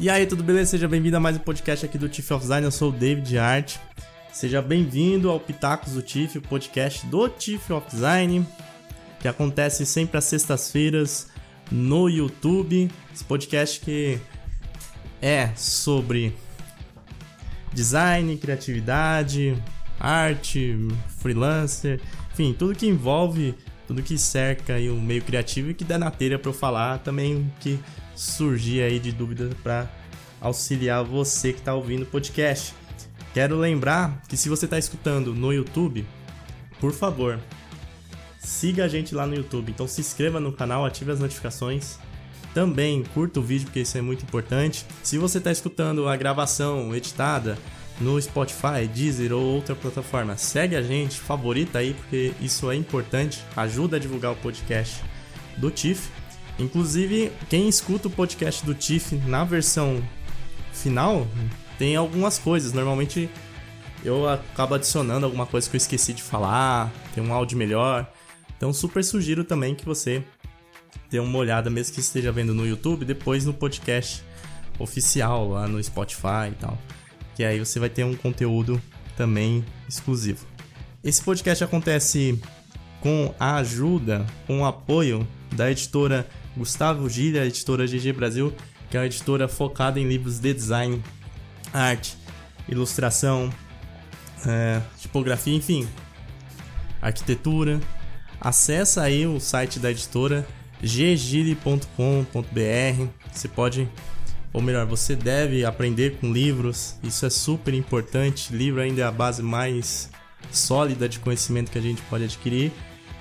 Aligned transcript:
E 0.00 0.08
aí, 0.08 0.26
tudo 0.26 0.44
beleza? 0.44 0.70
Seja 0.70 0.86
bem-vindo 0.86 1.16
a 1.16 1.20
mais 1.20 1.36
um 1.36 1.40
podcast 1.40 1.84
aqui 1.84 1.98
do 1.98 2.08
Tiff 2.08 2.32
of 2.32 2.42
Design. 2.42 2.64
Eu 2.64 2.70
sou 2.70 2.90
o 2.90 2.92
David 2.92 3.36
Art. 3.36 3.78
Seja 4.32 4.62
bem-vindo 4.62 5.28
ao 5.28 5.40
Pitacos 5.40 5.94
do 5.94 6.02
Tiff, 6.02 6.38
o 6.38 6.42
podcast 6.42 7.04
do 7.06 7.28
Tiff 7.28 7.72
of 7.72 7.90
Design, 7.90 8.46
que 9.18 9.26
acontece 9.26 9.84
sempre 9.84 10.16
às 10.16 10.24
sextas-feiras 10.26 11.26
no 11.68 12.08
YouTube. 12.08 12.88
Esse 13.12 13.24
podcast 13.24 13.80
que 13.80 14.20
é 15.20 15.50
sobre 15.56 16.32
design, 17.72 18.36
criatividade, 18.36 19.60
arte, 19.98 20.78
freelancer, 21.18 22.00
enfim, 22.32 22.54
tudo 22.56 22.72
que 22.72 22.86
envolve, 22.86 23.52
tudo 23.88 24.00
que 24.00 24.16
cerca 24.16 24.74
aí 24.74 24.88
o 24.88 24.94
meio 24.94 25.22
criativo 25.22 25.70
e 25.70 25.74
que 25.74 25.82
dá 25.82 25.98
na 25.98 26.12
telha 26.12 26.38
para 26.38 26.50
eu 26.50 26.54
falar 26.54 26.98
também 26.98 27.52
que 27.58 27.80
surgir 28.14 28.82
aí 28.82 28.98
de 28.98 29.12
dúvidas 29.12 29.54
para 29.62 29.88
auxiliar 30.40 31.04
você 31.04 31.52
que 31.52 31.58
está 31.58 31.74
ouvindo 31.74 32.02
o 32.02 32.06
podcast. 32.06 32.74
Quero 33.34 33.56
lembrar 33.56 34.22
que 34.28 34.36
se 34.36 34.48
você 34.48 34.64
está 34.64 34.78
escutando 34.78 35.34
no 35.34 35.52
YouTube, 35.52 36.06
por 36.80 36.92
favor, 36.92 37.38
siga 38.38 38.84
a 38.84 38.88
gente 38.88 39.14
lá 39.14 39.26
no 39.26 39.34
YouTube. 39.34 39.70
Então 39.70 39.86
se 39.86 40.00
inscreva 40.00 40.40
no 40.40 40.52
canal, 40.52 40.84
ative 40.84 41.12
as 41.12 41.20
notificações. 41.20 41.98
Também 42.54 43.04
curta 43.14 43.40
o 43.40 43.42
vídeo, 43.42 43.66
porque 43.66 43.80
isso 43.80 43.98
é 43.98 44.00
muito 44.00 44.24
importante. 44.24 44.84
Se 45.02 45.18
você 45.18 45.38
está 45.38 45.52
escutando 45.52 46.08
a 46.08 46.16
gravação 46.16 46.94
editada 46.94 47.58
no 48.00 48.20
Spotify, 48.20 48.86
Deezer 48.92 49.32
ou 49.32 49.42
outra 49.42 49.74
plataforma, 49.74 50.36
segue 50.36 50.74
a 50.74 50.82
gente, 50.82 51.18
favorita 51.18 51.78
aí, 51.78 51.94
porque 51.94 52.32
isso 52.40 52.70
é 52.70 52.76
importante, 52.76 53.44
ajuda 53.56 53.96
a 53.96 54.00
divulgar 54.00 54.32
o 54.32 54.36
podcast 54.36 55.02
do 55.56 55.70
TIFF. 55.70 56.10
Inclusive, 56.58 57.30
quem 57.48 57.68
escuta 57.68 58.08
o 58.08 58.10
podcast 58.10 58.64
do 58.64 58.74
TIFF 58.74 59.16
na 59.26 59.44
versão 59.44 60.02
final 60.78 61.26
tem 61.78 61.96
algumas 61.96 62.38
coisas. 62.38 62.72
Normalmente 62.72 63.28
eu 64.04 64.28
acabo 64.28 64.74
adicionando 64.74 65.26
alguma 65.26 65.46
coisa 65.46 65.68
que 65.68 65.76
eu 65.76 65.78
esqueci 65.78 66.12
de 66.12 66.22
falar, 66.22 66.92
tem 67.14 67.22
um 67.22 67.32
áudio 67.32 67.58
melhor. 67.58 68.10
Então, 68.56 68.72
super 68.72 69.04
sugiro 69.04 69.44
também 69.44 69.74
que 69.74 69.84
você 69.84 70.22
dê 71.10 71.18
uma 71.18 71.38
olhada, 71.38 71.70
mesmo 71.70 71.94
que 71.94 72.00
esteja 72.00 72.32
vendo 72.32 72.54
no 72.54 72.66
YouTube, 72.66 73.04
depois 73.04 73.44
no 73.44 73.54
podcast 73.54 74.22
oficial 74.78 75.48
lá 75.50 75.66
no 75.66 75.82
Spotify 75.82 76.50
e 76.50 76.54
tal. 76.58 76.78
Que 77.34 77.44
aí 77.44 77.58
você 77.58 77.78
vai 77.78 77.88
ter 77.88 78.04
um 78.04 78.14
conteúdo 78.16 78.80
também 79.16 79.64
exclusivo. 79.88 80.46
Esse 81.02 81.22
podcast 81.22 81.62
acontece 81.62 82.40
com 83.00 83.32
a 83.38 83.56
ajuda, 83.56 84.26
com 84.46 84.60
o 84.60 84.66
apoio 84.66 85.26
da 85.54 85.70
editora 85.70 86.28
Gustavo 86.56 87.08
Gilha, 87.08 87.46
editora 87.46 87.86
GG 87.86 88.12
Brasil, 88.12 88.52
que 88.90 88.96
é 88.96 89.00
uma 89.00 89.06
editora 89.06 89.48
focada 89.48 90.00
em 90.00 90.08
livros 90.08 90.38
de 90.38 90.52
design, 90.54 91.02
arte, 91.72 92.16
ilustração, 92.68 93.52
é, 94.46 94.80
tipografia, 94.98 95.54
enfim, 95.54 95.88
arquitetura. 97.00 97.80
Acesse 98.40 99.00
aí 99.00 99.26
o 99.26 99.40
site 99.40 99.78
da 99.78 99.90
editora 99.90 100.46
ggile.com.br. 100.80 101.86
Você 103.32 103.48
pode, 103.48 103.88
ou 104.52 104.62
melhor, 104.62 104.86
você 104.86 105.16
deve 105.16 105.64
aprender 105.64 106.18
com 106.18 106.32
livros. 106.32 106.96
Isso 107.02 107.26
é 107.26 107.30
super 107.30 107.74
importante. 107.74 108.54
Livro 108.54 108.80
ainda 108.80 109.02
é 109.02 109.04
a 109.04 109.10
base 109.10 109.42
mais 109.42 110.10
sólida 110.52 111.08
de 111.08 111.18
conhecimento 111.18 111.70
que 111.70 111.78
a 111.78 111.82
gente 111.82 112.00
pode 112.02 112.24
adquirir. 112.24 112.72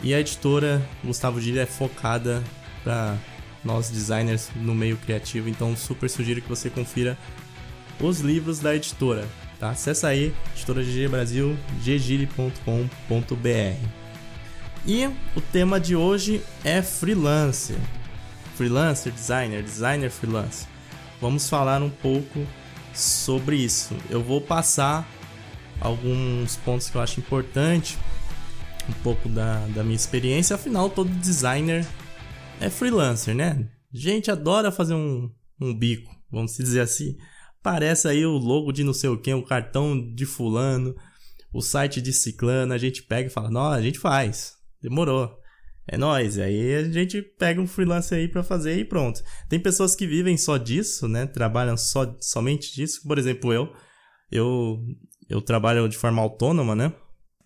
E 0.03 0.13
a 0.13 0.19
editora 0.19 0.81
Gustavo 1.03 1.41
Gilha 1.41 1.61
é 1.61 1.65
focada 1.65 2.43
para 2.83 3.17
nós 3.63 3.89
designers 3.89 4.49
no 4.55 4.73
meio 4.73 4.97
criativo, 4.97 5.49
então 5.49 5.75
super 5.75 6.09
sugiro 6.09 6.41
que 6.41 6.49
você 6.49 6.69
confira 6.69 7.17
os 7.99 8.19
livros 8.19 8.59
da 8.59 8.75
editora. 8.75 9.27
Tá? 9.59 9.71
Acesse 9.71 10.05
aí, 10.05 10.33
editora 10.55 10.83
GG 10.83 11.07
Brasil, 11.09 11.57
ggile.com.br. 11.81 12.67
E 14.85 15.05
o 15.35 15.41
tema 15.41 15.79
de 15.79 15.95
hoje 15.95 16.41
é 16.63 16.81
freelancer. 16.81 17.77
Freelancer, 18.55 19.11
designer, 19.11 19.61
designer, 19.63 20.09
freelancer. 20.09 20.67
Vamos 21.19 21.49
falar 21.49 21.81
um 21.81 21.89
pouco 21.89 22.45
sobre 22.93 23.57
isso. 23.57 23.95
Eu 24.09 24.23
vou 24.23 24.39
passar 24.39 25.07
alguns 25.79 26.55
pontos 26.57 26.89
que 26.89 26.95
eu 26.95 27.01
acho 27.01 27.19
importante, 27.19 27.97
um 28.87 28.93
pouco 29.03 29.27
da, 29.27 29.65
da 29.75 29.83
minha 29.83 29.95
experiência. 29.95 30.55
Afinal, 30.55 30.89
todo 30.89 31.09
designer 31.09 31.85
é 32.59 32.69
freelancer, 32.69 33.35
né? 33.35 33.69
Gente 33.91 34.31
adora 34.31 34.71
fazer 34.71 34.93
um, 34.93 35.31
um 35.59 35.73
bico, 35.73 36.11
vamos 36.31 36.55
dizer 36.57 36.81
assim. 36.81 37.17
Parece 37.61 38.07
aí 38.07 38.25
o 38.25 38.37
logo 38.37 38.71
de 38.71 38.83
não 38.83 38.93
sei 38.93 39.09
o 39.09 39.17
que, 39.17 39.33
um 39.33 39.41
cartão 39.41 40.13
de 40.13 40.25
fulano, 40.25 40.95
o 41.53 41.61
site 41.61 42.01
de 42.01 42.13
ciclano, 42.13 42.73
a 42.73 42.77
gente 42.77 43.03
pega 43.03 43.27
e 43.27 43.31
fala, 43.31 43.49
não, 43.49 43.67
a 43.67 43.81
gente 43.81 43.99
faz, 43.99 44.55
demorou. 44.81 45.37
É 45.89 45.97
nóis, 45.97 46.37
aí 46.37 46.75
a 46.75 46.83
gente 46.91 47.21
pega 47.21 47.61
um 47.61 47.67
freelancer 47.67 48.17
aí 48.17 48.27
para 48.27 48.43
fazer 48.43 48.77
e 48.77 48.83
pronto. 48.83 49.23
Tem 49.47 49.57
pessoas 49.57 49.95
que 49.95 50.05
vivem 50.05 50.35
só 50.35 50.57
disso, 50.57 51.07
né? 51.07 51.25
Trabalham 51.25 51.77
só 51.77 52.13
somente 52.19 52.75
disso. 52.75 53.01
Por 53.07 53.17
exemplo, 53.17 53.53
eu, 53.53 53.73
eu, 54.29 54.83
eu 55.29 55.41
trabalho 55.41 55.87
de 55.87 55.95
forma 55.97 56.21
autônoma, 56.21 56.75
né? 56.75 56.93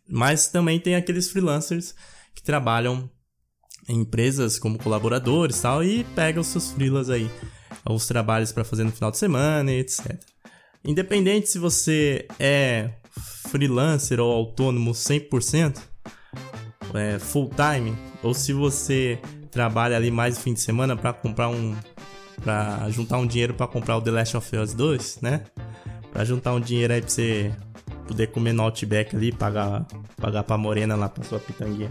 Mas 0.10 0.48
também 0.48 0.80
tem 0.80 0.96
aqueles 0.96 1.30
freelancers 1.30 1.94
que 2.34 2.42
trabalham 2.42 3.08
empresas 3.88 4.60
como 4.60 4.78
colaboradores 4.78 5.60
e 5.60 5.62
tal 5.62 5.84
e 5.84 6.04
pegam 6.16 6.42
os 6.42 6.48
seus 6.48 6.72
freelas 6.72 7.10
aí, 7.10 7.30
os 7.86 8.08
trabalhos 8.08 8.52
para 8.52 8.64
fazer 8.64 8.84
no 8.84 8.92
final 8.92 9.12
de 9.12 9.18
semana, 9.18 9.72
etc. 9.72 10.16
Independente 10.84 11.50
se 11.50 11.60
você 11.60 12.28
é 12.40 12.92
freelancer 13.50 14.20
ou 14.20 14.32
autônomo 14.32 14.92
100%, 14.92 15.80
é, 16.94 17.20
full 17.20 17.50
time, 17.50 17.96
ou 18.24 18.34
se 18.34 18.54
você 18.54 19.20
trabalha 19.52 19.96
ali 19.98 20.10
mais 20.10 20.36
no 20.38 20.42
fim 20.42 20.54
de 20.54 20.62
semana 20.62 20.96
para 20.96 21.14
comprar 21.14 21.50
um 21.50 21.76
para 22.42 22.90
juntar 22.90 23.18
um 23.18 23.28
dinheiro 23.28 23.54
para 23.54 23.68
comprar 23.68 23.98
o 23.98 24.02
The 24.02 24.10
Last 24.10 24.38
of 24.38 24.58
Us 24.58 24.74
2, 24.74 25.20
né? 25.22 25.44
Para 26.12 26.26
juntar 26.26 26.54
um 26.54 26.60
dinheiro 26.60 26.94
aí 26.94 27.02
para 27.02 27.10
você 27.10 27.54
poder 28.08 28.28
comer 28.28 28.54
no 28.54 28.64
Outback 28.64 29.16
ali, 29.16 29.32
pagar 29.32 29.86
pagar 30.18 30.44
para 30.44 30.58
morena 30.58 30.96
lá 30.96 31.08
para 31.08 31.24
sua 31.24 31.40
pitanguinha. 31.40 31.90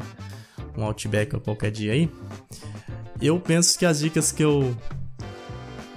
Um 0.76 0.84
Outback 0.84 1.38
qualquer 1.40 1.70
dia 1.70 1.92
aí. 1.92 2.10
Eu 3.20 3.38
penso 3.38 3.78
que 3.78 3.84
as 3.84 4.00
dicas 4.00 4.32
que 4.32 4.42
eu 4.42 4.76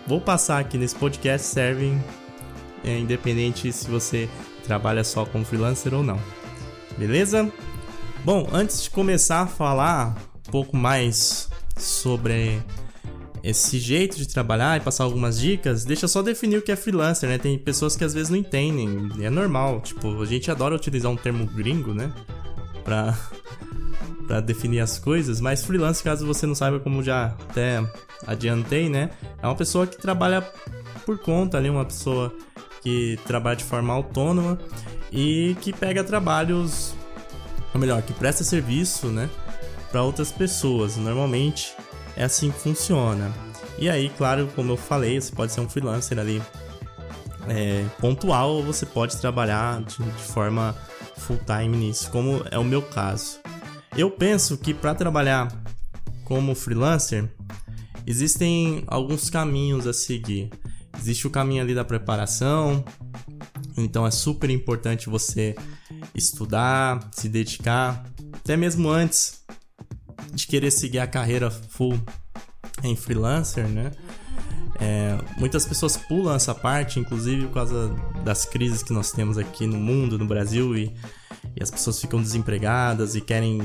vou 0.06 0.20
passar 0.20 0.60
aqui 0.60 0.78
nesse 0.78 0.96
podcast 0.96 1.48
servem 1.48 2.04
é, 2.84 3.00
independente 3.00 3.72
se 3.72 3.90
você 3.90 4.30
trabalha 4.66 5.04
só 5.04 5.26
como 5.26 5.46
freelancer 5.46 5.94
ou 5.94 6.04
não. 6.04 6.20
Beleza? 6.98 7.52
Bom, 8.24 8.48
antes 8.52 8.84
de 8.84 8.90
começar 8.90 9.42
a 9.42 9.48
falar 9.48 10.16
um 10.48 10.52
pouco 10.52 10.76
mais 10.76 11.50
sobre 11.78 12.62
esse 13.44 13.78
jeito 13.78 14.18
de 14.18 14.28
trabalhar 14.28 14.80
e 14.80 14.80
passar 14.80 15.04
algumas 15.04 15.38
dicas, 15.38 15.84
deixa 15.84 16.08
só 16.08 16.22
definir 16.22 16.58
o 16.58 16.62
que 16.62 16.72
é 16.72 16.76
freelancer, 16.76 17.28
né? 17.28 17.38
Tem 17.38 17.58
pessoas 17.58 17.96
que 17.96 18.04
às 18.04 18.14
vezes 18.14 18.30
não 18.30 18.38
entendem, 18.38 19.10
é 19.22 19.30
normal, 19.30 19.82
tipo, 19.82 20.22
a 20.22 20.26
gente 20.26 20.50
adora 20.50 20.76
utilizar 20.76 21.12
um 21.12 21.18
termo 21.18 21.46
gringo, 21.46 21.94
né? 21.94 22.14
Pra, 22.86 23.18
pra 24.28 24.40
definir 24.40 24.80
as 24.80 24.98
coisas, 24.98 25.40
mas 25.42 25.64
freelancer, 25.64 26.04
caso 26.04 26.26
você 26.26 26.46
não 26.46 26.56
saiba, 26.56 26.80
como 26.80 27.04
já 27.04 27.36
até 27.50 27.84
adiantei, 28.26 28.90
né? 28.90 29.10
É 29.42 29.48
uma 29.48 29.56
pessoa 29.56 29.86
que 29.86 29.98
trabalha 29.98 30.42
por 31.06 31.20
conta 31.20 31.58
ali, 31.58 31.70
uma 31.70 31.86
pessoa 31.86 32.34
que 32.82 33.20
trabalha 33.26 33.56
de 33.56 33.64
forma 33.64 33.94
autônoma 33.94 34.58
e 35.12 35.56
que 35.62 35.72
pega 35.72 36.04
trabalhos 36.04 36.96
ou 37.74 37.80
melhor, 37.80 38.02
que 38.04 38.14
presta 38.14 38.44
serviço, 38.44 39.08
né, 39.08 39.30
para 39.92 40.04
outras 40.04 40.32
pessoas. 40.32 40.96
Normalmente 40.96 41.74
é 42.16 42.24
assim 42.24 42.52
que 42.52 42.60
funciona. 42.60 43.34
E 43.78 43.90
aí, 43.90 44.10
claro, 44.10 44.48
como 44.56 44.72
eu 44.72 44.78
falei, 44.78 45.20
você 45.20 45.32
pode 45.34 45.52
ser 45.52 45.62
um 45.62 45.68
freelancer 45.68 46.20
ali 46.20 46.42
é, 47.48 47.84
pontual 48.00 48.52
ou 48.52 48.64
você 48.64 48.86
pode 48.86 49.18
trabalhar 49.18 49.82
de, 49.82 49.98
de 49.98 50.24
forma 50.24 50.76
full 51.18 51.40
time 51.46 51.76
nisso, 51.76 52.10
como 52.12 52.46
é 52.52 52.60
o 52.60 52.64
meu 52.64 52.82
caso. 52.82 53.40
Eu 53.96 54.10
penso 54.10 54.58
que 54.58 54.74
para 54.74 54.96
trabalhar 54.96 55.48
como 56.24 56.56
freelancer 56.56 57.30
existem 58.08 58.84
alguns 58.88 59.30
caminhos 59.30 59.86
a 59.86 59.94
seguir. 59.94 60.50
Existe 60.98 61.28
o 61.28 61.30
caminho 61.30 61.62
ali 61.62 61.76
da 61.76 61.86
preparação, 61.86 62.84
então 63.78 64.06
é 64.06 64.12
super 64.12 64.50
importante 64.50 65.10
você 65.10 65.56
estudar, 66.16 67.08
se 67.12 67.30
dedicar, 67.30 68.04
até 68.34 68.58
mesmo 68.58 68.90
antes 68.90 69.44
de 70.34 70.48
querer 70.48 70.72
seguir 70.72 71.00
a 71.00 71.08
carreira 71.08 71.52
full 71.52 72.00
em 72.84 72.96
freelancer, 72.96 73.68
né? 73.68 73.92
É, 74.80 75.18
muitas 75.38 75.66
pessoas 75.66 75.96
pulam 75.96 76.36
essa 76.36 76.54
parte, 76.54 77.00
inclusive 77.00 77.46
por 77.46 77.54
causa 77.54 77.90
das 78.24 78.44
crises 78.44 78.82
que 78.82 78.92
nós 78.92 79.12
temos 79.12 79.38
aqui 79.38 79.68
no 79.68 79.78
mundo, 79.78 80.18
no 80.18 80.26
Brasil, 80.26 80.76
e, 80.76 80.94
e 81.56 81.64
as 81.64 81.70
pessoas 81.70 82.00
ficam 82.00 82.22
desempregadas 82.22 83.16
e 83.16 83.22
querem 83.22 83.60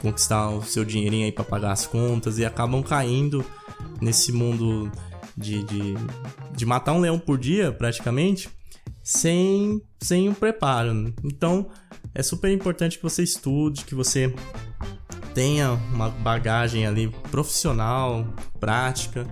conquistar 0.00 0.50
o 0.50 0.62
seu 0.62 0.84
dinheirinho 0.84 1.24
aí 1.24 1.32
para 1.32 1.44
pagar 1.44 1.72
as 1.72 1.86
contas 1.86 2.38
e 2.38 2.44
acabam 2.44 2.82
caindo 2.82 3.44
nesse 4.00 4.32
mundo 4.32 4.90
de, 5.36 5.62
de 5.64 5.94
de 6.58 6.66
matar 6.66 6.92
um 6.92 6.98
leão 6.98 7.20
por 7.20 7.38
dia, 7.38 7.70
praticamente, 7.70 8.50
sem, 9.02 9.80
sem 10.00 10.28
um 10.28 10.34
preparo. 10.34 11.14
Então, 11.22 11.68
é 12.12 12.20
super 12.20 12.50
importante 12.50 12.96
que 12.96 13.02
você 13.02 13.22
estude, 13.22 13.84
que 13.84 13.94
você 13.94 14.34
tenha 15.32 15.70
uma 15.94 16.10
bagagem 16.10 16.84
ali 16.84 17.08
profissional, 17.30 18.26
prática, 18.58 19.24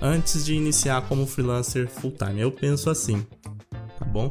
antes 0.00 0.46
de 0.46 0.54
iniciar 0.54 1.02
como 1.02 1.26
freelancer 1.26 1.86
full 1.88 2.12
time. 2.12 2.40
Eu 2.40 2.50
penso 2.50 2.88
assim, 2.88 3.24
tá 3.98 4.06
bom? 4.06 4.30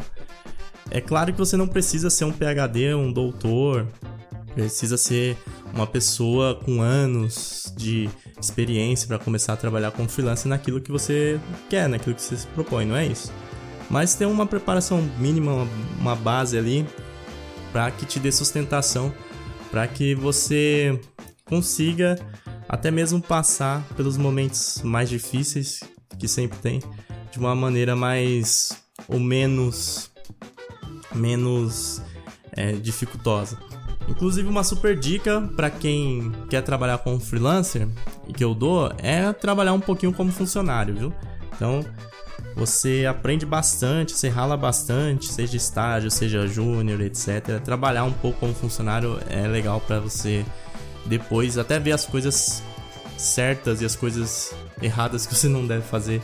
É 0.91 0.99
claro 0.99 1.31
que 1.31 1.39
você 1.39 1.55
não 1.55 1.67
precisa 1.67 2.09
ser 2.09 2.25
um 2.25 2.33
PhD, 2.33 2.93
um 2.93 3.11
doutor, 3.11 3.88
precisa 4.53 4.97
ser 4.97 5.38
uma 5.73 5.88
pessoa 5.88 6.53
com 6.55 6.81
anos 6.81 7.73
de 7.77 8.09
experiência 8.39 9.07
para 9.07 9.17
começar 9.17 9.53
a 9.53 9.57
trabalhar 9.57 9.91
como 9.91 10.09
freelancer 10.09 10.49
naquilo 10.49 10.81
que 10.81 10.91
você 10.91 11.39
quer, 11.69 11.88
naquilo 11.88 12.13
que 12.13 12.21
você 12.21 12.35
se 12.35 12.47
propõe, 12.47 12.85
não 12.85 12.97
é 12.97 13.05
isso? 13.05 13.31
Mas 13.89 14.15
ter 14.15 14.25
uma 14.25 14.45
preparação 14.45 15.01
mínima, 15.17 15.65
uma 15.97 16.15
base 16.15 16.57
ali 16.57 16.85
para 17.71 17.89
que 17.89 18.05
te 18.05 18.19
dê 18.19 18.29
sustentação, 18.29 19.13
para 19.71 19.88
que 19.88 20.13
você 20.13 20.99
consiga 21.45 22.19
até 22.67 22.91
mesmo 22.91 23.21
passar 23.21 23.81
pelos 23.95 24.17
momentos 24.17 24.81
mais 24.83 25.09
difíceis 25.09 25.79
que 26.19 26.27
sempre 26.27 26.57
tem 26.59 26.81
de 27.31 27.39
uma 27.39 27.55
maneira 27.55 27.95
mais 27.95 28.71
ou 29.07 29.19
menos 29.19 30.10
menos 31.13 32.01
é, 32.51 32.73
dificultosa. 32.73 33.57
Inclusive 34.07 34.47
uma 34.47 34.63
super 34.63 34.97
dica 34.97 35.41
para 35.55 35.69
quem 35.69 36.31
quer 36.49 36.61
trabalhar 36.61 36.97
como 36.99 37.19
freelancer 37.19 37.87
e 38.27 38.33
que 38.33 38.43
eu 38.43 38.53
dou 38.53 38.91
é 38.97 39.31
trabalhar 39.31 39.73
um 39.73 39.79
pouquinho 39.79 40.11
como 40.11 40.31
funcionário, 40.31 40.95
viu? 40.95 41.13
Então 41.55 41.85
você 42.55 43.05
aprende 43.05 43.45
bastante, 43.45 44.11
você 44.11 44.27
rala 44.27 44.57
bastante, 44.57 45.27
seja 45.27 45.55
estágio, 45.55 46.11
seja 46.11 46.47
júnior, 46.47 46.99
etc. 47.01 47.61
Trabalhar 47.63 48.03
um 48.03 48.11
pouco 48.11 48.39
como 48.39 48.53
funcionário 48.53 49.19
é 49.29 49.47
legal 49.47 49.79
para 49.79 49.99
você 49.99 50.45
depois 51.05 51.57
até 51.57 51.79
ver 51.79 51.93
as 51.93 52.05
coisas 52.05 52.61
certas 53.17 53.81
e 53.81 53.85
as 53.85 53.95
coisas 53.95 54.53
erradas 54.81 55.25
que 55.25 55.35
você 55.35 55.47
não 55.47 55.65
deve 55.65 55.83
fazer 55.83 56.21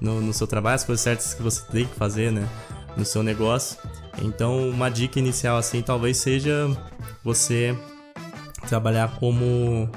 no, 0.00 0.20
no 0.20 0.32
seu 0.32 0.46
trabalho, 0.46 0.76
as 0.76 0.84
coisas 0.84 1.02
certas 1.02 1.34
que 1.34 1.42
você 1.42 1.62
tem 1.70 1.86
que 1.86 1.94
fazer, 1.94 2.30
né, 2.30 2.48
no 2.96 3.04
seu 3.04 3.22
negócio. 3.22 3.78
Então, 4.22 4.68
uma 4.68 4.88
dica 4.88 5.18
inicial 5.18 5.56
assim 5.56 5.82
talvez 5.82 6.16
seja 6.18 6.68
você 7.24 7.76
trabalhar 8.68 9.18
como 9.18 9.90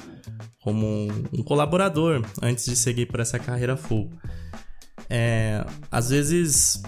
como 0.62 1.08
um 1.34 1.44
colaborador 1.44 2.26
antes 2.42 2.66
de 2.66 2.76
seguir 2.76 3.06
por 3.08 3.20
essa 3.20 3.38
carreira 3.38 3.76
full. 3.76 4.10
É, 5.10 5.66
às 5.92 6.10
vezes 6.10 6.82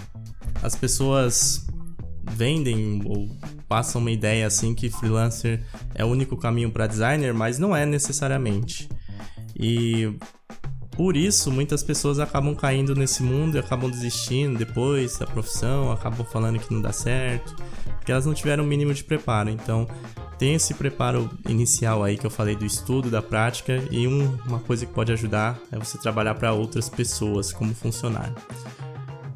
as 0.63 0.75
pessoas 0.75 1.67
vendem 2.31 3.01
ou 3.05 3.29
passam 3.67 3.99
uma 4.01 4.11
ideia 4.11 4.47
assim 4.47 4.73
que 4.73 4.89
freelancer 4.89 5.61
é 5.93 6.05
o 6.05 6.07
único 6.07 6.37
caminho 6.37 6.71
para 6.71 6.87
designer, 6.87 7.33
mas 7.33 7.59
não 7.59 7.75
é 7.75 7.85
necessariamente. 7.85 8.87
E 9.55 10.17
por 10.95 11.17
isso, 11.17 11.51
muitas 11.51 11.83
pessoas 11.83 12.19
acabam 12.19 12.55
caindo 12.55 12.95
nesse 12.95 13.21
mundo 13.21 13.55
e 13.55 13.59
acabam 13.59 13.89
desistindo 13.89 14.57
depois 14.57 15.17
da 15.17 15.25
profissão, 15.25 15.91
acabam 15.91 16.25
falando 16.25 16.59
que 16.59 16.73
não 16.73 16.81
dá 16.81 16.91
certo, 16.91 17.55
porque 17.97 18.11
elas 18.11 18.25
não 18.25 18.33
tiveram 18.33 18.63
o 18.63 18.67
mínimo 18.67 18.93
de 18.93 19.03
preparo. 19.03 19.49
Então, 19.49 19.87
tem 20.37 20.55
esse 20.55 20.73
preparo 20.73 21.29
inicial 21.49 22.03
aí 22.03 22.17
que 22.17 22.25
eu 22.25 22.29
falei 22.29 22.55
do 22.55 22.65
estudo, 22.65 23.09
da 23.09 23.21
prática, 23.21 23.83
e 23.91 24.07
um, 24.07 24.37
uma 24.47 24.59
coisa 24.59 24.85
que 24.85 24.93
pode 24.93 25.11
ajudar 25.11 25.59
é 25.71 25.77
você 25.77 25.97
trabalhar 25.97 26.35
para 26.35 26.53
outras 26.53 26.87
pessoas 26.87 27.51
como 27.51 27.73
funcionário. 27.73 28.35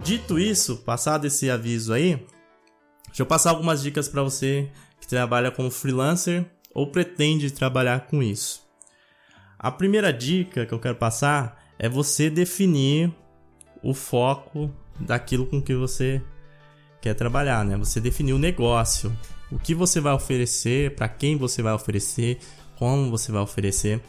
Dito 0.01 0.39
isso, 0.39 0.77
passado 0.77 1.25
esse 1.25 1.49
aviso 1.49 1.93
aí, 1.93 2.25
deixa 3.07 3.21
eu 3.21 3.25
passar 3.25 3.49
algumas 3.49 3.81
dicas 3.81 4.07
para 4.07 4.23
você 4.23 4.69
que 4.99 5.07
trabalha 5.07 5.51
como 5.51 5.69
freelancer 5.69 6.45
ou 6.73 6.87
pretende 6.87 7.51
trabalhar 7.51 8.07
com 8.07 8.23
isso. 8.23 8.68
A 9.61 9.69
primeira 9.69 10.13
dica 10.13 10.65
que 10.65 10.73
eu 10.73 10.79
quero 10.79 10.95
passar 10.95 11.61
é 11.77 11.89
você 11.89 12.29
definir 12.29 13.13
o 13.83 13.93
foco 13.93 14.73
daquilo 14.97 15.45
com 15.45 15.61
que 15.61 15.75
você 15.75 16.21
quer 17.01 17.13
trabalhar, 17.13 17.65
né? 17.65 17.75
Você 17.75 17.99
definir 17.99 18.31
o 18.31 18.39
negócio, 18.39 19.13
o 19.51 19.59
que 19.59 19.75
você 19.75 19.99
vai 19.99 20.13
oferecer, 20.13 20.95
para 20.95 21.09
quem 21.09 21.35
você 21.35 21.61
vai 21.61 21.73
oferecer, 21.73 22.39
como 22.77 23.11
você 23.11 23.33
vai 23.33 23.41
oferecer. 23.41 24.01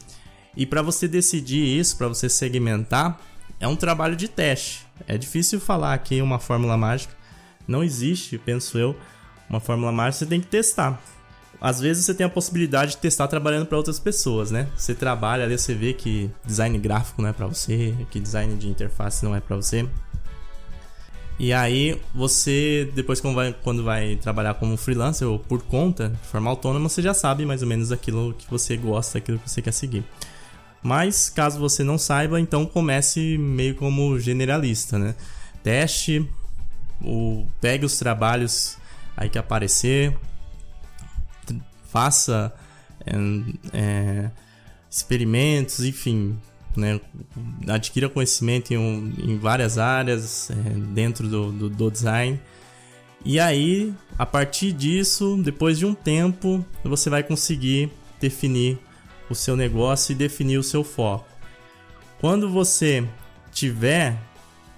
E 0.55 0.65
para 0.65 0.81
você 0.81 1.05
decidir 1.05 1.77
isso, 1.77 1.97
para 1.97 2.07
você 2.07 2.29
segmentar, 2.29 3.19
é 3.59 3.67
um 3.67 3.75
trabalho 3.75 4.15
de 4.15 4.29
teste. 4.29 4.87
É 5.05 5.17
difícil 5.17 5.59
falar 5.59 5.93
aqui 5.93 6.21
uma 6.21 6.39
fórmula 6.39 6.77
mágica. 6.77 7.13
Não 7.67 7.83
existe, 7.83 8.37
penso 8.37 8.77
eu, 8.77 8.95
uma 9.49 9.59
fórmula 9.59 9.91
mágica, 9.91 10.19
você 10.19 10.25
tem 10.27 10.39
que 10.39 10.47
testar 10.47 11.01
às 11.61 11.79
vezes 11.79 12.03
você 12.05 12.15
tem 12.15 12.25
a 12.25 12.29
possibilidade 12.29 12.93
de 12.93 12.97
testar 12.97 13.27
trabalhando 13.27 13.67
para 13.67 13.77
outras 13.77 13.99
pessoas, 13.99 14.49
né? 14.49 14.67
Você 14.75 14.95
trabalha 14.95 15.43
ali, 15.43 15.55
você 15.55 15.75
vê 15.75 15.93
que 15.93 16.31
design 16.43 16.75
gráfico 16.79 17.21
não 17.21 17.29
é 17.29 17.33
para 17.33 17.45
você, 17.45 17.95
que 18.09 18.19
design 18.19 18.55
de 18.55 18.67
interface 18.67 19.23
não 19.23 19.35
é 19.35 19.39
para 19.39 19.55
você. 19.55 19.87
E 21.37 21.53
aí 21.53 22.01
você, 22.15 22.91
depois 22.95 23.21
quando 23.21 23.35
vai, 23.35 23.55
quando 23.63 23.83
vai 23.83 24.15
trabalhar 24.15 24.55
como 24.55 24.75
freelancer 24.75 25.27
ou 25.27 25.37
por 25.37 25.61
conta, 25.61 26.09
de 26.09 26.27
forma 26.27 26.49
autônoma, 26.49 26.89
você 26.89 27.01
já 27.01 27.13
sabe 27.13 27.45
mais 27.45 27.61
ou 27.61 27.67
menos 27.67 27.91
aquilo 27.91 28.33
que 28.33 28.49
você 28.49 28.75
gosta, 28.75 29.19
aquilo 29.19 29.37
que 29.37 29.49
você 29.49 29.61
quer 29.61 29.71
seguir. 29.71 30.03
Mas 30.81 31.29
caso 31.29 31.59
você 31.59 31.83
não 31.83 31.97
saiba, 31.97 32.39
então 32.39 32.65
comece 32.65 33.37
meio 33.37 33.75
como 33.75 34.17
generalista, 34.19 34.97
né? 34.97 35.13
Teste, 35.63 36.27
o, 37.03 37.45
pegue 37.59 37.85
os 37.85 37.99
trabalhos 37.99 38.77
aí 39.15 39.29
que 39.29 39.37
aparecer, 39.37 40.15
faça 41.91 42.53
é, 43.05 43.13
é, 43.73 44.31
experimentos, 44.89 45.83
enfim, 45.83 46.37
né, 46.75 47.01
adquira 47.67 48.07
conhecimento 48.07 48.73
em, 48.73 49.13
em 49.17 49.37
várias 49.37 49.77
áreas 49.77 50.49
é, 50.49 50.53
dentro 50.93 51.27
do, 51.27 51.51
do, 51.51 51.69
do, 51.69 51.91
design. 51.91 52.39
E 53.25 53.39
aí, 53.39 53.93
a 54.17 54.25
partir 54.25 54.71
disso, 54.71 55.39
depois 55.43 55.77
de 55.77 55.85
um 55.85 55.93
tempo, 55.93 56.65
você 56.83 57.09
vai 57.09 57.23
conseguir 57.23 57.91
definir 58.19 58.79
o 59.29 59.35
seu 59.35 59.55
negócio 59.55 60.13
e 60.13 60.15
definir 60.15 60.57
o 60.57 60.63
seu 60.63 60.83
foco. 60.83 61.27
Quando 62.19 62.49
você 62.49 63.05
tiver 63.51 64.17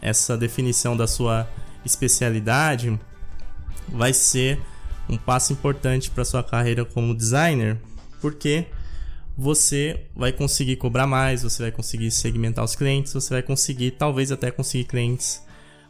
essa 0.02 0.36
definição 0.36 0.98
da 0.98 1.08
sua 1.08 1.48
especialidade, 1.86 3.00
vai 3.88 4.14
ser 4.14 4.60
um 5.10 5.18
passo 5.18 5.54
importante 5.54 6.10
para 6.10 6.26
sua 6.26 6.44
carreira 6.44 6.86
como 6.86 7.16
designer, 7.16 7.78
porque 8.22 8.68
você 9.38 10.06
vai 10.16 10.32
conseguir 10.32 10.76
cobrar 10.76 11.08
mais, 11.08 11.44
você 11.44 11.64
vai 11.64 11.72
conseguir 11.72 12.12
segmentar 12.12 12.64
os 12.64 12.76
clientes, 12.76 13.14
você 13.14 13.34
vai 13.34 13.44
conseguir 13.44 13.92
talvez 13.92 14.32
até 14.32 14.52
conseguir 14.52 14.86
clientes 14.86 15.42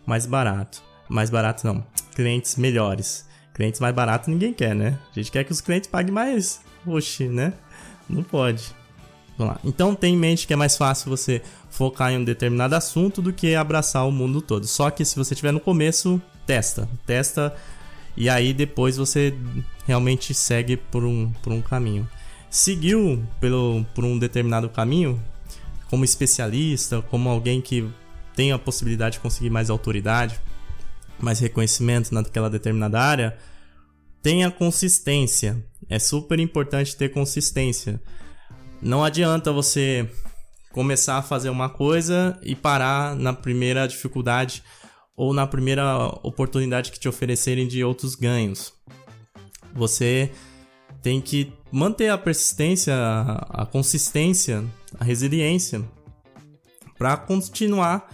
mais 0.05 0.25
barato, 0.25 0.81
mais 1.09 1.29
barato 1.29 1.65
não, 1.65 1.85
clientes 2.15 2.55
melhores. 2.55 3.25
Clientes 3.53 3.79
mais 3.79 3.93
baratos 3.93 4.29
ninguém 4.29 4.51
quer, 4.51 4.73
né? 4.73 4.97
A 5.11 5.13
gente 5.13 5.31
quer 5.31 5.43
que 5.43 5.51
os 5.51 5.61
clientes 5.61 5.87
paguem 5.87 6.11
mais. 6.11 6.61
Oxi, 6.87 7.27
né? 7.27 7.53
Não 8.09 8.23
pode. 8.23 8.73
Vamos 9.37 9.53
lá. 9.53 9.59
Então 9.63 9.93
tem 9.93 10.15
em 10.15 10.17
mente 10.17 10.47
que 10.47 10.53
é 10.53 10.55
mais 10.55 10.75
fácil 10.75 11.09
você 11.09 11.41
focar 11.69 12.11
em 12.11 12.17
um 12.17 12.23
determinado 12.23 12.75
assunto 12.75 13.21
do 13.21 13.31
que 13.31 13.53
abraçar 13.53 14.07
o 14.07 14.11
mundo 14.11 14.41
todo. 14.41 14.65
Só 14.65 14.89
que 14.89 15.05
se 15.05 15.15
você 15.15 15.35
estiver 15.35 15.51
no 15.51 15.59
começo, 15.59 16.19
testa. 16.47 16.89
Testa 17.05 17.55
e 18.15 18.29
aí 18.29 18.53
depois 18.53 18.97
você 18.97 19.33
realmente 19.85 20.33
segue 20.33 20.77
por 20.77 21.03
um, 21.03 21.31
por 21.41 21.51
um 21.51 21.61
caminho. 21.61 22.07
Seguiu 22.49 23.23
pelo, 23.39 23.83
por 23.95 24.03
um 24.03 24.17
determinado 24.17 24.69
caminho, 24.69 25.21
como 25.89 26.05
especialista, 26.05 27.01
como 27.01 27.29
alguém 27.29 27.61
que 27.61 27.89
tem 28.35 28.51
a 28.51 28.59
possibilidade 28.59 29.13
de 29.13 29.21
conseguir 29.21 29.49
mais 29.49 29.69
autoridade, 29.69 30.39
mais 31.19 31.39
reconhecimento 31.39 32.13
naquela 32.13 32.49
determinada 32.49 32.99
área, 32.99 33.37
tenha 34.21 34.49
consistência. 34.51 35.63
É 35.89 35.99
super 35.99 36.39
importante 36.39 36.95
ter 36.95 37.09
consistência. 37.09 38.01
Não 38.81 39.03
adianta 39.03 39.51
você 39.51 40.09
começar 40.71 41.17
a 41.17 41.21
fazer 41.21 41.49
uma 41.49 41.69
coisa 41.69 42.39
e 42.41 42.55
parar 42.55 43.15
na 43.15 43.31
primeira 43.31 43.87
dificuldade 43.87 44.63
ou 45.15 45.33
na 45.33 45.45
primeira 45.45 46.07
oportunidade 46.23 46.91
que 46.91 46.99
te 46.99 47.07
oferecerem 47.07 47.67
de 47.67 47.83
outros 47.83 48.15
ganhos. 48.15 48.73
Você 49.73 50.31
tem 51.01 51.19
que 51.19 51.51
manter 51.71 52.09
a 52.09 52.17
persistência, 52.17 52.95
a 53.49 53.65
consistência, 53.65 54.63
a 54.99 55.03
resiliência 55.03 55.83
para 56.97 57.17
continuar 57.17 58.09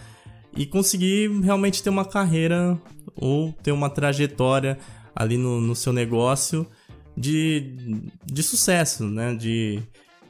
e 0.56 0.66
conseguir 0.66 1.30
realmente 1.42 1.84
ter 1.84 1.90
uma 1.90 2.06
carreira 2.06 2.80
ou 3.16 3.54
ter 3.54 3.72
uma 3.72 3.90
trajetória 3.90 4.78
ali 5.16 5.38
no, 5.38 5.62
no 5.62 5.76
seu 5.76 5.94
negócio 5.94 6.66
de, 7.16 7.76
de 8.26 8.42
sucesso, 8.42 9.06
né? 9.06 9.36
De, 9.36 9.84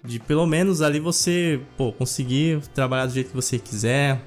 de 0.03 0.19
pelo 0.19 0.45
menos 0.45 0.81
ali 0.81 0.99
você 0.99 1.61
pô, 1.77 1.91
conseguir 1.91 2.61
trabalhar 2.73 3.05
do 3.05 3.13
jeito 3.13 3.29
que 3.29 3.35
você 3.35 3.59
quiser, 3.59 4.21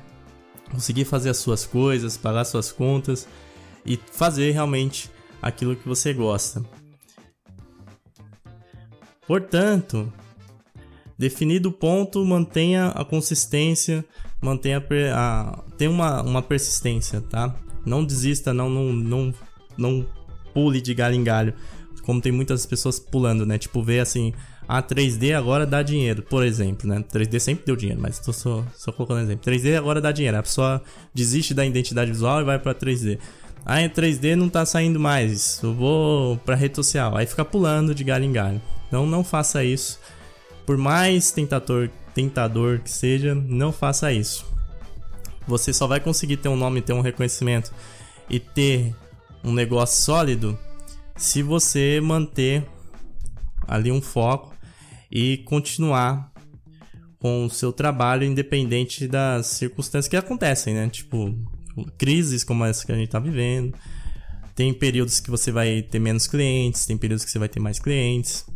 conseguir 0.73 1.05
fazer 1.05 1.31
as 1.31 1.37
suas 1.37 1.65
coisas, 1.65 2.17
pagar 2.17 2.45
suas 2.45 2.73
contas 2.73 3.29
e 3.85 3.99
fazer 4.11 4.51
realmente 4.51 5.11
aquilo 5.41 5.77
que 5.77 5.87
você 5.87 6.13
gosta. 6.13 6.65
Portanto, 9.27 10.13
definido 11.17 11.69
o 11.69 11.73
ponto, 11.73 12.25
mantenha 12.25 12.89
a 12.89 13.05
consistência, 13.05 14.05
mantenha 14.41 14.79
a, 15.15 15.51
a 15.51 15.59
tenha 15.77 15.91
uma, 15.91 16.23
uma 16.23 16.43
persistência, 16.43 17.21
tá? 17.21 17.55
Não 17.85 18.05
desista, 18.05 18.53
não, 18.53 18.69
não, 18.69 18.93
não, 18.93 19.35
não 19.77 20.07
pule 20.53 20.81
de 20.81 20.95
galho 20.95 21.15
em 21.15 21.25
galho, 21.25 21.55
como 22.03 22.21
tem 22.21 22.33
muitas 22.33 22.67
pessoas 22.67 22.99
pulando, 22.99 23.47
né? 23.47 23.59
Tipo, 23.59 23.83
ver 23.83 24.01
assim, 24.01 24.33
a 24.69 24.79
ah, 24.79 24.83
3D 24.83 25.37
agora 25.37 25.67
dá 25.67 25.83
dinheiro, 25.83 26.23
por 26.23 26.45
exemplo, 26.45 26.89
né? 26.89 27.05
3D 27.13 27.39
sempre 27.41 27.67
deu 27.67 27.77
dinheiro, 27.77 28.01
mas 28.01 28.19
tô 28.19 28.33
só, 28.33 28.65
só 28.75 28.93
colocando 28.93 29.21
exemplo. 29.21 29.45
3D 29.45 29.77
agora 29.77 30.01
dá 30.01 30.13
dinheiro, 30.13 30.39
a 30.39 30.43
pessoa 30.43 30.83
desiste 31.13 31.53
da 31.53 31.67
identidade 31.67 32.11
visual 32.11 32.41
e 32.41 32.45
vai 32.45 32.59
para 32.59 32.75
3D. 32.75 33.19
Aí 33.65 33.89
3D 33.89 34.35
não 34.35 34.49
tá 34.49 34.65
saindo 34.65 34.99
mais, 34.99 35.61
eu 35.63 35.75
vou 35.75 36.37
pra 36.39 36.55
rede 36.55 36.77
social. 36.77 37.17
Aí 37.17 37.27
fica 37.27 37.45
pulando 37.45 37.95
de 37.95 38.03
galho 38.05 38.25
em 38.25 38.33
galho. 38.33 38.63
Então 38.89 39.07
não 39.07 39.25
faça 39.25 39.65
isso. 39.65 40.01
Por 40.65 40.77
mais 40.77 41.33
tentador, 41.33 41.91
tentador 42.15 42.79
que 42.81 42.91
seja, 42.91 43.35
não 43.35 43.73
faça 43.73 44.13
isso. 44.13 44.47
Você 45.47 45.73
só 45.73 45.87
vai 45.87 46.01
conseguir 46.01 46.37
ter 46.37 46.49
um 46.49 46.57
nome, 46.57 46.81
ter 46.81 46.93
um 46.93 47.01
reconhecimento 47.01 47.73
e 48.31 48.39
ter 48.39 48.95
um 49.45 49.53
negócio 49.53 50.03
sólido 50.03 50.59
se 51.17 51.43
você 51.43 52.01
manter 52.01 52.65
ali 53.67 53.91
um 53.91 54.01
foco 54.01 54.52
e 55.13 55.39
continuar 55.39 56.33
com 57.19 57.45
o 57.45 57.51
seu 57.51 57.71
trabalho 57.71 58.25
independente 58.25 59.07
das 59.07 59.47
circunstâncias 59.47 60.09
que 60.09 60.17
acontecem, 60.17 60.75
né? 60.75 60.89
Tipo, 60.89 61.37
crises 61.99 62.43
como 62.43 62.65
essa 62.65 62.87
que 62.87 62.91
a 62.91 62.97
gente 62.97 63.11
tá 63.11 63.19
vivendo. 63.19 63.77
Tem 64.55 64.73
períodos 64.73 65.21
que 65.21 65.31
você 65.31 65.53
vai 65.53 65.83
ter 65.83 65.99
menos 65.99 66.27
clientes, 66.27 66.87
tem 66.87 66.97
períodos 66.97 67.25
que 67.25 67.31
você 67.31 67.39
vai 67.39 67.49
ter 67.49 67.61
mais 67.61 67.79
clientes. 67.79 68.47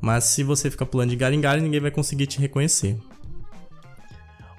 Mas 0.00 0.24
se 0.24 0.42
você 0.42 0.70
ficar 0.70 0.86
pulando 0.86 1.10
de 1.10 1.16
galho 1.16 1.34
em 1.34 1.40
galho, 1.40 1.62
ninguém 1.62 1.80
vai 1.80 1.90
conseguir 1.90 2.26
te 2.26 2.38
reconhecer. 2.38 2.96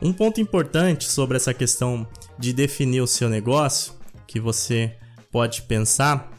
Um 0.02 0.12
ponto 0.12 0.42
importante 0.42 1.06
sobre 1.06 1.38
essa 1.38 1.54
questão 1.54 2.06
de 2.38 2.52
definir 2.52 3.02
o 3.02 3.08
seu 3.08 3.30
negócio, 3.30 3.94
que 4.28 4.40
você 4.40 4.96
pode 5.32 5.62
pensar 5.64 6.32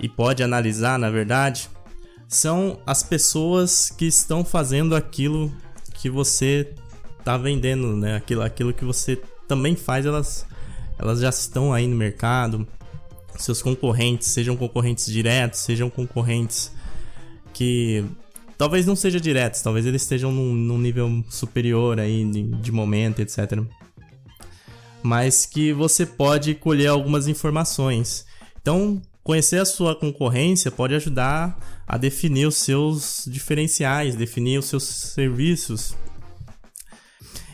e 0.00 0.08
pode 0.08 0.42
analisar, 0.42 0.98
na 0.98 1.10
verdade, 1.10 1.68
são 2.30 2.80
as 2.86 3.02
pessoas 3.02 3.90
que 3.90 4.06
estão 4.06 4.44
fazendo 4.44 4.94
aquilo 4.94 5.52
que 5.94 6.08
você 6.08 6.72
está 7.18 7.36
vendendo, 7.36 7.96
né? 7.96 8.14
Aquilo, 8.16 8.42
aquilo 8.42 8.72
que 8.72 8.84
você 8.84 9.20
também 9.48 9.74
faz, 9.74 10.06
elas, 10.06 10.46
elas 10.96 11.18
já 11.18 11.28
estão 11.28 11.72
aí 11.74 11.88
no 11.88 11.96
mercado. 11.96 12.66
Seus 13.36 13.60
concorrentes, 13.60 14.28
sejam 14.28 14.56
concorrentes 14.56 15.06
diretos, 15.06 15.58
sejam 15.58 15.90
concorrentes 15.90 16.70
que 17.52 18.04
talvez 18.56 18.86
não 18.86 18.94
sejam 18.94 19.20
diretos, 19.20 19.60
talvez 19.60 19.84
eles 19.84 20.02
estejam 20.02 20.30
num, 20.30 20.54
num 20.54 20.78
nível 20.78 21.24
superior 21.28 21.98
aí 21.98 22.24
de, 22.30 22.44
de 22.44 22.70
momento, 22.70 23.20
etc. 23.20 23.60
Mas 25.02 25.46
que 25.46 25.72
você 25.72 26.06
pode 26.06 26.54
colher 26.54 26.86
algumas 26.86 27.26
informações. 27.26 28.24
Então, 28.62 29.02
conhecer 29.22 29.60
a 29.60 29.64
sua 29.64 29.94
concorrência 29.94 30.70
pode 30.70 30.94
ajudar 30.94 31.58
a 31.86 31.96
definir 31.96 32.46
os 32.46 32.56
seus 32.56 33.24
diferenciais, 33.26 34.16
definir 34.16 34.58
os 34.58 34.66
seus 34.66 34.84
serviços. 34.84 35.96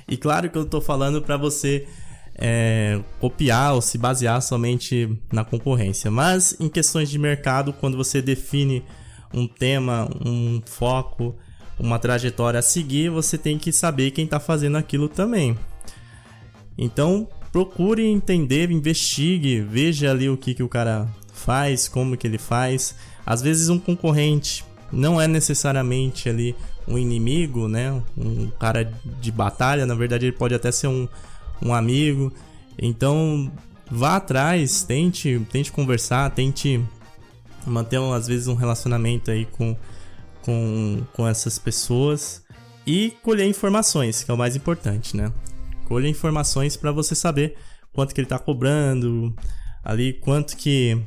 E 0.08 0.16
claro 0.16 0.48
que 0.50 0.56
eu 0.56 0.62
estou 0.62 0.80
falando 0.80 1.20
para 1.20 1.36
você 1.36 1.86
é, 2.34 3.00
copiar 3.18 3.74
ou 3.74 3.80
se 3.80 3.98
basear 3.98 4.40
somente 4.42 5.18
na 5.32 5.44
concorrência, 5.44 6.10
mas 6.10 6.56
em 6.60 6.68
questões 6.68 7.08
de 7.10 7.18
mercado, 7.18 7.72
quando 7.72 7.96
você 7.96 8.22
define 8.22 8.84
um 9.34 9.48
tema, 9.48 10.08
um 10.24 10.62
foco, 10.64 11.34
uma 11.78 11.98
trajetória 11.98 12.60
a 12.60 12.62
seguir, 12.62 13.10
você 13.10 13.36
tem 13.36 13.58
que 13.58 13.72
saber 13.72 14.10
quem 14.12 14.24
está 14.24 14.38
fazendo 14.38 14.76
aquilo 14.76 15.08
também. 15.08 15.58
Então, 16.78 17.26
procure 17.50 18.04
entender, 18.06 18.70
investigue, 18.70 19.60
veja 19.60 20.10
ali 20.10 20.28
o 20.28 20.36
que, 20.36 20.54
que 20.54 20.62
o 20.62 20.68
cara 20.68 21.08
faz, 21.46 21.86
como 21.86 22.16
que 22.16 22.26
ele 22.26 22.38
faz. 22.38 22.96
Às 23.24 23.40
vezes 23.40 23.68
um 23.68 23.78
concorrente 23.78 24.64
não 24.92 25.20
é 25.20 25.28
necessariamente 25.28 26.28
ali 26.28 26.56
um 26.88 26.98
inimigo, 26.98 27.68
né? 27.68 28.02
Um 28.16 28.50
cara 28.50 28.92
de 29.20 29.30
batalha, 29.30 29.86
na 29.86 29.94
verdade 29.94 30.26
ele 30.26 30.36
pode 30.36 30.54
até 30.54 30.72
ser 30.72 30.88
um, 30.88 31.08
um 31.62 31.72
amigo. 31.72 32.32
Então, 32.76 33.50
vá 33.90 34.16
atrás, 34.16 34.82
tente, 34.82 35.40
tente 35.50 35.70
conversar, 35.70 36.30
tente 36.30 36.84
manter 37.64 38.00
às 38.00 38.26
vezes 38.26 38.48
um 38.48 38.54
relacionamento 38.54 39.30
aí 39.30 39.46
com, 39.46 39.76
com, 40.42 41.02
com 41.12 41.26
essas 41.26 41.58
pessoas 41.58 42.44
e 42.86 43.12
colher 43.22 43.48
informações, 43.48 44.22
que 44.22 44.30
é 44.30 44.34
o 44.34 44.38
mais 44.38 44.54
importante, 44.54 45.16
né? 45.16 45.32
Colher 45.86 46.08
informações 46.08 46.76
para 46.76 46.92
você 46.92 47.14
saber 47.14 47.56
quanto 47.92 48.14
que 48.14 48.20
ele 48.20 48.26
está 48.26 48.38
cobrando, 48.38 49.34
ali 49.82 50.12
quanto 50.12 50.56
que 50.56 51.00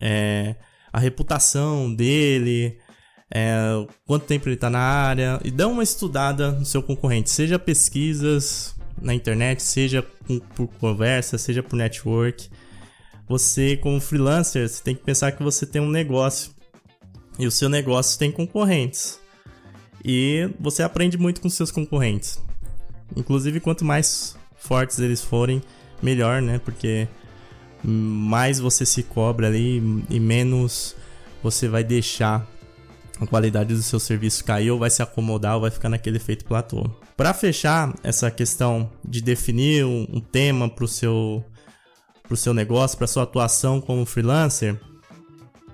é, 0.00 0.54
a 0.92 0.98
reputação 0.98 1.92
dele, 1.94 2.78
é, 3.32 3.86
quanto 4.06 4.26
tempo 4.26 4.48
ele 4.48 4.54
está 4.54 4.70
na 4.70 4.80
área 4.80 5.40
e 5.44 5.50
dá 5.50 5.68
uma 5.68 5.82
estudada 5.82 6.52
no 6.52 6.64
seu 6.64 6.82
concorrente, 6.82 7.30
seja 7.30 7.58
pesquisas 7.58 8.74
na 9.00 9.14
internet, 9.14 9.62
seja 9.62 10.02
por 10.54 10.68
conversa, 10.78 11.38
seja 11.38 11.62
por 11.62 11.76
network 11.76 12.48
você, 13.30 13.76
como 13.76 14.00
freelancer, 14.00 14.68
você 14.68 14.82
tem 14.82 14.92
que 14.92 15.04
pensar 15.04 15.30
que 15.30 15.40
você 15.40 15.64
tem 15.64 15.80
um 15.80 15.88
negócio 15.88 16.50
e 17.38 17.46
o 17.46 17.50
seu 17.50 17.68
negócio 17.68 18.18
tem 18.18 18.32
concorrentes. 18.32 19.20
E 20.04 20.50
você 20.58 20.82
aprende 20.82 21.16
muito 21.16 21.40
com 21.40 21.48
seus 21.48 21.70
concorrentes. 21.70 22.42
Inclusive, 23.14 23.60
quanto 23.60 23.84
mais 23.84 24.36
fortes 24.56 24.98
eles 24.98 25.22
forem, 25.22 25.62
melhor, 26.02 26.42
né? 26.42 26.58
Porque 26.58 27.06
mais 27.82 28.58
você 28.58 28.84
se 28.84 29.02
cobra 29.02 29.46
ali 29.46 30.04
e 30.08 30.20
menos 30.20 30.94
você 31.42 31.68
vai 31.68 31.82
deixar 31.82 32.46
a 33.20 33.26
qualidade 33.26 33.74
do 33.74 33.82
seu 33.82 34.00
serviço 34.00 34.44
cair 34.44 34.70
ou 34.70 34.78
vai 34.78 34.90
se 34.90 35.02
acomodar 35.02 35.54
ou 35.54 35.62
vai 35.62 35.70
ficar 35.70 35.88
naquele 35.88 36.16
efeito 36.16 36.44
platô. 36.44 36.90
Para 37.16 37.34
fechar 37.34 37.94
essa 38.02 38.30
questão 38.30 38.90
de 39.04 39.20
definir 39.20 39.84
um, 39.84 40.20
tema 40.20 40.68
para 40.68 40.84
o 40.84 40.88
seu 40.88 41.44
para 42.22 42.34
o 42.34 42.36
seu 42.36 42.54
negócio, 42.54 42.96
para 42.96 43.08
sua 43.08 43.24
atuação 43.24 43.80
como 43.80 44.06
freelancer, 44.06 44.80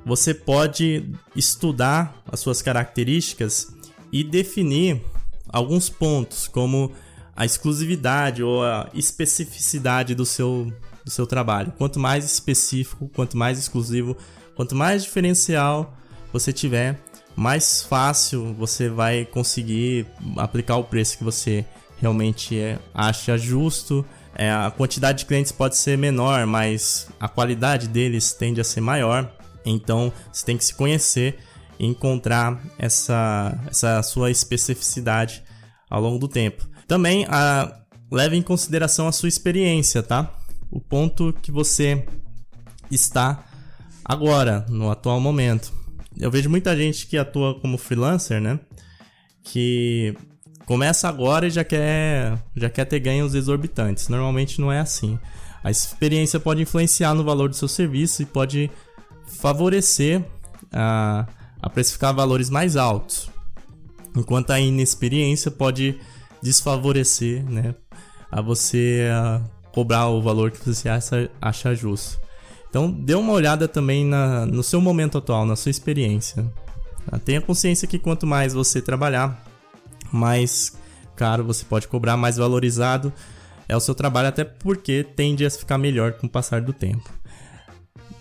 você 0.07 0.33
pode 0.33 1.13
estudar 1.35 2.23
as 2.27 2.41
suas 2.41 2.63
características 2.63 3.75
e 4.11 4.25
definir 4.25 5.03
alguns 5.49 5.91
pontos, 5.91 6.49
como 6.49 6.93
a 7.37 7.45
exclusividade 7.45 8.43
ou 8.43 8.65
a 8.65 8.89
especificidade 8.95 10.15
do 10.15 10.25
seu, 10.25 10.73
do 11.07 11.11
seu 11.11 11.27
trabalho. 11.27 11.73
Quanto 11.79 11.99
mais 11.99 12.27
específico, 12.27 13.09
quanto 13.15 13.39
mais 13.39 13.59
exclusivo, 13.59 14.15
quanto 14.55 14.75
mais 14.75 15.05
diferencial 15.05 15.97
você 16.31 16.53
tiver, 16.53 17.01
mais 17.35 17.81
fácil 17.83 18.53
você 18.53 18.91
vai 18.91 19.25
conseguir 19.25 20.07
aplicar 20.37 20.77
o 20.77 20.85
preço 20.85 21.17
que 21.17 21.25
você 21.25 21.65
realmente 21.99 22.59
é, 22.59 22.79
acha 22.93 23.39
justo 23.39 24.05
é, 24.39 24.53
a 24.53 24.71
quantidade 24.71 25.21
de 25.21 25.27
clientes 25.27 25.51
pode 25.51 25.77
ser 25.77 25.97
menor, 25.97 26.47
mas 26.47 27.09
a 27.19 27.27
qualidade 27.27 27.89
deles 27.89 28.35
tende 28.35 28.61
a 28.61 28.65
ser 28.65 28.83
maior. 28.83 29.33
Então 29.65 30.13
você 30.31 30.45
tem 30.45 30.59
que 30.59 30.65
se 30.65 30.75
conhecer 30.75 31.39
e 31.79 31.87
encontrar 31.87 32.61
essa, 32.79 33.59
essa 33.67 34.03
sua 34.03 34.31
especificidade 34.31 35.43
ao 35.89 36.03
longo 36.03 36.19
do 36.19 36.29
tempo. 36.29 36.69
Também 36.87 37.27
a, 37.29 37.81
leve 38.13 38.37
em 38.37 38.43
consideração 38.43 39.09
a 39.09 39.13
sua 39.13 39.29
experiência, 39.29 40.03
tá? 40.03 40.36
O 40.71 40.81
ponto 40.81 41.33
que 41.43 41.51
você 41.51 42.07
está 42.91 43.45
agora, 44.05 44.65
no 44.69 44.91
atual 44.91 45.21
momento. 45.21 45.73
Eu 46.19 46.31
vejo 46.31 46.49
muita 46.49 46.77
gente 46.77 47.07
que 47.07 47.19
atua 47.19 47.59
como 47.61 47.77
freelancer, 47.77 48.41
né? 48.41 48.59
Que 49.43 50.17
começa 50.65 51.09
agora 51.09 51.47
e 51.47 51.51
já 51.51 51.65
quer, 51.65 52.39
já 52.57 52.71
quer 52.71 52.85
ter 52.85 53.01
ganhos 53.01 53.35
exorbitantes. 53.35 54.09
Normalmente 54.09 54.61
não 54.61 54.73
é 54.73 54.81
assim. 54.81 55.19
A 55.63 55.71
experiência 55.71 56.39
pode 56.39 56.63
influenciar 56.63 57.15
no 57.15 57.25
valor 57.25 57.49
do 57.49 57.57
seu 57.57 57.69
serviço 57.69 58.23
e 58.23 58.27
pode 58.27 58.71
favorecer 59.27 60.25
a, 60.73 61.27
a 61.61 61.71
precificar 61.71 62.15
valores 62.15 62.49
mais 62.49 62.77
altos, 62.77 63.29
enquanto 64.17 64.51
a 64.51 64.61
inexperiência 64.61 65.51
pode 65.51 65.99
desfavorecer 66.43 67.45
né, 67.45 67.75
a 68.31 68.41
você 68.41 69.09
a 69.13 69.43
cobrar 69.77 70.09
o 70.09 70.23
valor 70.23 70.51
que 70.51 70.67
você 70.67 70.89
acha, 70.89 71.31
acha 71.39 71.75
justo. 71.75 72.19
Então, 72.71 72.91
dê 72.91 73.15
uma 73.15 73.35
olhada 73.35 73.69
também 73.69 74.07
na, 74.07 74.47
no 74.47 74.63
seu 74.63 74.81
momento 74.81 75.19
atual, 75.19 75.45
na 75.45 75.55
sua 75.55 75.69
experiência. 75.69 76.51
Tenha 77.27 77.43
consciência 77.43 77.87
que 77.87 77.99
quanto 77.99 78.27
mais 78.27 78.55
você 78.55 78.81
trabalhar, 78.81 79.45
mais 80.11 80.73
caro 81.15 81.45
você 81.45 81.63
pode 81.63 81.89
cobrar, 81.89 82.17
mais 82.17 82.39
valorizado 82.39 83.13
é 83.69 83.77
o 83.77 83.81
seu 83.81 83.95
trabalho, 83.95 84.29
até 84.29 84.45
porque 84.45 85.05
tende 85.05 85.45
a 85.45 85.51
ficar 85.51 85.77
melhor 85.77 86.13
com 86.15 86.27
o 86.27 86.31
passar 86.31 86.63
do 86.63 86.73
tempo. 86.73 87.13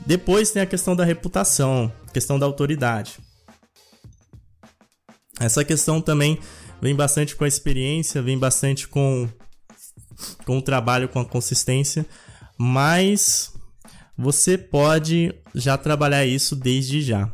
Depois 0.06 0.52
tem 0.52 0.62
a 0.62 0.66
questão 0.66 0.94
da 0.94 1.06
reputação, 1.06 1.90
questão 2.12 2.38
da 2.38 2.46
autoridade. 2.46 3.18
Essa 5.40 5.64
questão 5.64 6.02
também 6.02 6.38
vem 6.82 6.94
bastante 6.94 7.34
com 7.34 7.46
a 7.46 7.48
experiência, 7.48 8.22
vem 8.22 8.38
bastante 8.38 8.90
com, 8.90 9.30
com 10.46 10.58
o 10.58 10.62
trabalho, 10.62 11.10
com 11.10 11.20
a 11.20 11.26
consistência, 11.26 12.06
mas 12.58 13.54
você 14.18 14.58
pode 14.58 15.34
já 15.54 15.78
trabalhar 15.78 16.26
isso 16.26 16.56
desde 16.56 17.02
já. 17.02 17.30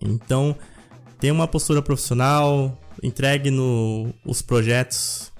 Então, 0.00 0.54
tenha 1.18 1.32
uma 1.32 1.48
postura 1.48 1.82
profissional, 1.82 2.78
entregue 3.02 3.50
no, 3.50 4.12
os 4.24 4.42
projetos 4.42 5.32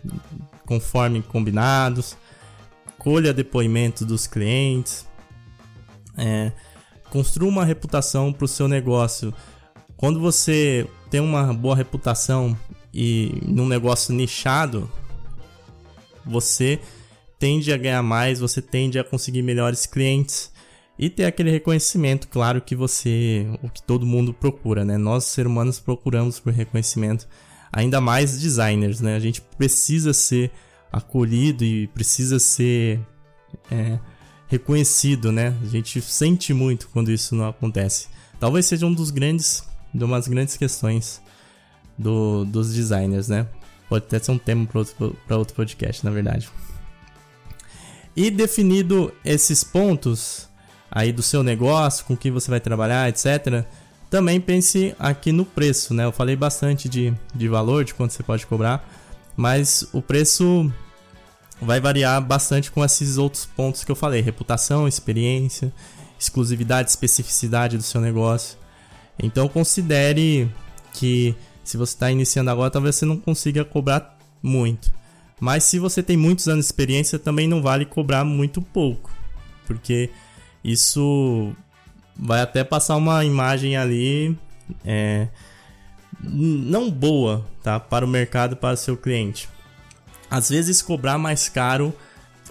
conforme 0.66 1.22
combinados, 1.22 2.16
colha 2.98 3.32
depoimentos 3.32 4.06
dos 4.06 4.26
clientes, 4.26 5.06
é, 6.16 6.52
construa 7.10 7.48
uma 7.48 7.64
reputação 7.64 8.32
para 8.32 8.44
o 8.44 8.48
seu 8.48 8.68
negócio. 8.68 9.32
Quando 9.96 10.20
você 10.20 10.88
tem 11.10 11.20
uma 11.20 11.52
boa 11.54 11.76
reputação 11.76 12.56
e 12.92 13.40
num 13.46 13.66
negócio 13.66 14.14
nichado, 14.14 14.90
você 16.28 16.78
tende 17.38 17.72
a 17.72 17.76
ganhar 17.76 18.02
mais, 18.02 18.40
você 18.40 18.60
tende 18.60 18.98
a 18.98 19.04
conseguir 19.04 19.42
melhores 19.42 19.86
clientes 19.86 20.52
e 20.98 21.08
ter 21.08 21.24
aquele 21.24 21.50
reconhecimento, 21.50 22.26
claro 22.28 22.60
que 22.60 22.74
você, 22.74 23.46
o 23.62 23.68
que 23.68 23.80
todo 23.80 24.04
mundo 24.04 24.34
procura, 24.34 24.84
né? 24.84 24.98
Nós 24.98 25.24
seres 25.24 25.50
humanos 25.50 25.78
procuramos 25.78 26.40
por 26.40 26.52
reconhecimento 26.52 27.28
ainda 27.72 28.00
mais 28.00 28.38
designers, 28.40 29.00
né? 29.00 29.14
A 29.14 29.20
gente 29.20 29.40
precisa 29.40 30.12
ser 30.12 30.50
acolhido 30.90 31.64
e 31.64 31.86
precisa 31.88 32.38
ser 32.38 33.00
é, 33.70 33.98
reconhecido, 34.48 35.30
né? 35.30 35.54
A 35.62 35.66
gente 35.66 36.00
sente 36.00 36.52
muito 36.52 36.88
quando 36.88 37.12
isso 37.12 37.34
não 37.34 37.48
acontece. 37.48 38.08
Talvez 38.40 38.66
seja 38.66 38.86
um 38.86 38.92
dos 38.92 39.10
grandes, 39.10 39.62
de 39.94 40.02
umas 40.02 40.26
grandes 40.26 40.56
questões 40.56 41.22
do, 41.96 42.44
dos 42.44 42.72
designers, 42.72 43.28
né? 43.28 43.46
Pode 43.88 44.04
até 44.04 44.18
ser 44.18 44.30
um 44.30 44.38
tema 44.38 44.66
para 44.66 44.78
outro, 44.78 45.16
outro 45.30 45.54
podcast, 45.54 46.04
na 46.04 46.10
verdade. 46.10 46.48
E 48.14 48.30
definido 48.30 49.12
esses 49.24 49.64
pontos 49.64 50.48
aí 50.90 51.12
do 51.12 51.22
seu 51.22 51.42
negócio, 51.42 52.04
com 52.04 52.16
quem 52.16 52.32
você 52.32 52.50
vai 52.50 52.60
trabalhar, 52.60 53.08
etc 53.08 53.64
também 54.10 54.40
pense 54.40 54.94
aqui 54.98 55.32
no 55.32 55.44
preço, 55.44 55.92
né? 55.92 56.04
Eu 56.04 56.12
falei 56.12 56.34
bastante 56.34 56.88
de, 56.88 57.12
de 57.34 57.48
valor, 57.48 57.84
de 57.84 57.94
quanto 57.94 58.12
você 58.12 58.22
pode 58.22 58.46
cobrar, 58.46 58.88
mas 59.36 59.86
o 59.92 60.00
preço 60.00 60.72
vai 61.60 61.80
variar 61.80 62.20
bastante 62.22 62.70
com 62.70 62.84
esses 62.84 63.18
outros 63.18 63.44
pontos 63.44 63.84
que 63.84 63.92
eu 63.92 63.96
falei: 63.96 64.20
reputação, 64.20 64.88
experiência, 64.88 65.72
exclusividade, 66.18 66.90
especificidade 66.90 67.76
do 67.76 67.82
seu 67.82 68.00
negócio. 68.00 68.56
Então 69.22 69.48
considere 69.48 70.50
que 70.94 71.34
se 71.68 71.76
você 71.76 71.92
está 71.92 72.10
iniciando 72.10 72.50
agora, 72.50 72.70
talvez 72.70 72.96
você 72.96 73.04
não 73.04 73.18
consiga 73.18 73.62
cobrar 73.62 74.18
muito. 74.42 74.90
Mas 75.38 75.64
se 75.64 75.78
você 75.78 76.02
tem 76.02 76.16
muitos 76.16 76.48
anos 76.48 76.64
de 76.64 76.68
experiência, 76.68 77.18
também 77.18 77.46
não 77.46 77.60
vale 77.60 77.84
cobrar 77.84 78.24
muito 78.24 78.62
pouco, 78.62 79.10
porque 79.66 80.08
isso 80.64 81.52
vai 82.16 82.40
até 82.40 82.64
passar 82.64 82.96
uma 82.96 83.22
imagem 83.22 83.76
ali 83.76 84.36
é, 84.82 85.28
não 86.22 86.90
boa 86.90 87.46
tá, 87.62 87.78
para 87.78 88.04
o 88.04 88.08
mercado, 88.08 88.56
para 88.56 88.74
o 88.74 88.78
seu 88.78 88.96
cliente. 88.96 89.46
Às 90.30 90.48
vezes 90.48 90.80
cobrar 90.80 91.18
mais 91.18 91.50
caro 91.50 91.94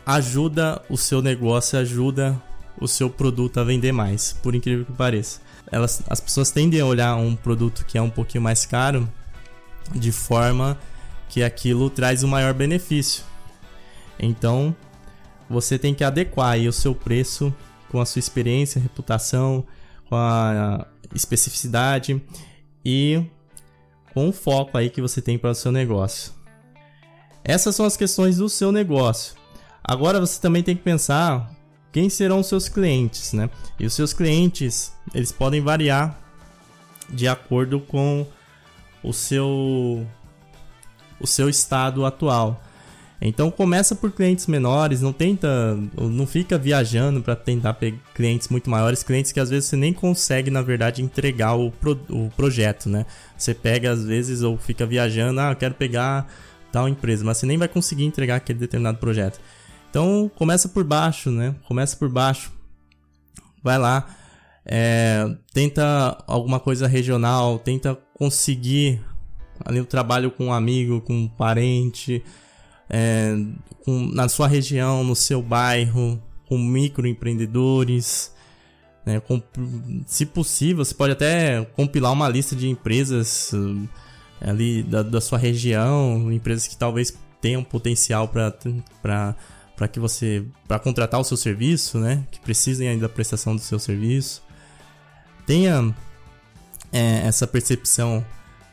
ajuda 0.06 0.80
o 0.91 0.95
seu 0.97 1.23
negócio, 1.23 1.80
ajuda 1.80 2.39
o 2.80 2.88
seu 2.88 3.10
produto 3.10 3.60
a 3.60 3.63
vender 3.63 3.91
mais, 3.91 4.34
por 4.43 4.53
incrível 4.53 4.86
que 4.86 4.93
pareça. 4.93 5.41
Elas, 5.71 6.01
as 6.08 6.19
pessoas 6.19 6.51
tendem 6.51 6.80
a 6.80 6.86
olhar 6.86 7.15
um 7.15 7.36
produto 7.36 7.86
que 7.86 7.97
é 7.97 8.01
um 8.01 8.10
pouquinho 8.10 8.41
mais 8.41 8.65
caro 8.65 9.08
de 9.93 10.12
forma 10.12 10.77
que 11.30 11.43
aquilo 11.43 11.89
traz 11.89 12.23
um 12.23 12.27
maior 12.27 12.53
benefício. 12.53 13.23
Então, 14.19 14.75
você 15.49 15.77
tem 15.77 15.93
que 15.93 16.03
adequar 16.03 16.58
o 16.60 16.73
seu 16.73 16.95
preço 16.95 17.53
com 17.89 18.01
a 18.01 18.06
sua 18.06 18.19
experiência, 18.19 18.82
reputação, 18.82 19.65
com 20.10 20.15
a 20.15 20.86
especificidade 21.13 22.21
e 22.84 23.23
com 24.13 24.30
o 24.30 24.34
foco 24.34 24.77
aí 24.77 24.89
que 24.89 25.01
você 25.01 25.21
tem 25.21 25.38
para 25.38 25.51
o 25.51 25.56
seu 25.56 25.71
negócio. 25.71 26.34
Essas 27.43 27.75
são 27.75 27.86
as 27.86 27.95
questões 27.95 28.38
do 28.38 28.49
seu 28.49 28.71
negócio. 28.71 29.36
Agora 29.84 30.19
você 30.19 30.41
também 30.41 30.63
tem 30.63 30.75
que 30.75 30.84
pensar 30.84 31.49
quem 31.91 32.10
serão 32.10 32.39
os 32.39 32.47
seus 32.47 32.69
clientes, 32.69 33.34
né? 33.34 33.50
E 33.80 33.86
os 33.86 33.93
seus 33.93 34.13
clientes, 34.13 34.91
eles 35.13 35.32
podem 35.32 35.62
variar 35.62 36.19
de 37.10 37.28
acordo 37.28 37.80
com 37.80 38.26
o 39.04 39.13
seu 39.13 40.06
o 41.19 41.26
seu 41.26 41.50
estado 41.50 42.06
atual. 42.06 42.63
Então 43.19 43.50
começa 43.50 43.95
por 43.95 44.12
clientes 44.12 44.45
menores, 44.45 45.02
não 45.02 45.12
tenta, 45.12 45.76
não 45.95 46.28
fica 46.28 46.56
viajando 46.56 47.21
para 47.21 47.36
tentar 47.36 47.73
pegar 47.73 47.97
clientes 48.13 48.47
muito 48.47 48.69
maiores, 48.69 49.02
clientes 49.02 49.32
que 49.32 49.39
às 49.39 49.50
vezes 49.50 49.69
você 49.69 49.76
nem 49.76 49.91
consegue 49.91 50.52
na 50.52 50.62
verdade 50.62 51.02
entregar 51.02 51.56
o, 51.56 51.71
pro, 51.71 52.00
o 52.10 52.30
projeto, 52.38 52.88
né? 52.88 53.08
Você 53.36 53.56
pega 53.56 53.89
às 53.89 54.06
vezes 54.06 54.43
ou 54.43 54.56
fica 54.58 54.86
viajando, 54.86 55.39
ah, 55.39 55.52
eu 55.52 55.56
quero 55.56 55.73
pegar 55.73 56.28
tal 56.71 56.88
empresa, 56.88 57.26
mas 57.26 57.38
você 57.38 57.47
nem 57.47 57.58
vai 57.58 57.67
conseguir 57.67 58.06
entregar 58.06 58.36
aquele 58.36 58.60
determinado 58.60 59.00
projeto. 59.00 59.39
Então 59.89 60.30
começa 60.36 60.69
por 60.69 60.84
baixo, 60.84 61.32
né? 61.32 61.56
Começa 61.67 61.95
por 61.95 62.10
baixo, 62.10 62.52
vai 63.63 63.78
lá, 63.78 64.08
é, 64.65 65.26
tenta 65.54 66.23
alguma 66.28 66.60
coisa 66.60 66.88
regional, 66.88 67.60
tenta 67.60 67.97
conseguir 68.13 69.02
ali 69.65 69.80
o 69.80 69.86
trabalho 69.86 70.32
com 70.32 70.47
um 70.47 70.54
amigo, 70.54 71.02
com 71.02 71.13
um 71.13 71.28
parente 71.28 72.23
é, 72.89 73.36
com, 73.84 74.06
na 74.08 74.28
sua 74.28 74.47
região, 74.47 75.04
no 75.04 75.15
seu 75.15 75.41
bairro, 75.41 76.21
com 76.47 76.58
microempreendedores. 76.58 78.36
Né, 79.06 79.21
com, 79.21 79.41
se 80.06 80.26
possível, 80.26 80.84
você 80.84 80.93
pode 80.93 81.13
até 81.13 81.63
compilar 81.78 82.12
uma 82.12 82.28
lista 82.28 82.54
de 82.54 82.67
empresas 82.67 83.54
uh, 83.54 83.88
ali 84.41 84.84
da, 84.84 85.02
da, 85.02 85.21
sua 85.21 85.38
região, 85.38 86.30
empresas 86.30 86.67
que 86.67 86.76
talvez 86.76 87.17
tenham 87.39 87.63
potencial 87.63 88.28
para 88.28 89.34
que 89.86 90.00
você 90.00 90.46
para 90.66 90.80
contratar 90.80 91.20
o 91.20 91.26
seu 91.26 91.36
serviço, 91.36 92.00
né, 92.00 92.26
que 92.32 92.40
precisem 92.40 92.88
ainda 92.88 93.08
da 93.08 93.13
prestação 93.13 93.54
do 93.54 93.62
seu 93.62 93.78
serviço. 93.78 94.42
Tenha 95.46 95.94
é, 96.92 97.28
essa 97.28 97.46
percepção 97.46 98.26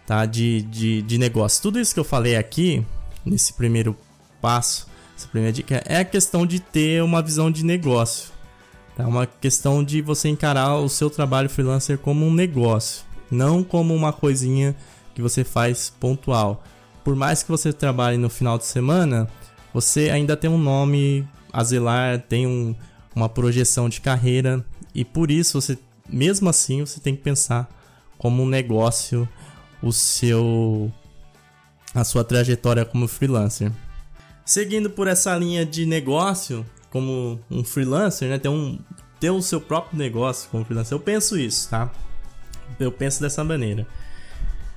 tá, 0.07 0.25
de, 0.27 0.63
de, 0.63 1.03
de 1.03 1.19
negócio. 1.19 1.61
Tudo 1.61 1.81
isso 1.81 1.93
que 1.93 2.01
eu 2.01 2.05
falei 2.05 2.37
aqui, 2.37 2.85
nesse 3.25 3.53
primeiro 3.53 3.97
passo, 4.41 4.87
essa 5.17 5.29
primeira 5.29 5.53
dica, 5.53 5.83
é 5.87 5.99
a 5.99 6.05
questão 6.05 6.47
de 6.47 6.61
ter 6.61 7.03
uma 7.03 7.23
visão 7.23 7.51
de 7.51 7.65
negócio. 7.65 8.33
É 8.95 9.03
tá? 9.03 9.09
uma 9.09 9.27
questão 9.27 9.83
de 9.83 10.01
você 10.01 10.29
encarar 10.29 10.77
o 10.77 10.89
seu 10.89 11.11
trabalho 11.11 11.51
freelancer 11.51 11.99
como 11.99 12.25
um 12.27 12.33
negócio, 12.33 13.05
não 13.31 13.65
como 13.65 13.95
uma 13.95 14.13
coisinha 14.13 14.77
que 15.15 15.23
você 15.23 15.45
faz 15.45 15.91
pontual. 15.91 16.63
Por 17.03 17.15
mais 17.15 17.43
que 17.43 17.51
você 17.51 17.73
trabalhe 17.73 18.17
no 18.17 18.31
final 18.31 18.57
de 18.57 18.65
semana, 18.65 19.29
você 19.75 20.09
ainda 20.09 20.37
tem 20.37 20.49
um 20.49 20.57
nome 20.57 21.29
a 21.53 21.65
zelar, 21.65 22.21
tem 22.21 22.47
um, 22.47 22.77
uma 23.15 23.29
projeção 23.29 23.89
de 23.89 24.01
carreira 24.01 24.65
e 24.95 25.05
por 25.05 25.33
isso 25.33 25.61
você, 25.61 25.77
mesmo 26.09 26.49
assim, 26.49 26.81
você 26.81 27.01
tem 27.01 27.17
que 27.17 27.23
pensar 27.23 27.69
como 28.17 28.45
um 28.45 28.49
negócio 28.49 29.29
o 29.83 29.93
seu 29.93 30.93
a 31.93 32.05
sua 32.05 32.25
trajetória 32.25 32.85
como 32.85 33.09
freelancer. 33.09 33.71
Seguindo 34.45 34.91
por 34.91 35.09
essa 35.09 35.37
linha 35.37 35.67
de 35.67 35.87
negócio, 35.87 36.65
como 36.91 37.41
um 37.51 37.65
freelancer, 37.65 38.29
né? 38.29 38.39
Ter, 38.39 38.49
um, 38.49 38.79
ter 39.19 39.31
o 39.31 39.43
seu 39.43 39.61
próprio 39.61 39.99
negócio 39.99 40.49
como 40.51 40.65
freelancer. 40.65 40.95
Eu 40.95 41.01
penso 41.01 41.39
isso, 41.39 41.69
tá? 41.69 41.91
Eu 42.79 42.93
penso 42.93 43.21
dessa 43.21 43.43
maneira. 43.43 43.87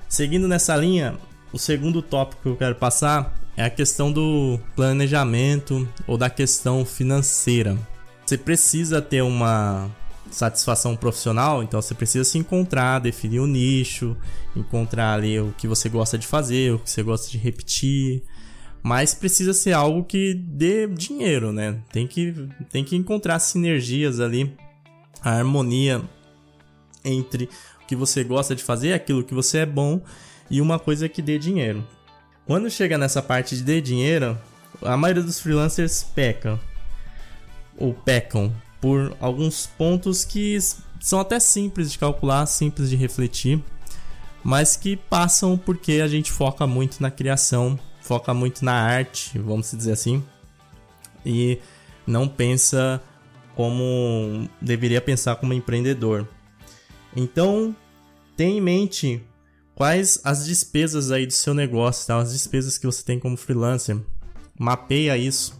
Seguindo 0.08 0.48
nessa 0.48 0.76
linha, 0.76 1.16
o 1.52 1.58
segundo 1.58 2.02
tópico 2.02 2.42
que 2.42 2.48
eu 2.48 2.56
quero 2.56 2.74
passar 2.74 3.37
é 3.58 3.64
a 3.64 3.70
questão 3.70 4.12
do 4.12 4.60
planejamento 4.76 5.86
ou 6.06 6.16
da 6.16 6.30
questão 6.30 6.84
financeira. 6.84 7.76
Você 8.24 8.38
precisa 8.38 9.02
ter 9.02 9.20
uma 9.20 9.90
satisfação 10.30 10.94
profissional, 10.94 11.60
então 11.60 11.82
você 11.82 11.92
precisa 11.92 12.22
se 12.22 12.38
encontrar, 12.38 13.00
definir 13.00 13.40
o 13.40 13.44
um 13.44 13.46
nicho, 13.48 14.16
encontrar 14.54 15.14
ali 15.14 15.40
o 15.40 15.52
que 15.58 15.66
você 15.66 15.88
gosta 15.88 16.16
de 16.16 16.24
fazer, 16.24 16.72
o 16.72 16.78
que 16.78 16.88
você 16.88 17.02
gosta 17.02 17.28
de 17.32 17.36
repetir, 17.36 18.22
mas 18.80 19.12
precisa 19.12 19.52
ser 19.52 19.72
algo 19.72 20.04
que 20.04 20.34
dê 20.34 20.86
dinheiro, 20.86 21.50
né? 21.52 21.80
Tem 21.90 22.06
que, 22.06 22.32
tem 22.70 22.84
que 22.84 22.94
encontrar 22.94 23.40
sinergias 23.40 24.20
ali, 24.20 24.54
a 25.20 25.32
harmonia 25.32 26.00
entre 27.04 27.48
o 27.82 27.86
que 27.88 27.96
você 27.96 28.22
gosta 28.22 28.54
de 28.54 28.62
fazer, 28.62 28.92
aquilo 28.92 29.24
que 29.24 29.34
você 29.34 29.58
é 29.58 29.66
bom 29.66 30.00
e 30.48 30.60
uma 30.60 30.78
coisa 30.78 31.08
que 31.08 31.20
dê 31.20 31.40
dinheiro. 31.40 31.84
Quando 32.48 32.70
chega 32.70 32.96
nessa 32.96 33.20
parte 33.20 33.54
de 33.54 33.62
dê 33.62 33.78
dinheiro, 33.78 34.38
a 34.80 34.96
maioria 34.96 35.22
dos 35.22 35.38
freelancers 35.38 36.02
peca 36.02 36.58
ou 37.76 37.92
pecam 37.92 38.50
por 38.80 39.14
alguns 39.20 39.66
pontos 39.66 40.24
que 40.24 40.58
são 40.98 41.20
até 41.20 41.38
simples 41.38 41.92
de 41.92 41.98
calcular, 41.98 42.46
simples 42.46 42.88
de 42.88 42.96
refletir, 42.96 43.62
mas 44.42 44.78
que 44.78 44.96
passam 44.96 45.58
porque 45.58 46.00
a 46.02 46.08
gente 46.08 46.32
foca 46.32 46.66
muito 46.66 47.02
na 47.02 47.10
criação, 47.10 47.78
foca 48.00 48.32
muito 48.32 48.64
na 48.64 48.72
arte, 48.72 49.38
vamos 49.38 49.70
dizer 49.70 49.92
assim, 49.92 50.24
e 51.26 51.58
não 52.06 52.26
pensa 52.26 52.98
como 53.54 54.48
deveria 54.58 55.02
pensar 55.02 55.36
como 55.36 55.52
empreendedor. 55.52 56.26
Então, 57.14 57.76
tenha 58.38 58.56
em 58.56 58.60
mente 58.62 59.22
quais 59.78 60.20
as 60.24 60.44
despesas 60.44 61.12
aí 61.12 61.24
do 61.24 61.32
seu 61.32 61.54
negócio, 61.54 62.04
tá? 62.04 62.18
as 62.18 62.32
despesas 62.32 62.76
que 62.76 62.84
você 62.84 63.00
tem 63.04 63.16
como 63.16 63.36
freelancer. 63.36 63.96
Mapeia 64.58 65.16
isso. 65.16 65.56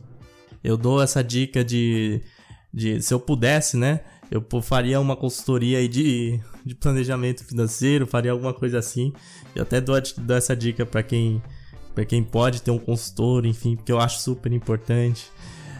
Eu 0.62 0.76
dou 0.76 1.00
essa 1.00 1.22
dica 1.22 1.64
de, 1.64 2.20
de 2.74 3.00
se 3.00 3.14
eu 3.14 3.20
pudesse, 3.20 3.76
né? 3.76 4.00
Eu 4.28 4.44
faria 4.60 4.98
uma 4.98 5.14
consultoria 5.14 5.78
aí 5.78 5.86
de, 5.86 6.40
de 6.66 6.74
planejamento 6.74 7.44
financeiro, 7.44 8.08
faria 8.08 8.32
alguma 8.32 8.52
coisa 8.52 8.80
assim. 8.80 9.12
Eu 9.54 9.62
até 9.62 9.80
dou, 9.80 9.94
dou 10.16 10.36
essa 10.36 10.56
dica 10.56 10.84
para 10.84 11.04
quem 11.04 11.40
quem 12.08 12.22
pode 12.22 12.62
ter 12.62 12.70
um 12.70 12.78
consultor, 12.78 13.44
enfim, 13.44 13.74
porque 13.74 13.90
eu 13.90 14.00
acho 14.00 14.20
super 14.20 14.52
importante 14.52 15.30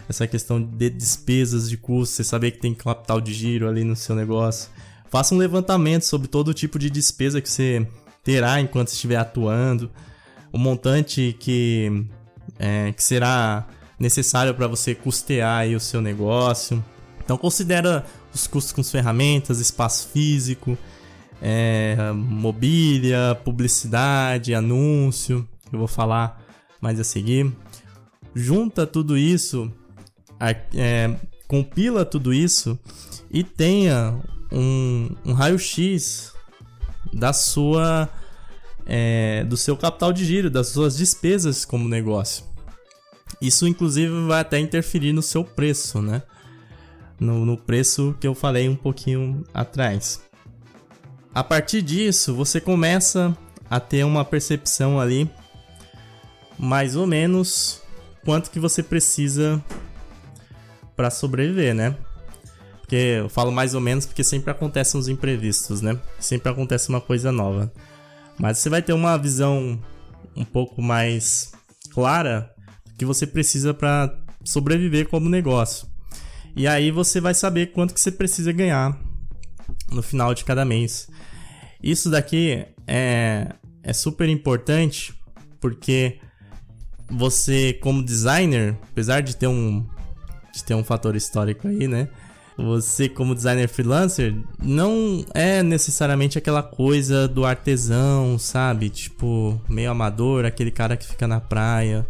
essa 0.09 0.27
questão 0.27 0.61
de 0.61 0.89
despesas 0.89 1.69
de 1.69 1.77
custo, 1.77 2.15
você 2.15 2.25
saber 2.25 2.51
que 2.51 2.59
tem 2.59 2.73
capital 2.73 3.21
de 3.21 3.33
giro 3.33 3.69
ali 3.69 3.85
no 3.85 3.95
seu 3.95 4.15
negócio. 4.15 4.69
Faça 5.09 5.33
um 5.33 5.37
levantamento 5.37 6.03
sobre 6.03 6.27
todo 6.27 6.53
tipo 6.53 6.77
de 6.77 6.89
despesa 6.89 7.39
que 7.39 7.49
você 7.49 7.87
terá 8.29 8.61
enquanto 8.61 8.89
estiver 8.89 9.15
atuando, 9.15 9.89
o 10.53 10.57
montante 10.59 11.35
que, 11.39 12.05
é, 12.59 12.91
que 12.91 13.03
será 13.03 13.65
necessário 13.97 14.53
para 14.53 14.67
você 14.67 14.93
custear 14.93 15.67
o 15.69 15.79
seu 15.79 15.99
negócio. 15.99 16.83
Então 17.25 17.35
considera 17.39 18.05
os 18.31 18.45
custos 18.45 18.71
com 18.71 18.81
as 18.81 18.91
ferramentas, 18.91 19.59
espaço 19.59 20.09
físico, 20.09 20.77
é, 21.41 21.97
mobília, 22.13 23.35
publicidade, 23.43 24.53
anúncio, 24.53 25.49
que 25.67 25.75
eu 25.75 25.79
vou 25.79 25.87
falar 25.87 26.39
mais 26.79 26.99
a 26.99 27.03
seguir. 27.03 27.51
Junta 28.35 28.85
tudo 28.85 29.17
isso, 29.17 29.73
é, 30.75 31.15
compila 31.47 32.05
tudo 32.05 32.31
isso 32.31 32.77
e 33.31 33.43
tenha 33.43 34.21
um, 34.51 35.15
um 35.25 35.33
raio-x 35.33 36.31
da 37.11 37.33
sua 37.33 38.07
é, 38.91 39.43
do 39.43 39.55
seu 39.55 39.77
capital 39.77 40.11
de 40.11 40.25
giro, 40.25 40.49
das 40.49 40.69
suas 40.69 40.97
despesas 40.97 41.63
como 41.63 41.87
negócio. 41.87 42.43
Isso 43.39 43.67
inclusive 43.67 44.25
vai 44.25 44.41
até 44.41 44.57
interferir 44.57 45.13
no 45.13 45.21
seu 45.21 45.43
preço, 45.43 46.01
né? 46.01 46.23
No, 47.19 47.45
no 47.45 47.55
preço 47.55 48.15
que 48.19 48.25
eu 48.25 48.33
falei 48.33 48.67
um 48.67 48.75
pouquinho 48.75 49.43
atrás. 49.53 50.21
A 51.33 51.43
partir 51.43 51.83
disso, 51.83 52.33
você 52.33 52.59
começa 52.59 53.37
a 53.69 53.79
ter 53.79 54.03
uma 54.03 54.25
percepção 54.25 54.99
ali 54.99 55.29
mais 56.57 56.95
ou 56.95 57.05
menos 57.05 57.81
quanto 58.25 58.49
que 58.49 58.59
você 58.59 58.81
precisa 58.81 59.63
para 60.95 61.11
sobreviver, 61.11 61.75
né? 61.75 61.95
Porque 62.81 62.95
eu 62.95 63.29
falo 63.29 63.51
mais 63.51 63.75
ou 63.75 63.81
menos 63.81 64.07
porque 64.07 64.23
sempre 64.23 64.49
acontecem 64.49 64.99
os 64.99 65.07
imprevistos, 65.07 65.79
né? 65.79 65.99
Sempre 66.19 66.51
acontece 66.51 66.89
uma 66.89 66.99
coisa 66.99 67.31
nova. 67.31 67.71
Mas 68.39 68.57
você 68.57 68.69
vai 68.69 68.81
ter 68.81 68.93
uma 68.93 69.17
visão 69.17 69.79
um 70.35 70.45
pouco 70.45 70.81
mais 70.81 71.51
clara 71.91 72.49
que 72.97 73.05
você 73.05 73.27
precisa 73.27 73.73
para 73.73 74.17
sobreviver 74.43 75.07
como 75.09 75.29
negócio. 75.29 75.87
E 76.55 76.67
aí 76.67 76.91
você 76.91 77.21
vai 77.21 77.33
saber 77.33 77.67
quanto 77.67 77.93
que 77.93 77.99
você 77.99 78.11
precisa 78.11 78.51
ganhar 78.51 78.97
no 79.91 80.01
final 80.01 80.33
de 80.33 80.43
cada 80.43 80.65
mês. 80.65 81.07
Isso 81.81 82.09
daqui 82.09 82.65
é, 82.87 83.53
é 83.83 83.93
super 83.93 84.27
importante 84.27 85.13
porque 85.59 86.19
você 87.09 87.73
como 87.73 88.03
designer, 88.03 88.77
apesar 88.91 89.21
de 89.21 89.35
ter 89.35 89.47
um 89.47 89.87
de 90.53 90.63
ter 90.63 90.73
um 90.73 90.83
fator 90.83 91.15
histórico 91.15 91.67
aí, 91.67 91.87
né? 91.87 92.09
Você, 92.61 93.07
como 93.07 93.33
designer 93.33 93.69
freelancer, 93.69 94.35
não 94.61 95.23
é 95.33 95.63
necessariamente 95.63 96.37
aquela 96.37 96.61
coisa 96.61 97.27
do 97.27 97.45
artesão, 97.45 98.37
sabe? 98.37 98.89
Tipo, 98.89 99.59
meio 99.69 99.89
amador, 99.89 100.43
aquele 100.43 100.69
cara 100.69 100.97
que 100.97 101.07
fica 101.07 101.25
na 101.25 101.39
praia 101.39 102.05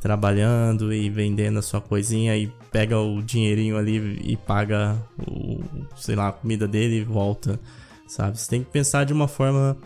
trabalhando 0.00 0.92
e 0.92 1.08
vendendo 1.08 1.58
a 1.58 1.62
sua 1.62 1.80
coisinha 1.80 2.36
e 2.36 2.52
pega 2.70 2.98
o 2.98 3.22
dinheirinho 3.22 3.76
ali 3.76 4.20
e 4.24 4.36
paga 4.36 4.96
o, 5.18 5.60
sei 5.96 6.14
lá, 6.14 6.28
a 6.28 6.32
comida 6.32 6.66
dele 6.68 7.00
e 7.00 7.04
volta, 7.04 7.58
sabe? 8.06 8.38
Você 8.38 8.48
tem 8.48 8.62
que 8.62 8.70
pensar 8.70 9.04
de 9.04 9.12
uma 9.12 9.28
forma 9.28 9.76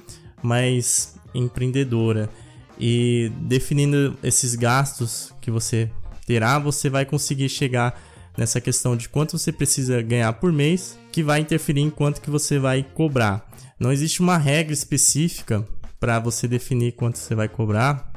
mais 0.42 1.16
empreendedora 1.34 2.28
e 2.78 3.30
definindo 3.40 4.16
esses 4.22 4.54
gastos 4.54 5.34
que 5.40 5.50
você 5.50 5.90
terá, 6.26 6.58
você 6.58 6.88
vai 6.88 7.04
conseguir 7.04 7.48
chegar 7.48 7.98
nessa 8.36 8.60
questão 8.60 8.96
de 8.96 9.08
quanto 9.08 9.38
você 9.38 9.52
precisa 9.52 10.00
ganhar 10.02 10.32
por 10.34 10.52
mês, 10.52 10.98
que 11.10 11.22
vai 11.22 11.40
interferir 11.40 11.80
em 11.80 11.90
quanto 11.90 12.20
que 12.20 12.30
você 12.30 12.58
vai 12.58 12.82
cobrar. 12.82 13.46
Não 13.78 13.92
existe 13.92 14.20
uma 14.20 14.38
regra 14.38 14.72
específica 14.72 15.66
para 16.00 16.18
você 16.18 16.48
definir 16.48 16.92
quanto 16.92 17.18
você 17.18 17.34
vai 17.34 17.48
cobrar. 17.48 18.12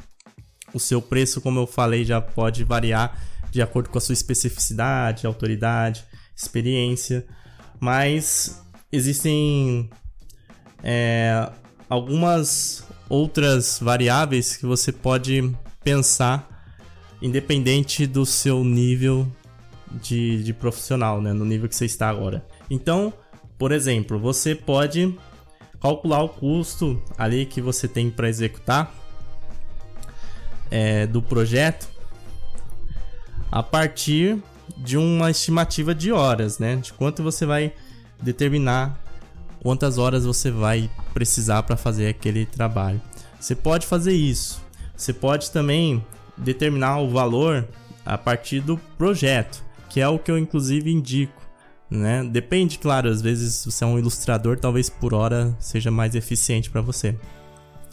O 0.74 0.80
seu 0.80 1.02
preço, 1.02 1.42
como 1.42 1.60
eu 1.60 1.68
falei, 1.68 2.04
já 2.04 2.20
pode 2.20 2.64
variar 2.64 3.20
de 3.52 3.62
acordo 3.62 3.90
com 3.90 3.98
a 3.98 4.02
sua 4.02 4.14
especificidade, 4.14 5.26
autoridade, 5.26 6.04
experiência, 6.36 7.26
mas 7.80 8.62
existem 8.92 9.90
é, 10.84 11.50
algumas 11.90 12.86
outras 13.08 13.80
variáveis 13.82 14.58
que 14.58 14.66
você 14.66 14.92
pode 14.92 15.56
pensar 15.84 16.74
independente 17.22 18.06
do 18.06 18.26
seu 18.26 18.64
nível 18.64 19.32
de, 20.02 20.44
de 20.44 20.54
profissional, 20.54 21.22
né? 21.22 21.34
No 21.34 21.46
nível 21.46 21.68
que 21.70 21.76
você 21.76 21.86
está 21.86 22.10
agora. 22.10 22.46
Então, 22.70 23.14
por 23.58 23.72
exemplo, 23.72 24.20
você 24.20 24.54
pode 24.54 25.18
calcular 25.82 26.24
o 26.24 26.30
custo 26.30 27.02
ali 27.18 27.46
que 27.46 27.62
você 27.62 27.88
tem 27.88 28.10
para 28.10 28.28
executar 28.28 28.94
é, 30.72 31.06
do 31.06 31.22
projeto 31.22 31.88
a 33.52 33.62
partir 33.62 34.42
de 34.78 34.98
uma 34.98 35.32
estimativa 35.32 35.94
de 35.96 36.12
horas, 36.12 36.60
né? 36.60 36.76
De 36.76 36.92
quanto 36.94 37.24
você 37.24 37.46
vai 37.46 37.74
determinar 38.22 39.00
quantas 39.62 39.98
horas 39.98 40.26
você 40.26 40.52
vai 40.52 40.90
precisar 41.14 41.64
para 41.64 41.76
fazer 41.76 42.08
aquele 42.08 42.46
trabalho. 42.46 43.02
Você 43.40 43.56
pode 43.56 43.88
fazer 43.88 44.14
isso. 44.14 44.62
Você 44.96 45.12
pode 45.12 45.50
também 45.52 46.06
determinar 46.38 47.00
o 47.00 47.10
valor 47.10 47.68
a 48.06 48.16
partir 48.18 48.60
do 48.60 48.78
projeto, 48.98 49.64
que 49.90 50.02
é 50.02 50.08
o 50.08 50.20
que 50.20 50.32
eu 50.32 50.38
inclusive 50.38 50.92
indico. 50.92 51.42
Né? 51.90 52.24
Depende, 52.24 52.80
claro, 52.80 53.10
às 53.10 53.22
vezes 53.22 53.56
se 53.56 53.72
você 53.72 53.84
é 53.84 53.88
um 53.88 54.00
ilustrador, 54.00 54.60
talvez 54.60 54.90
por 54.90 55.14
hora 55.14 55.56
seja 55.60 55.92
mais 55.92 56.16
eficiente 56.16 56.70
para 56.70 56.82
você. 56.82 57.16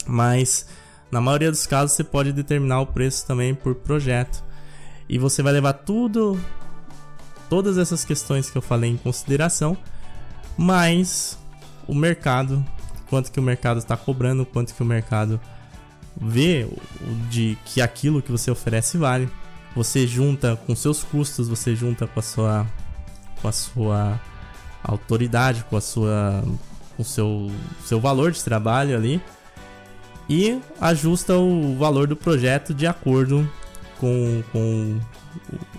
Mas 0.05 0.67
na 1.11 1.21
maioria 1.21 1.51
dos 1.51 1.67
casos 1.67 1.95
você 1.95 2.03
pode 2.03 2.33
determinar 2.33 2.81
o 2.81 2.87
preço 2.87 3.25
também 3.25 3.53
por 3.53 3.75
projeto. 3.75 4.43
E 5.07 5.17
você 5.17 5.43
vai 5.43 5.53
levar 5.53 5.73
tudo 5.73 6.39
todas 7.49 7.77
essas 7.77 8.03
questões 8.03 8.49
que 8.49 8.57
eu 8.57 8.61
falei 8.63 8.89
em 8.89 8.97
consideração, 8.97 9.77
mais 10.57 11.37
o 11.87 11.93
mercado, 11.93 12.65
quanto 13.09 13.31
que 13.31 13.39
o 13.39 13.43
mercado 13.43 13.77
está 13.77 13.95
cobrando, 13.95 14.43
quanto 14.43 14.73
que 14.73 14.81
o 14.81 14.85
mercado 14.85 15.39
vê 16.19 16.67
de 17.29 17.55
que 17.65 17.79
aquilo 17.79 18.21
que 18.21 18.31
você 18.31 18.49
oferece 18.49 18.97
vale. 18.97 19.29
Você 19.75 20.05
junta 20.05 20.55
com 20.55 20.75
seus 20.75 21.03
custos, 21.03 21.47
você 21.47 21.75
junta 21.75 22.05
com 22.07 22.19
a 22.19 22.23
sua 22.23 22.67
com 23.41 23.47
a 23.47 23.51
sua 23.51 24.21
autoridade, 24.83 25.65
com 25.69 25.77
a 25.77 25.81
sua 25.81 26.43
com 26.95 27.03
seu 27.03 27.51
seu 27.83 27.99
valor 27.99 28.31
de 28.31 28.43
trabalho 28.43 28.95
ali 28.95 29.21
e 30.29 30.59
ajusta 30.79 31.37
o 31.37 31.75
valor 31.77 32.07
do 32.07 32.15
projeto 32.15 32.73
de 32.73 32.87
acordo 32.87 33.49
com, 33.99 34.43
com 34.51 34.99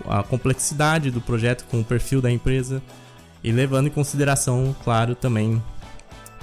a 0.07 0.23
complexidade 0.23 1.11
do 1.11 1.21
projeto, 1.21 1.65
com 1.69 1.79
o 1.79 1.83
perfil 1.83 2.21
da 2.21 2.31
empresa 2.31 2.81
e 3.43 3.51
levando 3.51 3.87
em 3.87 3.91
consideração, 3.91 4.75
claro, 4.83 5.15
também 5.15 5.61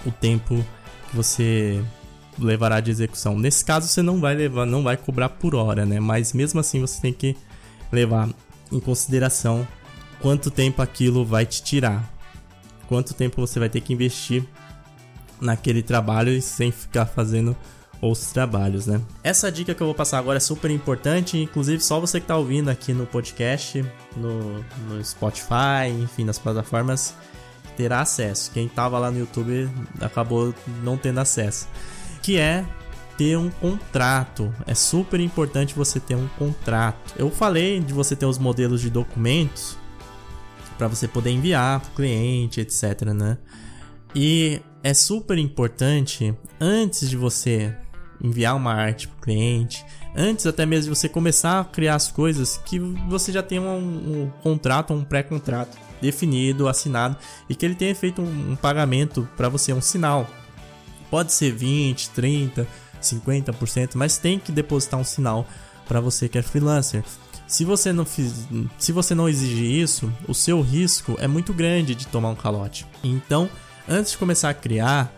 o 0.06 0.10
tempo 0.10 0.64
que 1.10 1.16
você 1.16 1.82
levará 2.38 2.80
de 2.80 2.90
execução. 2.90 3.38
Nesse 3.38 3.64
caso 3.64 3.88
você 3.88 4.02
não 4.02 4.20
vai 4.20 4.34
levar, 4.34 4.66
não 4.66 4.82
vai 4.82 4.96
cobrar 4.96 5.28
por 5.28 5.54
hora, 5.54 5.84
né? 5.84 6.00
Mas 6.00 6.32
mesmo 6.32 6.60
assim 6.60 6.80
você 6.80 7.00
tem 7.00 7.12
que 7.12 7.36
levar 7.90 8.28
em 8.70 8.80
consideração 8.80 9.66
quanto 10.20 10.50
tempo 10.50 10.80
aquilo 10.80 11.24
vai 11.24 11.44
te 11.44 11.62
tirar. 11.62 12.10
Quanto 12.88 13.14
tempo 13.14 13.40
você 13.40 13.58
vai 13.58 13.68
ter 13.68 13.80
que 13.80 13.92
investir 13.92 14.44
naquele 15.40 15.82
trabalho 15.82 16.40
sem 16.40 16.70
ficar 16.70 17.06
fazendo 17.06 17.56
outros 18.00 18.32
trabalhos, 18.32 18.86
né? 18.86 19.00
Essa 19.22 19.50
dica 19.50 19.74
que 19.74 19.80
eu 19.80 19.86
vou 19.86 19.94
passar 19.94 20.18
agora 20.18 20.36
é 20.36 20.40
super 20.40 20.70
importante, 20.70 21.38
inclusive 21.38 21.82
só 21.82 22.00
você 22.00 22.18
que 22.18 22.24
está 22.24 22.36
ouvindo 22.36 22.68
aqui 22.68 22.92
no 22.92 23.06
podcast, 23.06 23.84
no, 24.16 24.64
no 24.88 25.04
Spotify, 25.04 25.88
enfim, 26.02 26.24
nas 26.24 26.38
plataformas, 26.38 27.14
terá 27.76 28.00
acesso. 28.00 28.50
Quem 28.50 28.66
estava 28.66 28.98
lá 28.98 29.10
no 29.10 29.20
YouTube 29.20 29.70
acabou 30.00 30.52
não 30.82 30.96
tendo 30.96 31.20
acesso. 31.20 31.68
Que 32.22 32.38
é 32.38 32.64
ter 33.16 33.36
um 33.36 33.50
contrato. 33.50 34.52
É 34.66 34.74
super 34.74 35.20
importante 35.20 35.74
você 35.74 36.00
ter 36.00 36.14
um 36.14 36.28
contrato. 36.38 37.14
Eu 37.16 37.30
falei 37.30 37.80
de 37.80 37.92
você 37.92 38.16
ter 38.16 38.26
os 38.26 38.38
modelos 38.38 38.80
de 38.80 38.90
documentos 38.90 39.76
para 40.78 40.88
você 40.88 41.06
poder 41.06 41.30
enviar 41.30 41.80
para 41.80 41.90
o 41.90 41.94
cliente, 41.94 42.60
etc, 42.60 43.02
né? 43.14 43.38
E 44.14 44.60
é 44.82 44.92
super 44.92 45.38
importante 45.38 46.34
antes 46.60 47.08
de 47.08 47.16
você 47.16 47.74
enviar 48.22 48.56
uma 48.56 48.72
arte 48.72 49.08
para 49.08 49.16
o 49.16 49.20
cliente, 49.20 49.84
antes 50.14 50.46
até 50.46 50.64
mesmo 50.64 50.92
de 50.92 50.98
você 50.98 51.08
começar 51.08 51.60
a 51.60 51.64
criar 51.64 51.96
as 51.96 52.10
coisas, 52.10 52.56
que 52.58 52.78
você 53.08 53.32
já 53.32 53.42
tenha 53.42 53.62
um, 53.62 54.22
um 54.24 54.30
contrato, 54.42 54.92
um 54.92 55.02
pré-contrato 55.02 55.76
definido, 56.00 56.68
assinado 56.68 57.16
e 57.48 57.54
que 57.54 57.64
ele 57.64 57.74
tenha 57.74 57.94
feito 57.94 58.22
um, 58.22 58.52
um 58.52 58.56
pagamento 58.56 59.28
para 59.36 59.48
você, 59.48 59.72
um 59.72 59.80
sinal. 59.80 60.28
Pode 61.12 61.30
ser 61.30 61.52
20, 61.52 62.08
30, 62.08 62.66
50%, 63.02 63.90
mas 63.96 64.16
tem 64.16 64.38
que 64.38 64.50
depositar 64.50 64.98
um 64.98 65.04
sinal 65.04 65.46
para 65.86 66.00
você 66.00 66.26
que 66.26 66.38
é 66.38 66.42
freelancer. 66.42 67.04
Se 67.46 67.66
você 67.66 67.92
não 67.92 68.06
se 68.06 68.92
você 68.92 69.14
não 69.14 69.28
exigir 69.28 69.70
isso, 69.70 70.10
o 70.26 70.32
seu 70.32 70.62
risco 70.62 71.14
é 71.18 71.28
muito 71.28 71.52
grande 71.52 71.94
de 71.94 72.06
tomar 72.06 72.30
um 72.30 72.34
calote. 72.34 72.86
Então, 73.04 73.50
antes 73.86 74.12
de 74.12 74.16
começar 74.16 74.48
a 74.48 74.54
criar, 74.54 75.14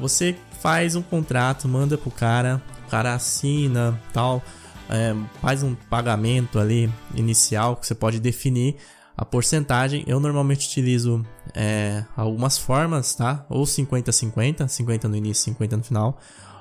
você 0.00 0.36
faz 0.60 0.96
um 0.96 1.02
contrato, 1.02 1.68
manda 1.68 1.96
pro 1.96 2.10
cara, 2.10 2.60
o 2.88 2.90
cara 2.90 3.14
assina, 3.14 3.96
tal, 4.12 4.42
é, 4.88 5.14
faz 5.40 5.62
um 5.62 5.76
pagamento 5.76 6.58
ali 6.58 6.92
inicial 7.14 7.76
que 7.76 7.86
você 7.86 7.94
pode 7.94 8.18
definir 8.18 8.78
a 9.16 9.24
porcentagem. 9.24 10.02
Eu 10.08 10.18
normalmente 10.18 10.66
utilizo 10.66 11.24
é, 11.54 12.04
algumas 12.16 12.58
formas, 12.58 13.14
tá? 13.14 13.44
Ou 13.48 13.64
50-50, 13.64 14.68
50 14.68 15.08
no 15.08 15.16
início, 15.16 15.44
50 15.44 15.76
no 15.76 15.82
final, 15.82 16.18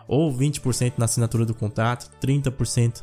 ou 0.08 0.34
20% 0.34 0.94
na 0.98 1.06
assinatura 1.06 1.46
do 1.46 1.54
contrato, 1.54 2.10
30% 2.22 3.02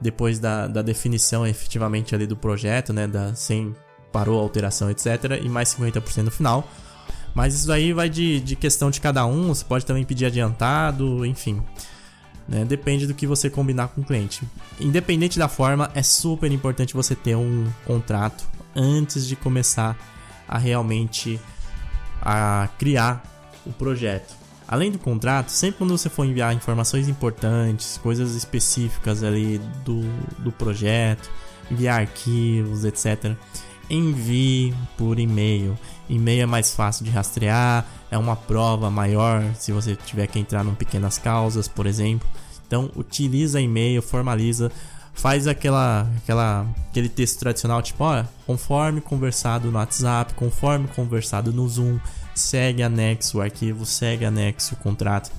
depois 0.00 0.38
da, 0.38 0.66
da 0.66 0.82
definição 0.82 1.46
efetivamente 1.46 2.14
ali 2.14 2.26
do 2.26 2.36
projeto, 2.36 2.92
né? 2.92 3.06
Da, 3.06 3.34
sem 3.34 3.74
parou 4.12 4.38
a 4.38 4.42
alteração, 4.42 4.90
etc. 4.90 5.40
E 5.42 5.48
mais 5.48 5.74
50% 5.74 6.22
no 6.22 6.30
final. 6.30 6.68
Mas 7.34 7.54
isso 7.54 7.72
aí 7.72 7.92
vai 7.92 8.08
de, 8.08 8.38
de 8.40 8.54
questão 8.54 8.90
de 8.90 9.00
cada 9.00 9.26
um. 9.26 9.48
Você 9.48 9.64
pode 9.64 9.84
também 9.84 10.04
pedir 10.04 10.26
adiantado, 10.26 11.26
enfim. 11.26 11.60
Né? 12.48 12.64
Depende 12.64 13.06
do 13.06 13.14
que 13.14 13.26
você 13.26 13.50
combinar 13.50 13.88
com 13.88 14.02
o 14.02 14.04
cliente. 14.04 14.42
Independente 14.80 15.36
da 15.38 15.48
forma, 15.48 15.90
é 15.94 16.02
super 16.02 16.50
importante 16.52 16.94
você 16.94 17.16
ter 17.16 17.34
um 17.34 17.66
contrato 17.84 18.44
antes 18.76 19.26
de 19.26 19.34
começar 19.34 19.96
a 20.48 20.58
realmente 20.58 21.40
a 22.20 22.68
criar 22.78 23.22
o 23.66 23.72
projeto. 23.72 24.34
Além 24.66 24.90
do 24.90 24.98
contrato, 24.98 25.50
sempre 25.50 25.78
quando 25.78 25.96
você 25.96 26.08
for 26.08 26.24
enviar 26.24 26.54
informações 26.54 27.08
importantes, 27.08 27.98
coisas 27.98 28.34
específicas 28.34 29.22
ali 29.22 29.58
do, 29.84 30.00
do 30.38 30.50
projeto, 30.50 31.30
enviar 31.70 32.00
arquivos, 32.00 32.84
etc., 32.84 33.36
envie 33.90 34.74
por 34.96 35.18
e-mail. 35.18 35.78
E-mail 36.08 36.42
é 36.42 36.46
mais 36.46 36.74
fácil 36.74 37.04
de 37.04 37.10
rastrear, 37.10 37.86
é 38.10 38.16
uma 38.16 38.36
prova 38.36 38.90
maior 38.90 39.44
se 39.54 39.72
você 39.72 39.94
tiver 39.94 40.26
que 40.26 40.38
entrar 40.38 40.64
em 40.64 40.74
pequenas 40.74 41.18
causas, 41.18 41.68
por 41.68 41.86
exemplo. 41.86 42.26
Então, 42.66 42.90
utiliza 42.96 43.60
e-mail, 43.60 44.00
formaliza, 44.00 44.72
faz 45.14 45.46
aquela, 45.46 46.06
aquela, 46.18 46.66
aquele 46.90 47.08
texto 47.08 47.38
tradicional, 47.38 47.80
tipo, 47.80 48.02
olha, 48.04 48.28
conforme 48.46 49.00
conversado 49.00 49.70
no 49.70 49.78
WhatsApp, 49.78 50.34
conforme 50.34 50.88
conversado 50.88 51.52
no 51.52 51.66
Zoom, 51.68 51.98
segue 52.34 52.82
anexo 52.82 53.38
o 53.38 53.40
arquivo, 53.40 53.86
segue 53.86 54.24
anexo 54.24 54.74
o 54.74 54.76
contrato. 54.78 55.30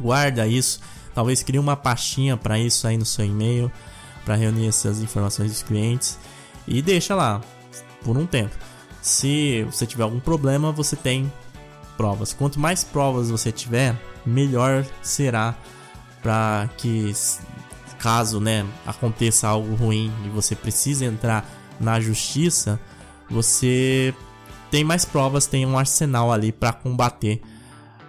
Guarda 0.00 0.46
isso, 0.46 0.80
talvez 1.14 1.42
crie 1.42 1.58
uma 1.58 1.76
pastinha 1.76 2.36
para 2.36 2.58
isso 2.58 2.86
aí 2.86 2.96
no 2.96 3.04
seu 3.04 3.24
e-mail, 3.24 3.70
para 4.24 4.36
reunir 4.36 4.68
essas 4.68 5.02
informações 5.02 5.50
dos 5.50 5.62
clientes 5.62 6.18
e 6.66 6.80
deixa 6.80 7.14
lá 7.14 7.40
por 8.04 8.16
um 8.16 8.24
tempo. 8.24 8.54
Se 9.00 9.64
você 9.64 9.84
tiver 9.84 10.04
algum 10.04 10.20
problema, 10.20 10.70
você 10.70 10.94
tem 10.94 11.30
provas. 11.96 12.32
Quanto 12.32 12.58
mais 12.60 12.84
provas 12.84 13.30
você 13.30 13.50
tiver, 13.50 13.96
melhor 14.24 14.86
será 15.02 15.56
para 16.22 16.68
que 16.78 17.12
caso, 18.02 18.40
né, 18.40 18.66
aconteça 18.84 19.46
algo 19.46 19.76
ruim 19.76 20.12
e 20.26 20.28
você 20.28 20.56
precise 20.56 21.04
entrar 21.04 21.48
na 21.78 22.00
justiça, 22.00 22.80
você 23.30 24.12
tem 24.70 24.82
mais 24.82 25.04
provas, 25.04 25.46
tem 25.46 25.64
um 25.64 25.78
arsenal 25.78 26.32
ali 26.32 26.50
para 26.50 26.72
combater, 26.72 27.40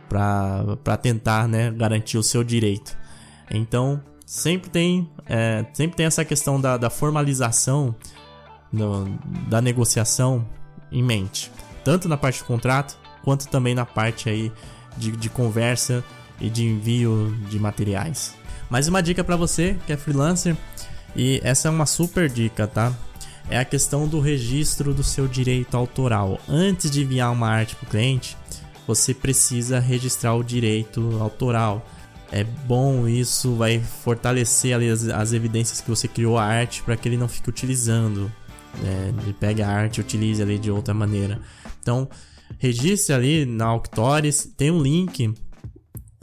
para 0.09 0.97
tentar 0.97 1.47
né, 1.47 1.69
garantir 1.69 2.17
o 2.17 2.23
seu 2.23 2.43
direito. 2.43 2.97
Então, 3.51 4.01
sempre 4.25 4.69
tem, 4.69 5.09
é, 5.27 5.63
sempre 5.73 5.95
tem 5.95 6.07
essa 6.07 6.25
questão 6.25 6.59
da, 6.59 6.75
da 6.75 6.89
formalização 6.89 7.95
no, 8.71 9.05
da 9.47 9.61
negociação 9.61 10.43
em 10.91 11.03
mente, 11.03 11.51
tanto 11.83 12.09
na 12.09 12.17
parte 12.17 12.39
do 12.39 12.45
contrato 12.45 12.97
quanto 13.23 13.47
também 13.47 13.75
na 13.75 13.85
parte 13.85 14.27
aí 14.27 14.51
de, 14.97 15.11
de 15.11 15.29
conversa 15.29 16.03
e 16.41 16.49
de 16.49 16.65
envio 16.65 17.35
de 17.49 17.59
materiais. 17.59 18.35
Mais 18.73 18.87
uma 18.87 19.03
dica 19.03 19.23
para 19.23 19.35
você 19.35 19.77
que 19.85 19.93
é 19.93 19.97
freelancer 19.97 20.57
e 21.15 21.39
essa 21.43 21.67
é 21.67 21.71
uma 21.71 21.85
super 21.85 22.27
dica, 22.27 22.65
tá? 22.65 22.91
é 23.47 23.59
a 23.59 23.63
questão 23.63 24.07
do 24.07 24.19
registro 24.19 24.95
do 24.95 25.03
seu 25.03 25.27
direito 25.27 25.77
autoral. 25.77 26.41
Antes 26.49 26.89
de 26.89 27.03
enviar 27.03 27.31
uma 27.31 27.47
arte 27.47 27.75
para 27.75 27.85
o 27.85 27.89
cliente, 27.91 28.35
você 28.87 29.13
precisa 29.13 29.77
registrar 29.77 30.33
o 30.33 30.43
direito 30.43 31.19
autoral. 31.21 31.87
É 32.31 32.43
bom 32.43 33.07
isso, 33.07 33.53
vai 33.53 33.79
fortalecer 33.79 34.75
as, 34.75 35.07
as 35.07 35.33
evidências 35.33 35.79
que 35.79 35.89
você 35.91 36.07
criou 36.07 36.39
a 36.39 36.43
arte 36.43 36.81
para 36.81 36.97
que 36.97 37.07
ele 37.07 37.15
não 37.15 37.27
fique 37.27 37.51
utilizando. 37.51 38.31
É, 38.83 39.13
ele 39.21 39.33
pegue 39.39 39.61
a 39.61 39.69
arte 39.69 39.99
e 39.99 40.01
utilize 40.01 40.41
ali 40.41 40.57
de 40.57 40.71
outra 40.71 40.95
maneira. 40.95 41.39
Então, 41.79 42.09
registre 42.57 43.13
ali 43.13 43.45
na 43.45 43.65
Auctores, 43.65 44.51
tem 44.57 44.71
um 44.71 44.81
link 44.81 45.31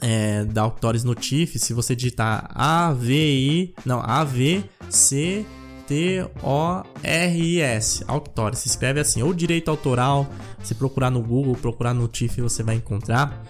é, 0.01 0.43
da 0.45 0.63
Auctores 0.63 1.03
Notif, 1.03 1.57
se 1.57 1.73
você 1.73 1.95
digitar 1.95 2.49
AVI, 2.53 3.73
não, 3.85 4.01
AVC 4.01 5.45
T-O-R-I-S, 5.91 8.05
Auctores. 8.07 8.59
Se 8.59 8.69
escreve 8.69 9.01
assim, 9.01 9.21
ou 9.21 9.33
direito 9.33 9.69
autoral. 9.69 10.25
Se 10.63 10.73
procurar 10.73 11.11
no 11.11 11.21
Google, 11.21 11.53
procurar 11.53 11.93
no 11.93 12.07
TIFF, 12.07 12.39
você 12.39 12.63
vai 12.63 12.75
encontrar. 12.75 13.43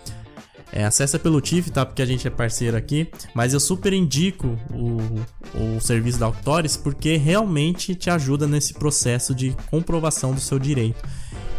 É, 0.73 0.83
acessa 0.83 1.19
pelo 1.19 1.39
TIFF, 1.39 1.69
tá? 1.69 1.85
Porque 1.85 2.01
a 2.01 2.05
gente 2.05 2.27
é 2.27 2.31
parceiro 2.31 2.75
aqui. 2.75 3.07
Mas 3.35 3.53
eu 3.53 3.59
super 3.59 3.93
indico 3.93 4.57
o, 4.73 5.75
o 5.75 5.79
serviço 5.79 6.17
da 6.17 6.25
Auctores 6.25 6.75
porque 6.75 7.15
realmente 7.15 7.93
te 7.93 8.09
ajuda 8.09 8.47
nesse 8.47 8.73
processo 8.73 9.35
de 9.35 9.55
comprovação 9.69 10.33
do 10.33 10.41
seu 10.41 10.57
direito. 10.57 11.03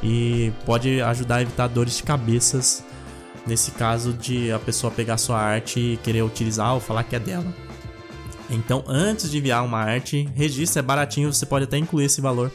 E 0.02 0.52
pode 0.66 1.00
ajudar 1.00 1.36
a 1.36 1.42
evitar 1.42 1.68
dores 1.68 1.98
de 1.98 2.02
cabeças 2.02 2.82
nesse 3.46 3.70
caso 3.72 4.12
de 4.12 4.52
a 4.52 4.58
pessoa 4.58 4.90
pegar 4.90 5.18
sua 5.18 5.40
arte 5.40 5.80
e 5.80 5.96
querer 5.98 6.22
utilizar 6.22 6.74
ou 6.74 6.80
falar 6.80 7.04
que 7.04 7.16
é 7.16 7.18
dela. 7.18 7.52
Então, 8.50 8.84
antes 8.86 9.30
de 9.30 9.38
enviar 9.38 9.64
uma 9.64 9.78
arte, 9.78 10.28
registre, 10.34 10.78
é 10.78 10.82
baratinho, 10.82 11.32
você 11.32 11.46
pode 11.46 11.64
até 11.64 11.78
incluir 11.78 12.04
esse 12.04 12.20
valor 12.20 12.52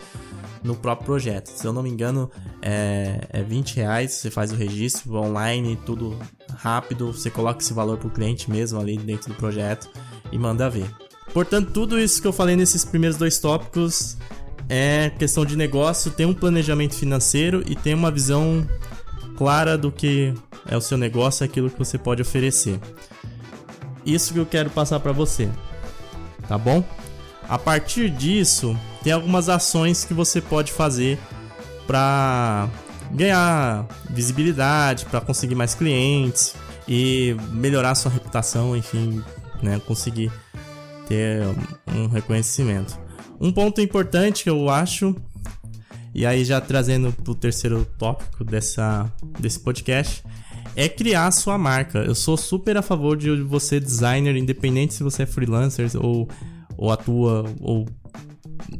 no 0.63 0.75
próprio 0.75 1.05
projeto. 1.05 1.47
Se 1.47 1.65
eu 1.65 1.73
não 1.73 1.81
me 1.81 1.89
engano, 1.89 2.29
é, 2.61 3.21
é 3.29 3.41
20 3.41 3.75
reais, 3.77 4.13
você 4.13 4.29
faz 4.29 4.51
o 4.51 4.55
registro 4.55 5.15
online, 5.15 5.77
tudo 5.85 6.17
rápido, 6.55 7.13
você 7.13 7.29
coloca 7.29 7.61
esse 7.61 7.73
valor 7.73 7.97
para 7.97 8.07
o 8.07 8.11
cliente 8.11 8.49
mesmo 8.49 8.79
ali 8.79 8.97
dentro 8.97 9.29
do 9.29 9.35
projeto 9.35 9.89
e 10.31 10.37
manda 10.37 10.69
ver. 10.69 10.89
Portanto, 11.33 11.71
tudo 11.71 11.99
isso 11.99 12.21
que 12.21 12.27
eu 12.27 12.33
falei 12.33 12.55
nesses 12.55 12.85
primeiros 12.85 13.17
dois 13.17 13.39
tópicos 13.39 14.17
é 14.69 15.09
questão 15.17 15.45
de 15.45 15.55
negócio, 15.55 16.11
tem 16.11 16.25
um 16.25 16.33
planejamento 16.33 16.95
financeiro 16.95 17.63
e 17.65 17.75
tem 17.75 17.93
uma 17.93 18.11
visão 18.11 18.67
clara 19.37 19.77
do 19.77 19.91
que 19.91 20.33
é 20.69 20.77
o 20.77 20.81
seu 20.81 20.97
negócio, 20.97 21.45
aquilo 21.45 21.69
que 21.69 21.79
você 21.79 21.97
pode 21.97 22.21
oferecer. 22.21 22.79
Isso 24.05 24.33
que 24.33 24.39
eu 24.39 24.45
quero 24.45 24.69
passar 24.69 24.99
para 24.99 25.11
você 25.11 25.49
tá 26.47 26.57
bom? 26.57 26.83
A 27.47 27.57
partir 27.57 28.09
disso, 28.09 28.77
tem 29.03 29.13
algumas 29.13 29.49
ações 29.49 30.03
que 30.03 30.13
você 30.13 30.41
pode 30.41 30.71
fazer 30.71 31.19
para 31.85 32.69
ganhar 33.11 33.87
visibilidade, 34.09 35.05
para 35.05 35.21
conseguir 35.21 35.55
mais 35.55 35.73
clientes 35.73 36.55
e 36.87 37.35
melhorar 37.51 37.95
sua 37.95 38.11
reputação, 38.11 38.75
enfim, 38.75 39.23
né, 39.61 39.79
conseguir 39.85 40.31
ter 41.07 41.41
um 41.95 42.07
reconhecimento. 42.07 42.99
Um 43.39 43.51
ponto 43.51 43.79
importante 43.79 44.43
que 44.43 44.49
eu 44.49 44.69
acho, 44.69 45.15
e 46.13 46.25
aí 46.25 46.43
já 46.43 46.59
trazendo 46.59 47.13
para 47.13 47.31
o 47.31 47.35
terceiro 47.35 47.85
tópico 47.97 48.43
dessa, 48.43 49.09
desse 49.39 49.59
podcast, 49.59 50.21
é 50.77 50.87
criar 50.87 51.25
a 51.25 51.31
sua 51.31 51.57
marca. 51.57 51.97
Eu 51.97 52.13
sou 52.13 52.37
super 52.37 52.77
a 52.77 52.83
favor 52.83 53.17
de 53.17 53.41
você 53.41 53.79
designer, 53.79 54.37
independente 54.37 54.93
se 54.93 55.01
você 55.01 55.23
é 55.23 55.25
freelancer 55.25 55.89
ou, 55.95 56.29
ou 56.77 56.91
atua 56.91 57.45
ou 57.59 57.87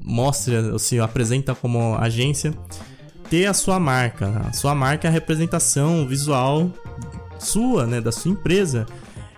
mostra, 0.03 0.71
ou 0.71 0.77
se 0.77 0.99
apresenta 0.99 1.55
como 1.55 1.95
agência, 1.95 2.53
ter 3.31 3.47
a 3.47 3.53
sua 3.53 3.79
marca. 3.79 4.43
A 4.47 4.53
sua 4.53 4.75
marca 4.75 5.07
é 5.07 5.09
a 5.09 5.11
representação 5.11 6.07
visual 6.07 6.71
sua, 7.39 7.87
né, 7.87 7.99
da 7.99 8.11
sua 8.11 8.31
empresa. 8.31 8.85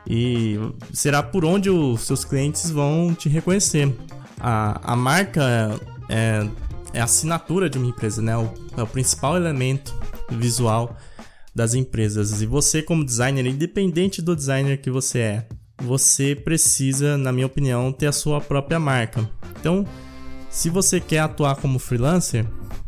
E 0.05 0.59
será 0.91 1.23
por 1.23 1.45
onde 1.45 1.69
os 1.69 2.01
seus 2.01 2.25
clientes 2.25 2.69
vão 2.69 3.13
te 3.13 3.29
reconhecer. 3.29 3.95
A, 4.37 4.93
a 4.93 4.95
marca 4.97 5.79
é, 6.09 6.49
é 6.93 6.99
a 6.99 7.05
assinatura 7.05 7.69
de 7.69 7.77
uma 7.77 7.87
empresa, 7.87 8.21
né? 8.21 8.35
O, 8.35 8.51
é 8.75 8.83
o 8.83 8.87
principal 8.87 9.37
elemento 9.37 9.95
visual 10.29 10.97
das 11.59 11.73
empresas. 11.73 12.41
E 12.41 12.45
você, 12.45 12.81
como 12.81 13.03
designer, 13.03 13.45
independente 13.45 14.21
do 14.21 14.33
designer 14.33 14.79
que 14.79 14.89
você 14.89 15.19
é, 15.19 15.47
você 15.83 16.33
precisa, 16.33 17.17
na 17.17 17.33
minha 17.33 17.47
opinião, 17.47 17.91
ter 17.91 18.07
a 18.07 18.13
sua 18.13 18.39
própria 18.39 18.79
marca. 18.79 19.29
Então, 19.59 19.85
se 20.49 20.69
você 20.69 21.01
quer 21.01 21.19
atuar 21.19 21.57
como 21.57 21.77
freelancer, 21.77 22.45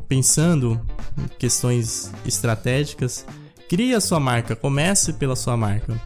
pensando 0.08 0.80
em 1.18 1.28
questões 1.38 2.14
estratégicas, 2.26 3.26
crie 3.68 3.94
a 3.94 4.00
sua 4.00 4.22
marca, 4.22 4.56
comece 4.56 5.12
pela 5.12 5.36
sua 5.36 5.58
marca. 5.58 6.00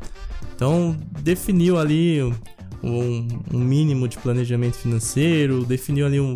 Então, 0.56 0.98
definiu 1.22 1.78
ali 1.78 2.24
um, 2.82 3.28
um 3.54 3.60
mínimo 3.60 4.08
de 4.08 4.18
planejamento 4.18 4.78
financeiro, 4.78 5.64
definiu 5.66 6.08
ali 6.08 6.20
um, 6.20 6.36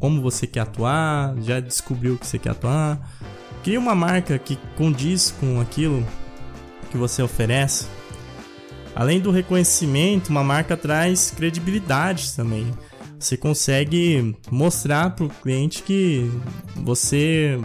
como 0.00 0.22
você 0.22 0.46
quer 0.46 0.60
atuar, 0.60 1.36
já 1.42 1.60
descobriu 1.60 2.14
o 2.14 2.18
que 2.18 2.26
você 2.26 2.38
quer 2.38 2.52
atuar. 2.52 2.98
Crie 3.66 3.78
uma 3.78 3.96
marca 3.96 4.38
que 4.38 4.56
condiz 4.76 5.32
com 5.32 5.60
aquilo 5.60 6.06
que 6.88 6.96
você 6.96 7.20
oferece. 7.20 7.88
Além 8.94 9.18
do 9.18 9.32
reconhecimento, 9.32 10.28
uma 10.28 10.44
marca 10.44 10.76
traz 10.76 11.32
credibilidade 11.32 12.32
também. 12.36 12.72
Você 13.18 13.36
consegue 13.36 14.36
mostrar 14.52 15.16
para 15.16 15.24
o 15.24 15.28
cliente 15.28 15.82
que 15.82 16.30
você, 16.76 17.58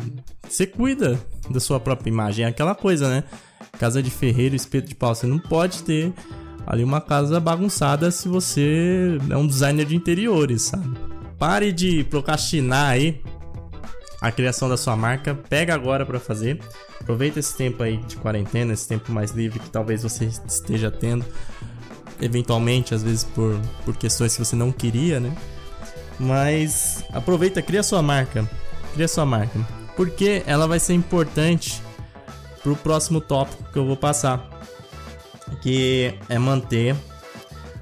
você 0.49 0.65
cuida 0.65 1.23
da 1.51 1.59
sua 1.59 1.79
própria 1.79 2.09
imagem. 2.09 2.45
É 2.45 2.47
aquela 2.47 2.73
coisa, 2.73 3.07
né? 3.07 3.23
Casa 3.77 4.01
de 4.01 4.09
ferreiro, 4.09 4.55
espeto 4.55 4.89
de 4.89 4.95
pau. 4.95 5.13
Você 5.13 5.27
não 5.27 5.37
pode 5.37 5.83
ter 5.83 6.11
ali 6.65 6.83
uma 6.83 6.99
casa 6.99 7.39
bagunçada 7.39 8.09
se 8.09 8.27
você 8.27 9.19
é 9.29 9.37
um 9.37 9.45
designer 9.45 9.85
de 9.85 9.95
interiores, 9.95 10.63
sabe? 10.63 10.97
Pare 11.37 11.71
de 11.71 12.03
procrastinar 12.05 12.89
aí 12.89 13.21
a 14.21 14.31
criação 14.31 14.69
da 14.69 14.77
sua 14.77 14.95
marca. 14.95 15.33
Pega 15.33 15.73
agora 15.73 16.05
para 16.05 16.19
fazer. 16.19 16.59
Aproveita 16.99 17.39
esse 17.39 17.57
tempo 17.57 17.81
aí 17.81 17.97
de 17.97 18.15
quarentena, 18.17 18.71
esse 18.71 18.87
tempo 18.87 19.11
mais 19.11 19.31
livre 19.31 19.59
que 19.59 19.69
talvez 19.69 20.03
você 20.03 20.25
esteja 20.25 20.91
tendo. 20.91 21.25
Eventualmente, 22.21 22.93
às 22.93 23.01
vezes 23.01 23.23
por, 23.23 23.59
por 23.83 23.97
questões 23.97 24.35
que 24.35 24.45
você 24.45 24.55
não 24.55 24.71
queria, 24.71 25.19
né? 25.19 25.35
Mas 26.19 27.03
aproveita, 27.11 27.63
cria 27.63 27.81
sua 27.81 28.03
marca. 28.03 28.47
Cria 28.93 29.07
sua 29.07 29.25
marca. 29.25 29.59
Porque 29.95 30.43
ela 30.45 30.67
vai 30.67 30.79
ser 30.79 30.93
importante 30.93 31.81
pro 32.61 32.75
próximo 32.75 33.19
tópico 33.19 33.63
que 33.73 33.79
eu 33.79 33.87
vou 33.87 33.97
passar. 33.97 34.47
Que 35.63 36.13
é 36.29 36.37
manter 36.37 36.95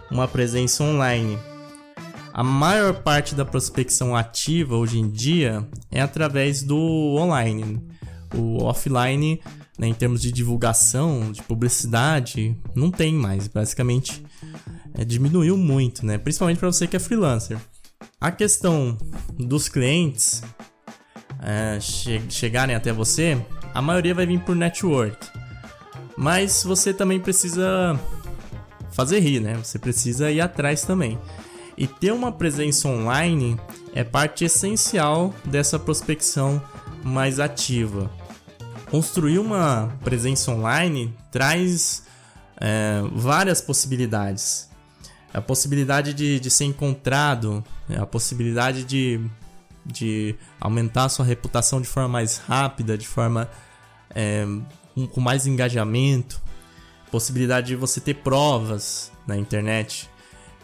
uma 0.09 0.27
presença 0.27 0.83
online. 0.83 1.37
A 2.33 2.43
maior 2.43 3.01
parte 3.01 3.35
da 3.35 3.43
prospecção 3.43 4.15
ativa 4.15 4.75
hoje 4.75 4.99
em 4.99 5.09
dia 5.09 5.67
é 5.91 6.01
através 6.01 6.63
do 6.63 6.77
online. 7.17 7.81
O 8.33 8.63
offline, 8.63 9.41
né, 9.77 9.87
em 9.87 9.93
termos 9.93 10.21
de 10.21 10.31
divulgação, 10.31 11.31
de 11.31 11.41
publicidade, 11.41 12.55
não 12.75 12.91
tem 12.91 13.13
mais. 13.13 13.47
Basicamente, 13.47 14.23
é, 14.93 15.03
diminuiu 15.03 15.57
muito, 15.57 16.05
né? 16.05 16.17
Principalmente 16.17 16.59
para 16.59 16.71
você 16.71 16.87
que 16.87 16.95
é 16.95 16.99
freelancer. 16.99 17.57
A 18.21 18.31
questão 18.31 18.97
dos 19.37 19.67
clientes 19.67 20.43
é, 21.41 21.79
che 21.79 22.21
chegarem 22.29 22.75
até 22.75 22.91
você, 22.91 23.37
a 23.73 23.81
maioria 23.81 24.13
vai 24.13 24.25
vir 24.25 24.39
por 24.41 24.55
network. 24.55 25.27
Mas 26.17 26.63
você 26.63 26.93
também 26.93 27.19
precisa 27.19 27.97
fazer 28.91 29.19
rir, 29.19 29.39
né? 29.39 29.55
Você 29.55 29.79
precisa 29.79 30.29
ir 30.29 30.41
atrás 30.41 30.83
também. 30.83 31.17
E 31.79 31.87
ter 31.87 32.11
uma 32.11 32.29
presença 32.29 32.89
online 32.89 33.57
é 33.95 34.03
parte 34.03 34.43
essencial 34.43 35.33
dessa 35.45 35.79
prospecção 35.79 36.61
mais 37.01 37.39
ativa. 37.39 38.11
Construir 38.91 39.39
uma 39.39 39.89
presença 40.03 40.51
online 40.51 41.15
traz 41.31 42.03
é, 42.59 43.01
várias 43.13 43.61
possibilidades. 43.61 44.69
A 45.33 45.39
possibilidade 45.39 46.13
de, 46.13 46.37
de 46.41 46.51
ser 46.51 46.65
encontrado, 46.65 47.63
a 47.97 48.05
possibilidade 48.05 48.83
de, 48.83 49.21
de 49.85 50.35
aumentar 50.59 51.07
sua 51.07 51.23
reputação 51.23 51.79
de 51.79 51.87
forma 51.87 52.09
mais 52.09 52.39
rápida, 52.39 52.97
de 52.97 53.07
forma 53.07 53.49
é, 54.09 54.45
com, 54.93 55.07
com 55.07 55.21
mais 55.21 55.47
engajamento, 55.47 56.41
possibilidade 57.09 57.67
de 57.67 57.77
você 57.77 58.01
ter 58.01 58.15
provas 58.15 59.13
na 59.25 59.37
internet 59.37 60.09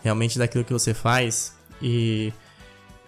realmente 0.05 0.37
daquilo 0.37 0.63
que 0.63 0.71
você 0.71 0.93
faz 0.93 1.53
e 1.81 2.31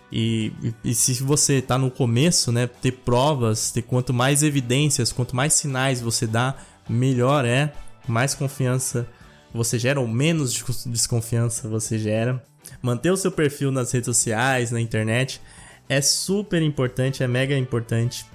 e, 0.09 0.53
e, 0.85 0.95
se 0.95 1.21
você 1.21 1.55
está 1.55 1.77
no 1.77 1.91
começo, 1.91 2.49
né, 2.49 2.65
ter 2.65 2.93
provas, 2.93 3.71
ter 3.71 3.81
quanto 3.81 4.13
mais 4.13 4.41
evidências, 4.41 5.11
quanto 5.11 5.35
mais 5.35 5.53
sinais 5.53 5.99
você 5.99 6.25
dá, 6.25 6.55
melhor 6.87 7.43
é, 7.43 7.73
mais 8.07 8.33
confiança 8.33 9.05
você 9.53 9.77
gera 9.77 9.99
ou 9.99 10.07
menos 10.07 10.53
desconfiança 10.85 11.67
você 11.67 11.99
gera. 11.99 12.41
Manter 12.81 13.11
o 13.11 13.17
seu 13.17 13.31
perfil 13.31 13.69
nas 13.69 13.91
redes 13.91 14.05
sociais, 14.05 14.71
na 14.71 14.79
internet, 14.79 15.41
é 15.89 16.01
super 16.01 16.61
importante, 16.61 17.21
é 17.21 17.27
mega 17.27 17.57
importante. 17.57 18.25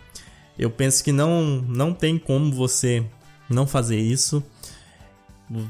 Eu 0.59 0.71
penso 0.71 1.03
que 1.03 1.11
não, 1.11 1.63
não 1.63 1.95
tem 1.95 2.19
como 2.19 2.53
você 2.53 3.03
não 3.49 3.67
fazer 3.67 3.99
isso 3.99 4.45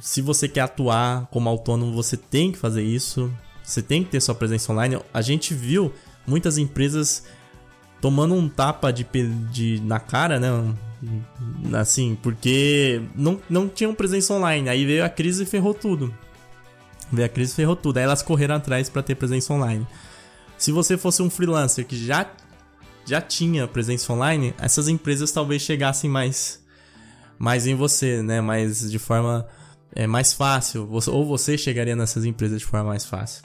se 0.01 0.21
você 0.21 0.49
quer 0.49 0.63
atuar 0.63 1.27
como 1.31 1.49
autônomo, 1.49 1.93
você 1.93 2.17
tem 2.17 2.53
que 2.53 2.59
fazer 2.59 2.83
isso. 2.83 3.33
Você 3.63 3.83
tem 3.83 4.03
que 4.03 4.11
ter 4.11 4.21
sua 4.21 4.35
presença 4.35 4.73
online. 4.73 4.99
A 5.13 5.23
gente 5.23 5.55
viu 5.55 5.93
muitas 6.27 6.59
empresas 6.59 7.25
tomando 8.01 8.35
um 8.35 8.49
tapa 8.49 8.93
de, 8.93 9.07
de 9.51 9.81
na 9.85 10.01
cara, 10.01 10.41
né? 10.41 10.49
Assim, 11.79 12.17
porque 12.21 13.03
não, 13.15 13.41
não 13.49 13.69
tinham 13.69 13.95
presença 13.95 14.35
online. 14.35 14.69
Aí 14.69 14.85
veio 14.85 15.05
a 15.05 15.09
crise 15.09 15.45
e 15.45 15.47
ferrou 15.47 15.75
tudo. 15.75 16.13
Veio 17.13 17.27
a 17.27 17.29
crise 17.29 17.53
e 17.53 17.57
ferrou 17.57 17.77
tudo. 17.77 17.99
Aí 17.99 18.05
elas 18.05 18.23
correram 18.23 18.57
atrás 18.57 18.89
para 18.89 19.03
ter 19.03 19.15
presença 19.15 19.53
online. 19.53 19.87
Se 20.59 20.71
você 20.73 20.97
fosse 20.97 21.23
um 21.23 21.31
freelancer 21.31 21.87
que 21.87 21.97
já, 21.97 22.31
já 23.05 23.21
tinha 23.21 23.67
presença 23.67 24.13
online, 24.13 24.55
essas 24.59 24.89
empresas 24.89 25.33
talvez 25.33 25.63
chegassem 25.63 26.11
mais, 26.11 26.61
mais 27.39 27.67
em 27.67 27.75
você, 27.75 28.23
né? 28.23 28.41
Mais 28.41 28.91
de 28.91 28.99
forma 28.99 29.47
é 29.95 30.07
mais 30.07 30.33
fácil, 30.33 30.89
ou 30.91 31.27
você 31.27 31.57
chegaria 31.59 31.95
nessas 31.95 32.25
empresas 32.25 32.61
de 32.61 32.67
forma 32.67 32.89
mais 32.91 33.05
fácil. 33.05 33.43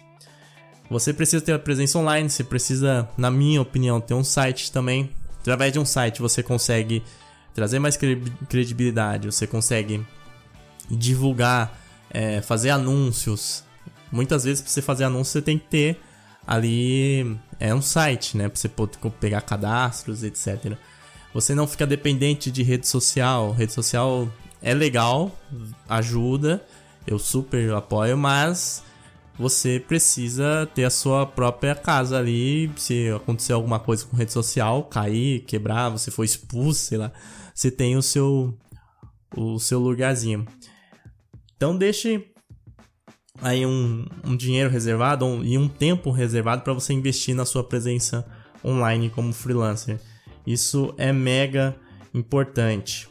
Você 0.89 1.13
precisa 1.13 1.43
ter 1.43 1.53
a 1.53 1.59
presença 1.59 1.99
online, 1.99 2.29
você 2.29 2.43
precisa, 2.43 3.07
na 3.17 3.29
minha 3.29 3.61
opinião, 3.61 3.99
ter 3.99 4.13
um 4.13 4.23
site 4.23 4.71
também. 4.71 5.09
Através 5.41 5.73
de 5.73 5.79
um 5.79 5.85
site 5.85 6.21
você 6.21 6.41
consegue 6.41 7.03
trazer 7.53 7.79
mais 7.79 7.97
credibilidade, 8.47 9.27
você 9.27 9.45
consegue 9.45 10.05
divulgar, 10.89 11.77
é, 12.09 12.41
fazer 12.41 12.69
anúncios. 12.69 13.63
Muitas 14.11 14.45
vezes 14.45 14.61
para 14.61 14.71
você 14.71 14.81
fazer 14.81 15.03
anúncio 15.03 15.33
você 15.33 15.41
tem 15.41 15.57
que 15.57 15.67
ter 15.67 15.99
ali 16.45 17.37
é 17.59 17.73
um 17.75 17.81
site, 17.81 18.37
né, 18.37 18.47
para 18.47 18.57
você 18.57 18.69
poder 18.69 18.97
pegar 19.19 19.41
cadastros, 19.41 20.23
etc. 20.23 20.77
Você 21.33 21.53
não 21.53 21.67
fica 21.67 21.85
dependente 21.85 22.49
de 22.49 22.63
rede 22.63 22.87
social. 22.87 23.51
Rede 23.51 23.73
social 23.73 24.31
é 24.61 24.73
legal, 24.73 25.31
ajuda, 25.87 26.63
eu 27.05 27.17
super 27.19 27.73
apoio, 27.73 28.17
mas 28.17 28.83
você 29.37 29.79
precisa 29.79 30.67
ter 30.73 30.83
a 30.83 30.89
sua 30.89 31.25
própria 31.25 31.75
casa 31.75 32.17
ali. 32.17 32.71
Se 32.75 33.09
acontecer 33.11 33.53
alguma 33.53 33.79
coisa 33.79 34.05
com 34.05 34.17
rede 34.17 34.31
social, 34.31 34.83
cair, 34.83 35.41
quebrar, 35.41 35.89
você 35.89 36.09
for 36.09 36.23
expulso, 36.23 36.81
sei 36.81 36.97
lá, 36.97 37.11
você 37.53 37.69
tem 37.69 37.95
o 37.95 38.01
seu 38.01 38.57
o 39.35 39.59
seu 39.59 39.79
lugarzinho. 39.79 40.45
Então 41.55 41.77
deixe 41.77 42.25
aí 43.41 43.65
um, 43.65 44.05
um 44.23 44.35
dinheiro 44.35 44.69
reservado 44.69 45.25
um, 45.25 45.43
e 45.43 45.57
um 45.57 45.67
tempo 45.67 46.11
reservado 46.11 46.63
para 46.63 46.73
você 46.73 46.93
investir 46.93 47.35
na 47.35 47.45
sua 47.45 47.63
presença 47.63 48.25
online 48.63 49.09
como 49.09 49.33
freelancer. 49.33 49.99
Isso 50.45 50.93
é 50.97 51.11
mega 51.11 51.75
importante. 52.13 53.07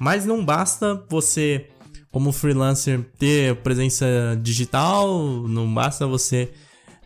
Mas 0.00 0.24
não 0.24 0.42
basta 0.42 1.04
você, 1.10 1.68
como 2.10 2.32
freelancer, 2.32 3.04
ter 3.18 3.54
presença 3.56 4.06
digital, 4.42 5.46
não 5.46 5.72
basta 5.72 6.06
você 6.06 6.50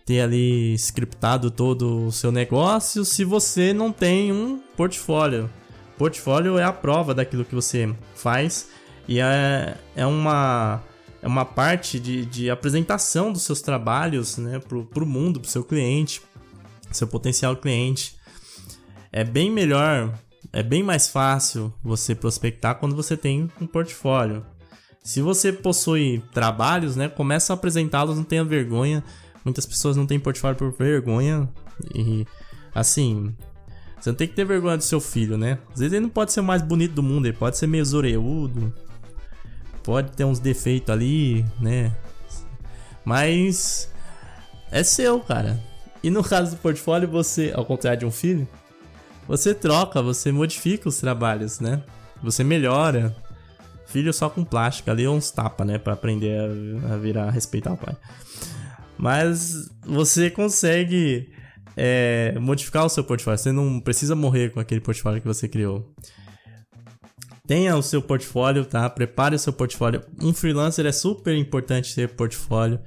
ter 0.06 0.20
ali 0.20 0.74
scriptado 0.74 1.50
todo 1.50 2.06
o 2.06 2.12
seu 2.12 2.30
negócio 2.30 3.04
se 3.04 3.24
você 3.24 3.72
não 3.72 3.90
tem 3.90 4.30
um 4.30 4.60
portfólio. 4.76 5.50
Portfólio 5.98 6.56
é 6.56 6.62
a 6.62 6.72
prova 6.72 7.12
daquilo 7.12 7.44
que 7.44 7.54
você 7.54 7.94
faz 8.14 8.68
E 9.08 9.20
é, 9.20 9.76
é 9.94 10.06
uma 10.06 10.82
é 11.22 11.26
uma 11.26 11.44
parte 11.44 11.98
de, 11.98 12.26
de 12.26 12.50
apresentação 12.50 13.32
dos 13.32 13.42
seus 13.42 13.62
trabalhos 13.62 14.36
né, 14.36 14.58
pro, 14.58 14.84
pro 14.84 15.06
mundo, 15.06 15.40
pro 15.40 15.50
seu 15.50 15.64
cliente, 15.64 16.20
seu 16.92 17.06
potencial 17.08 17.56
cliente. 17.56 18.14
É 19.10 19.24
bem 19.24 19.50
melhor, 19.50 20.12
é 20.52 20.62
bem 20.62 20.82
mais 20.82 21.08
fácil 21.08 21.72
você 21.82 22.14
prospectar 22.14 22.76
quando 22.76 22.94
você 22.94 23.16
tem 23.16 23.50
um 23.60 23.66
portfólio. 23.66 24.44
Se 25.02 25.20
você 25.20 25.52
possui 25.52 26.22
trabalhos, 26.32 26.96
né, 26.96 27.08
começa 27.08 27.52
a 27.52 27.54
apresentá-los, 27.54 28.16
não 28.16 28.24
tenha 28.24 28.44
vergonha. 28.44 29.04
Muitas 29.44 29.66
pessoas 29.66 29.96
não 29.96 30.06
têm 30.06 30.18
portfólio 30.18 30.56
por 30.56 30.72
vergonha 30.72 31.48
e 31.94 32.26
assim, 32.74 33.34
você 34.00 34.10
não 34.10 34.16
tem 34.16 34.26
que 34.28 34.34
ter 34.34 34.44
vergonha 34.44 34.76
do 34.76 34.82
seu 34.82 35.00
filho, 35.00 35.36
né? 35.36 35.58
Às 35.72 35.80
vezes 35.80 35.92
ele 35.92 36.04
não 36.04 36.10
pode 36.10 36.32
ser 36.32 36.40
o 36.40 36.44
mais 36.44 36.62
bonito 36.62 36.94
do 36.94 37.02
mundo, 37.02 37.26
ele 37.26 37.36
pode 37.36 37.58
ser 37.58 37.66
meio 37.66 37.84
pode 39.82 40.12
ter 40.12 40.24
uns 40.24 40.38
defeitos 40.38 40.90
ali, 40.90 41.44
né? 41.60 41.92
Mas 43.04 43.92
é 44.70 44.82
seu, 44.82 45.20
cara. 45.20 45.62
E 46.02 46.10
no 46.10 46.24
caso 46.24 46.52
do 46.52 46.56
portfólio, 46.56 47.08
você, 47.08 47.52
ao 47.54 47.64
contrário 47.64 48.00
de 48.00 48.06
um 48.06 48.10
filho, 48.10 48.48
você 49.26 49.54
troca, 49.54 50.02
você 50.02 50.30
modifica 50.30 50.88
os 50.88 50.98
trabalhos, 50.98 51.60
né? 51.60 51.82
Você 52.22 52.44
melhora. 52.44 53.14
Filho 53.86 54.12
só 54.12 54.28
com 54.28 54.44
plástico, 54.44 54.90
ali 54.90 55.06
uns 55.06 55.30
tapa, 55.30 55.64
né? 55.64 55.78
Pra 55.78 55.92
aprender 55.92 56.38
a, 56.40 56.94
a 56.94 56.96
virar, 56.96 57.28
a 57.28 57.30
respeitar 57.30 57.72
o 57.72 57.76
pai. 57.76 57.96
Mas 58.98 59.70
você 59.86 60.30
consegue 60.30 61.30
é, 61.76 62.36
modificar 62.40 62.84
o 62.84 62.88
seu 62.88 63.04
portfólio. 63.04 63.38
Você 63.38 63.52
não 63.52 63.80
precisa 63.80 64.14
morrer 64.14 64.50
com 64.50 64.60
aquele 64.60 64.80
portfólio 64.80 65.20
que 65.20 65.26
você 65.26 65.48
criou. 65.48 65.92
Tenha 67.46 67.76
o 67.76 67.82
seu 67.82 68.00
portfólio, 68.00 68.64
tá? 68.64 68.88
Prepare 68.88 69.36
o 69.36 69.38
seu 69.38 69.52
portfólio. 69.52 70.02
Um 70.20 70.32
freelancer 70.32 70.86
é 70.86 70.92
super 70.92 71.36
importante 71.36 71.94
ter 71.94 72.08
portfólio. 72.08 72.80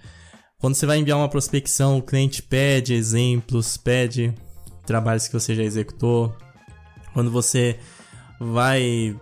Quando 0.57 0.73
você 0.73 0.87
vai 0.87 0.97
enviar 0.97 1.19
uma 1.19 1.29
prospecção, 1.29 1.97
o 1.97 2.01
cliente 2.01 2.41
pede 2.41 2.95
exemplos, 2.95 3.77
pede 3.77 4.33
trabalhos 4.87 5.27
que 5.27 5.33
você 5.33 5.53
já 5.53 5.61
executou. 5.61 6.35
Quando 7.13 7.29
você 7.29 7.77
vai 8.39 9.15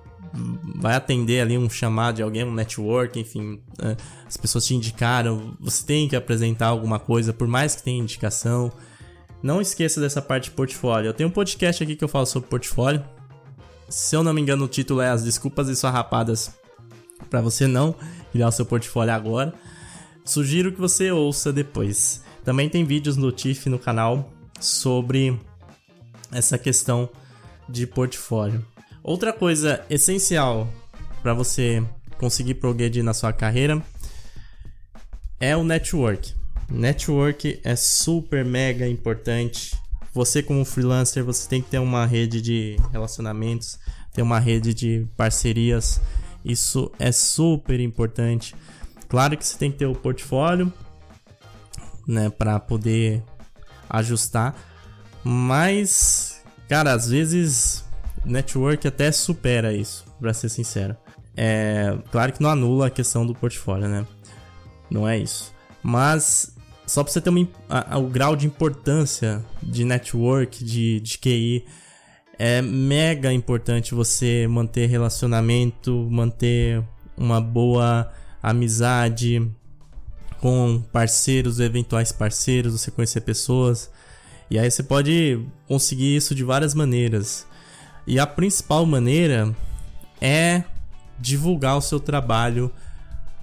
vai 0.75 0.95
atender 0.95 1.39
ali 1.39 1.57
um 1.57 1.69
chamado 1.69 2.15
de 2.15 2.21
alguém, 2.21 2.43
um 2.43 2.53
network, 2.53 3.17
enfim, 3.17 3.61
né? 3.81 3.95
as 4.27 4.35
pessoas 4.35 4.65
te 4.65 4.75
indicaram, 4.75 5.55
você 5.59 5.85
tem 5.85 6.09
que 6.09 6.15
apresentar 6.15 6.67
alguma 6.67 6.99
coisa, 6.99 7.31
por 7.31 7.47
mais 7.47 7.73
que 7.73 7.83
tenha 7.83 8.01
indicação. 8.01 8.69
Não 9.41 9.61
esqueça 9.61 10.01
dessa 10.01 10.21
parte 10.21 10.45
de 10.45 10.51
portfólio. 10.51 11.09
Eu 11.09 11.13
tenho 11.13 11.29
um 11.29 11.31
podcast 11.31 11.81
aqui 11.81 11.95
que 11.95 12.03
eu 12.03 12.07
falo 12.09 12.25
sobre 12.25 12.49
portfólio. 12.49 13.03
Se 13.87 14.15
eu 14.15 14.23
não 14.23 14.33
me 14.33 14.41
engano, 14.41 14.65
o 14.65 14.67
título 14.67 14.99
é 14.99 15.09
As 15.09 15.23
Desculpas 15.23 15.69
e 15.69 15.75
Sarrapadas 15.75 16.53
para 17.29 17.41
você 17.41 17.67
não 17.67 17.95
criar 18.31 18.49
o 18.49 18.51
seu 18.51 18.65
portfólio 18.65 19.13
agora. 19.13 19.53
Sugiro 20.23 20.71
que 20.71 20.81
você 20.81 21.11
ouça 21.11 21.53
depois. 21.53 22.23
Também 22.43 22.67
tem 22.67 22.83
vídeos 22.83 23.15
no 23.15 23.31
TIFF 23.31 23.69
no 23.69 23.79
canal 23.79 24.33
sobre 24.59 25.39
essa 26.31 26.57
questão 26.57 27.09
de 27.67 27.85
portfólio. 27.87 28.65
Outra 29.03 29.31
coisa 29.31 29.83
essencial 29.89 30.67
para 31.21 31.33
você 31.33 31.83
conseguir 32.17 32.55
progredir 32.55 33.03
na 33.03 33.13
sua 33.13 33.33
carreira 33.33 33.81
é 35.39 35.55
o 35.55 35.63
network. 35.63 36.33
Network 36.69 37.59
é 37.63 37.75
super 37.75 38.43
mega 38.43 38.87
importante 38.87 39.77
você 40.15 40.41
como 40.41 40.63
freelancer, 40.63 41.25
você 41.25 41.45
tem 41.45 41.61
que 41.61 41.69
ter 41.69 41.77
uma 41.77 42.05
rede 42.05 42.41
de 42.41 42.77
relacionamentos, 42.89 43.77
ter 44.13 44.21
uma 44.21 44.39
rede 44.39 44.73
de 44.73 45.05
parcerias. 45.17 45.99
Isso 46.43 46.89
é 46.97 47.11
super 47.11 47.81
importante. 47.81 48.55
Claro 49.09 49.35
que 49.35 49.45
você 49.45 49.57
tem 49.57 49.69
que 49.69 49.77
ter 49.77 49.87
o 49.87 49.93
portfólio, 49.93 50.71
né, 52.07 52.29
para 52.29 52.57
poder 52.61 53.21
ajustar, 53.89 54.55
mas 55.25 56.41
cara, 56.69 56.93
às 56.93 57.09
vezes 57.09 57.83
network 58.23 58.87
até 58.87 59.11
supera 59.11 59.73
isso, 59.73 60.05
para 60.19 60.33
ser 60.33 60.49
sincero. 60.49 60.95
É, 61.37 61.97
claro 62.11 62.31
que 62.31 62.41
não 62.41 62.49
anula 62.49 62.87
a 62.87 62.89
questão 62.89 63.25
do 63.25 63.35
portfólio, 63.35 63.87
né? 63.87 64.05
Não 64.89 65.07
é 65.07 65.17
isso. 65.17 65.53
Mas 65.83 66.55
só 66.85 67.03
pra 67.03 67.11
você 67.11 67.19
ter 67.19 67.29
uma, 67.29 67.47
a, 67.69 67.97
o 67.97 68.07
grau 68.07 68.35
de 68.35 68.45
importância 68.45 69.43
de 69.61 69.83
network, 69.83 70.63
de, 70.63 70.99
de 70.99 71.17
QI, 71.17 71.65
é 72.37 72.61
mega 72.61 73.31
importante 73.31 73.95
você 73.95 74.47
manter 74.47 74.87
relacionamento, 74.87 76.07
manter 76.09 76.83
uma 77.17 77.39
boa 77.41 78.11
amizade 78.41 79.49
com 80.39 80.83
parceiros, 80.91 81.59
eventuais 81.59 82.11
parceiros, 82.11 82.73
você 82.73 82.91
conhecer 82.91 83.21
pessoas. 83.21 83.89
E 84.49 84.59
aí 84.59 84.69
você 84.69 84.83
pode 84.83 85.39
conseguir 85.67 86.15
isso 86.15 86.35
de 86.35 86.43
várias 86.43 86.73
maneiras. 86.73 87.45
E 88.05 88.19
a 88.19 88.27
principal 88.27 88.85
maneira 88.85 89.55
é 90.21 90.63
divulgar 91.19 91.77
o 91.77 91.81
seu 91.81 91.99
trabalho 91.99 92.71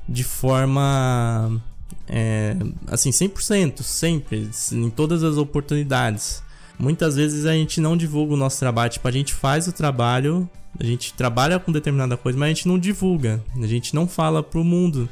de 0.08 0.22
forma 0.24 1.60
é, 2.08 2.56
assim, 2.86 3.10
100%, 3.10 3.82
sempre, 3.82 4.50
em 4.72 4.90
todas 4.90 5.22
as 5.24 5.36
oportunidades. 5.36 6.42
Muitas 6.78 7.16
vezes 7.16 7.46
a 7.46 7.52
gente 7.52 7.80
não 7.80 7.96
divulga 7.96 8.34
o 8.34 8.36
nosso 8.36 8.58
trabalho, 8.58 8.90
tipo, 8.90 9.06
a 9.06 9.12
gente 9.12 9.34
faz 9.34 9.68
o 9.68 9.72
trabalho, 9.72 10.48
a 10.78 10.84
gente 10.84 11.14
trabalha 11.14 11.58
com 11.58 11.70
determinada 11.70 12.16
coisa, 12.16 12.38
mas 12.38 12.46
a 12.46 12.54
gente 12.54 12.68
não 12.68 12.78
divulga, 12.78 13.42
a 13.60 13.66
gente 13.66 13.94
não 13.94 14.08
fala 14.08 14.42
pro 14.42 14.64
mundo. 14.64 15.08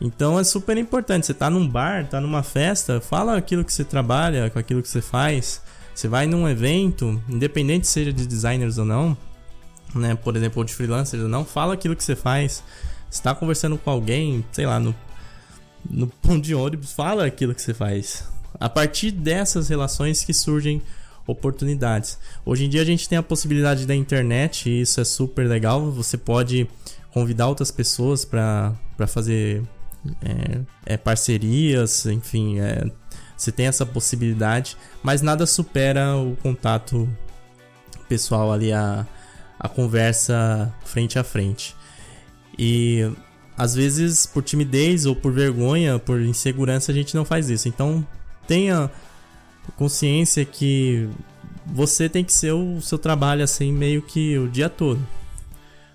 Então 0.00 0.38
é 0.38 0.44
super 0.44 0.78
importante, 0.78 1.26
você 1.26 1.34
tá 1.34 1.50
num 1.50 1.68
bar, 1.68 2.08
tá 2.08 2.20
numa 2.20 2.42
festa, 2.42 3.00
fala 3.00 3.36
aquilo 3.36 3.64
que 3.64 3.72
você 3.72 3.84
trabalha, 3.84 4.48
com 4.48 4.58
aquilo 4.58 4.82
que 4.82 4.88
você 4.88 5.02
faz. 5.02 5.60
Você 5.94 6.08
vai 6.08 6.26
num 6.26 6.48
evento, 6.48 7.22
independente 7.28 7.86
seja 7.86 8.12
de 8.12 8.26
designers 8.26 8.78
ou 8.78 8.84
não, 8.86 9.16
né, 9.94 10.14
por 10.14 10.36
exemplo, 10.36 10.60
ou 10.60 10.64
de 10.64 10.72
freelancers 10.72 11.22
ou 11.22 11.28
não, 11.28 11.44
fala 11.44 11.74
aquilo 11.74 11.94
que 11.94 12.02
você 12.02 12.16
faz. 12.16 12.62
Você 13.10 13.22
tá 13.22 13.34
conversando 13.34 13.76
com 13.76 13.90
alguém, 13.90 14.44
sei 14.52 14.64
lá, 14.64 14.80
no 14.80 14.94
no 15.88 16.06
ponto 16.22 16.40
de 16.40 16.54
ônibus, 16.54 16.92
fala 16.92 17.26
aquilo 17.26 17.54
que 17.54 17.62
você 17.62 17.74
faz. 17.74 18.24
A 18.58 18.68
partir 18.68 19.10
dessas 19.10 19.68
relações 19.68 20.24
que 20.24 20.32
surgem 20.32 20.82
oportunidades. 21.26 22.18
Hoje 22.44 22.64
em 22.64 22.68
dia 22.68 22.82
a 22.82 22.84
gente 22.84 23.08
tem 23.08 23.16
a 23.16 23.22
possibilidade 23.22 23.86
da 23.86 23.94
internet 23.94 24.68
e 24.68 24.80
isso 24.80 25.00
é 25.00 25.04
super 25.04 25.46
legal. 25.46 25.90
Você 25.92 26.16
pode 26.16 26.68
convidar 27.12 27.48
outras 27.48 27.70
pessoas 27.70 28.24
para 28.24 28.74
fazer 29.06 29.62
é, 30.22 30.60
é, 30.86 30.96
parcerias, 30.96 32.06
enfim, 32.06 32.58
é, 32.58 32.90
você 33.36 33.50
tem 33.50 33.66
essa 33.66 33.86
possibilidade, 33.86 34.76
mas 35.02 35.22
nada 35.22 35.46
supera 35.46 36.16
o 36.16 36.36
contato 36.42 37.08
pessoal 38.08 38.52
ali, 38.52 38.72
a, 38.72 39.06
a 39.58 39.68
conversa 39.68 40.72
frente 40.84 41.18
a 41.18 41.24
frente. 41.24 41.74
E 42.58 43.10
às 43.56 43.74
vezes 43.74 44.26
por 44.26 44.42
timidez 44.42 45.06
ou 45.06 45.14
por 45.14 45.32
vergonha, 45.32 45.98
por 45.98 46.20
insegurança, 46.20 46.92
a 46.92 46.94
gente 46.94 47.14
não 47.14 47.24
faz 47.24 47.48
isso. 47.48 47.68
Então 47.68 48.06
tenha 48.46 48.90
consciência 49.76 50.44
que 50.44 51.08
você 51.66 52.08
tem 52.08 52.24
que 52.24 52.32
ser 52.32 52.52
o 52.52 52.80
seu 52.80 52.98
trabalho 52.98 53.44
assim 53.44 53.72
meio 53.72 54.02
que 54.02 54.36
o 54.38 54.48
dia 54.48 54.68
todo. 54.68 55.00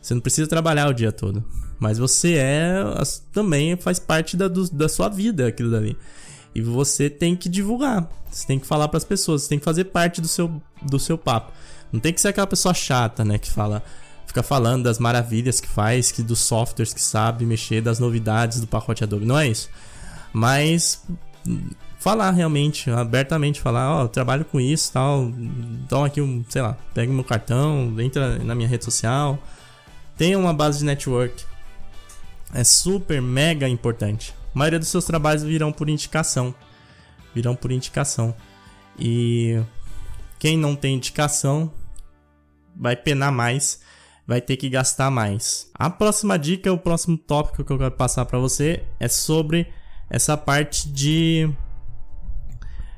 Você 0.02 0.14
não 0.14 0.22
precisa 0.22 0.48
trabalhar 0.48 0.88
o 0.88 0.94
dia 0.94 1.12
todo, 1.12 1.44
mas 1.86 2.00
você 2.00 2.34
é 2.34 2.84
também 3.32 3.78
faz 3.78 4.00
parte 4.00 4.36
da, 4.36 4.48
do, 4.48 4.68
da 4.72 4.90
sua 4.90 5.08
vida 5.08 5.48
aquilo 5.48 5.70
dali. 5.70 5.96
E 6.56 6.60
você 6.60 7.12
tem 7.12 7.36
que 7.36 7.48
divulgar, 7.48 8.10
você 8.28 8.48
tem 8.48 8.58
que 8.58 8.66
falar 8.66 8.88
para 8.88 8.98
as 8.98 9.04
pessoas, 9.04 9.44
você 9.44 9.50
tem 9.50 9.60
que 9.60 9.66
fazer 9.66 9.86
parte 9.86 10.20
do 10.20 10.28
seu 10.28 10.60
do 10.82 10.98
seu 10.98 11.16
papo. 11.16 11.54
Não 11.92 12.00
tem 12.00 12.12
que 12.12 12.20
ser 12.20 12.30
aquela 12.30 12.48
pessoa 12.48 12.74
chata, 12.74 13.24
né, 13.24 13.38
que 13.38 13.52
fala 13.52 13.84
fica 14.26 14.42
falando 14.42 14.86
das 14.86 14.98
maravilhas 14.98 15.62
que 15.62 15.68
faz, 15.68 16.12
que 16.12 16.24
dos 16.24 16.40
softwares 16.40 16.92
que 16.92 17.00
sabe 17.02 17.46
mexer, 17.46 17.82
das 17.82 18.00
novidades 18.00 18.60
do 18.60 18.66
pacote 18.66 19.04
Adobe. 19.04 19.24
Não 19.24 19.38
é 19.38 19.48
isso. 19.48 19.70
Mas 20.34 21.06
falar 22.00 22.32
realmente, 22.32 22.90
abertamente 22.90 23.62
falar, 23.62 23.92
ó, 23.92 24.04
oh, 24.04 24.08
trabalho 24.08 24.44
com 24.44 24.60
isso, 24.60 24.92
tal. 24.92 25.32
Então 25.86 26.04
aqui, 26.04 26.20
um, 26.20 26.44
sei 26.50 26.64
lá, 26.64 26.76
pega 26.96 27.14
meu 27.14 27.24
cartão, 27.24 27.94
entra 28.00 28.40
na 28.40 28.56
minha 28.56 28.68
rede 28.68 28.84
social. 28.84 29.38
Tenha 30.18 30.40
uma 30.40 30.54
base 30.54 30.80
de 30.80 30.86
network. 30.86 31.46
É 32.54 32.64
super 32.64 33.22
mega 33.22 33.68
importante. 33.68 34.34
A 34.54 34.58
maioria 34.58 34.80
dos 34.80 34.88
seus 34.88 35.06
trabalhos 35.06 35.44
virão 35.44 35.72
por 35.72 35.90
indicação. 35.90 36.54
Virão 37.34 37.56
por 37.56 37.72
indicação. 37.72 38.36
E 38.98 39.62
quem 40.40 40.58
não 40.58 40.76
tem 40.76 40.96
indicação 40.96 41.72
vai 42.76 42.96
penar 42.96 43.32
mais 43.32 43.82
vai 44.28 44.42
ter 44.42 44.58
que 44.58 44.70
gastar 44.70 45.12
mais. 45.12 45.70
A 45.74 45.90
próxima 45.90 46.38
dica, 46.38 46.72
o 46.72 46.78
próximo 46.78 47.18
tópico 47.18 47.64
que 47.64 47.72
eu 47.72 47.78
quero 47.78 47.92
passar 47.92 48.26
para 48.26 48.40
você 48.40 48.84
é 49.00 49.08
sobre 49.08 49.68
essa 50.10 50.36
parte 50.36 50.90
de 50.90 51.50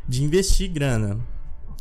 de 0.07 0.23
investir 0.23 0.71
grana. 0.71 1.19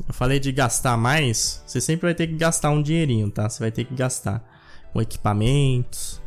Eu 0.07 0.13
falei 0.13 0.41
de 0.41 0.51
gastar 0.51 0.97
mais, 0.97 1.63
você 1.65 1.81
sempre 1.81 2.07
vai 2.07 2.15
ter 2.15 2.27
que 2.27 2.35
gastar 2.35 2.71
um 2.71 2.83
dinheirinho, 2.83 3.31
tá? 3.31 3.49
Você 3.49 3.61
vai 3.61 3.71
ter 3.71 3.85
que 3.85 3.95
gastar 3.95 4.45
com 4.93 5.01
equipamentos, 5.01 6.21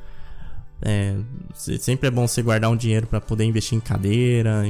É, 0.82 1.18
sempre 1.54 2.08
é 2.08 2.12
bom 2.12 2.26
você 2.26 2.42
guardar 2.42 2.70
um 2.70 2.76
dinheiro 2.76 3.06
para 3.06 3.20
poder 3.20 3.44
investir 3.44 3.78
em 3.78 3.82
cadeira. 3.82 4.64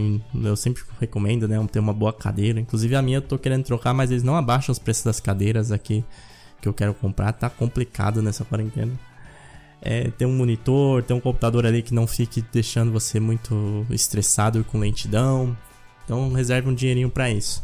Eu 0.43 0.55
sempre 0.55 0.84
recomendo, 0.99 1.47
né? 1.47 1.55
Ter 1.72 1.80
uma 1.80 1.93
boa 1.93 2.12
cadeira. 2.12 2.60
Inclusive 2.60 2.95
a 2.95 3.01
minha 3.01 3.18
eu 3.18 3.22
tô 3.22 3.38
querendo 3.38 3.64
trocar, 3.64 3.93
mas 3.93 4.10
eles 4.12 4.24
não 4.24 4.36
abaixam 4.36 4.72
os 4.72 4.80
preços 4.80 5.03
das 5.03 5.20
cadeiras 5.20 5.72
aqui 5.72 6.03
que 6.62 6.68
eu 6.68 6.74
quero 6.74 6.93
comprar. 6.93 7.34
Tá 7.34 7.49
complicado 7.49 8.22
nessa 8.22 8.43
quarentena. 8.43 8.91
É, 9.82 10.10
ter 10.12 10.26
um 10.26 10.36
monitor, 10.36 11.03
ter 11.03 11.14
um 11.14 11.22
computador 11.22 11.66
ali 11.66 11.82
que 11.82 11.93
não 11.93 12.05
fique 12.05 12.43
deixando 12.51 12.91
você 12.91 13.20
muito 13.20 13.86
estressado 13.89 14.60
e 14.60 14.64
com 14.64 14.80
lentidão. 14.80 15.55
Então 16.03 16.34
reserve 16.34 16.70
um 16.70 16.74
dinheirinho 16.74 17.10
para 17.10 17.30
isso. 17.30 17.64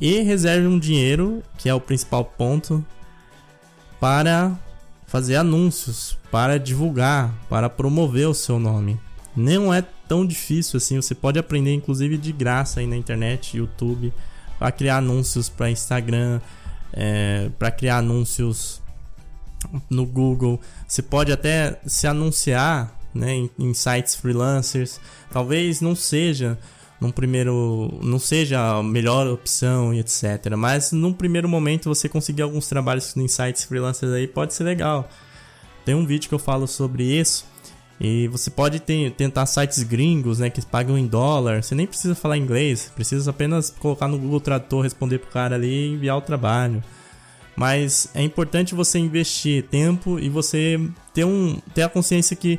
E 0.00 0.20
reserve 0.20 0.66
um 0.66 0.78
dinheiro, 0.78 1.42
que 1.58 1.68
é 1.68 1.74
o 1.74 1.80
principal 1.80 2.24
ponto, 2.24 2.84
para 3.98 4.56
fazer 5.10 5.34
anúncios, 5.34 6.16
para 6.30 6.56
divulgar, 6.56 7.34
para 7.48 7.68
promover 7.68 8.28
o 8.28 8.34
seu 8.34 8.60
nome. 8.60 8.96
Não 9.34 9.74
é 9.74 9.82
tão 10.08 10.24
difícil 10.24 10.76
assim, 10.76 10.96
você 11.02 11.16
pode 11.16 11.36
aprender 11.36 11.74
inclusive 11.74 12.16
de 12.16 12.30
graça 12.30 12.78
aí 12.78 12.86
na 12.86 12.96
internet, 12.96 13.56
YouTube, 13.56 14.12
para 14.56 14.70
criar 14.70 14.98
anúncios 14.98 15.48
para 15.48 15.68
Instagram, 15.68 16.40
é, 16.92 17.50
para 17.58 17.72
criar 17.72 17.98
anúncios 17.98 18.80
no 19.90 20.06
Google. 20.06 20.60
Você 20.86 21.02
pode 21.02 21.32
até 21.32 21.80
se 21.86 22.06
anunciar 22.06 22.96
né, 23.12 23.34
em, 23.34 23.50
em 23.58 23.74
sites 23.74 24.14
freelancers. 24.14 25.00
Talvez 25.32 25.80
não 25.80 25.96
seja 25.96 26.56
num 27.00 27.10
primeiro 27.10 27.98
não 28.02 28.18
seja 28.18 28.78
a 28.78 28.82
melhor 28.82 29.26
opção 29.26 29.94
e 29.94 30.00
etc. 30.00 30.54
Mas 30.56 30.92
num 30.92 31.12
primeiro 31.12 31.48
momento 31.48 31.88
você 31.88 32.08
conseguir 32.08 32.42
alguns 32.42 32.68
trabalhos 32.68 33.16
em 33.16 33.26
sites 33.26 33.64
freelancers 33.64 34.12
aí 34.12 34.26
pode 34.26 34.52
ser 34.52 34.64
legal. 34.64 35.08
Tem 35.84 35.94
um 35.94 36.04
vídeo 36.04 36.28
que 36.28 36.34
eu 36.34 36.38
falo 36.38 36.66
sobre 36.66 37.04
isso. 37.04 37.48
E 37.98 38.28
você 38.28 38.50
pode 38.50 38.80
ter, 38.80 39.10
tentar 39.12 39.44
sites 39.44 39.82
gringos, 39.82 40.38
né, 40.38 40.48
que 40.48 40.64
pagam 40.64 40.96
em 40.96 41.06
dólar. 41.06 41.62
Você 41.62 41.74
nem 41.74 41.86
precisa 41.86 42.14
falar 42.14 42.38
inglês, 42.38 42.90
precisa 42.94 43.30
apenas 43.30 43.68
colocar 43.70 44.08
no 44.08 44.18
Google 44.18 44.40
Tradutor, 44.40 44.82
responder 44.82 45.18
pro 45.18 45.30
cara 45.30 45.56
ali 45.56 45.68
e 45.68 45.92
enviar 45.92 46.16
o 46.16 46.22
trabalho. 46.22 46.82
Mas 47.54 48.08
é 48.14 48.22
importante 48.22 48.74
você 48.74 48.98
investir 48.98 49.64
tempo 49.64 50.18
e 50.18 50.30
você 50.30 50.80
ter, 51.12 51.24
um, 51.24 51.60
ter 51.74 51.82
a 51.82 51.90
consciência 51.90 52.34
que 52.34 52.58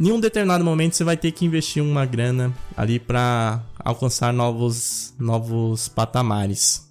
em 0.00 0.10
um 0.10 0.18
determinado 0.18 0.64
momento 0.64 0.96
você 0.96 1.04
vai 1.04 1.16
ter 1.16 1.30
que 1.30 1.44
investir 1.44 1.82
uma 1.82 2.06
grana 2.06 2.54
ali 2.74 2.98
para 2.98 3.62
alcançar 3.78 4.32
novos, 4.32 5.14
novos 5.18 5.88
patamares. 5.88 6.90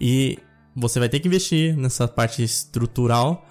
E 0.00 0.38
você 0.74 0.98
vai 0.98 1.10
ter 1.10 1.20
que 1.20 1.28
investir 1.28 1.76
nessa 1.76 2.08
parte 2.08 2.42
estrutural 2.42 3.46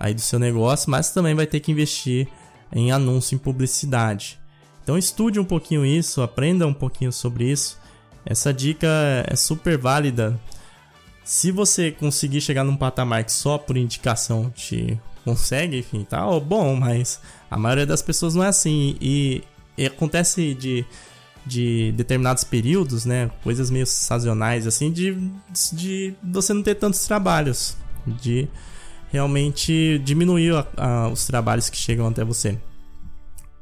aí 0.00 0.14
do 0.14 0.22
seu 0.22 0.38
negócio, 0.38 0.90
mas 0.90 1.12
também 1.12 1.34
vai 1.34 1.46
ter 1.46 1.60
que 1.60 1.70
investir 1.70 2.26
em 2.72 2.90
anúncio, 2.90 3.34
em 3.34 3.38
publicidade. 3.38 4.40
Então 4.82 4.96
estude 4.96 5.38
um 5.38 5.44
pouquinho 5.44 5.84
isso, 5.84 6.22
aprenda 6.22 6.66
um 6.66 6.74
pouquinho 6.74 7.12
sobre 7.12 7.52
isso. 7.52 7.78
Essa 8.24 8.54
dica 8.54 8.88
é 9.28 9.36
super 9.36 9.76
válida. 9.76 10.40
Se 11.22 11.52
você 11.52 11.92
conseguir 11.92 12.40
chegar 12.40 12.64
num 12.64 12.76
patamar 12.76 13.22
que 13.22 13.32
só 13.32 13.58
por 13.58 13.76
indicação 13.76 14.50
te 14.50 14.98
consegue, 15.24 15.78
enfim, 15.78 16.04
tá 16.04 16.24
bom, 16.40 16.74
mas 16.74 17.20
a 17.52 17.58
maioria 17.58 17.84
das 17.84 18.00
pessoas 18.00 18.34
não 18.34 18.42
é 18.42 18.48
assim. 18.48 18.96
E, 18.98 19.44
e 19.76 19.84
acontece 19.84 20.54
de, 20.54 20.86
de 21.44 21.92
determinados 21.92 22.44
períodos, 22.44 23.04
né? 23.04 23.30
Coisas 23.42 23.70
meio 23.70 23.86
sazonais, 23.86 24.66
assim, 24.66 24.90
de, 24.90 25.14
de 25.70 26.14
você 26.22 26.54
não 26.54 26.62
ter 26.62 26.76
tantos 26.76 27.04
trabalhos. 27.06 27.76
De 28.06 28.48
realmente 29.10 30.00
diminuir 30.02 30.54
a, 30.54 30.66
a, 30.76 31.08
os 31.08 31.26
trabalhos 31.26 31.68
que 31.68 31.76
chegam 31.76 32.06
até 32.06 32.24
você. 32.24 32.58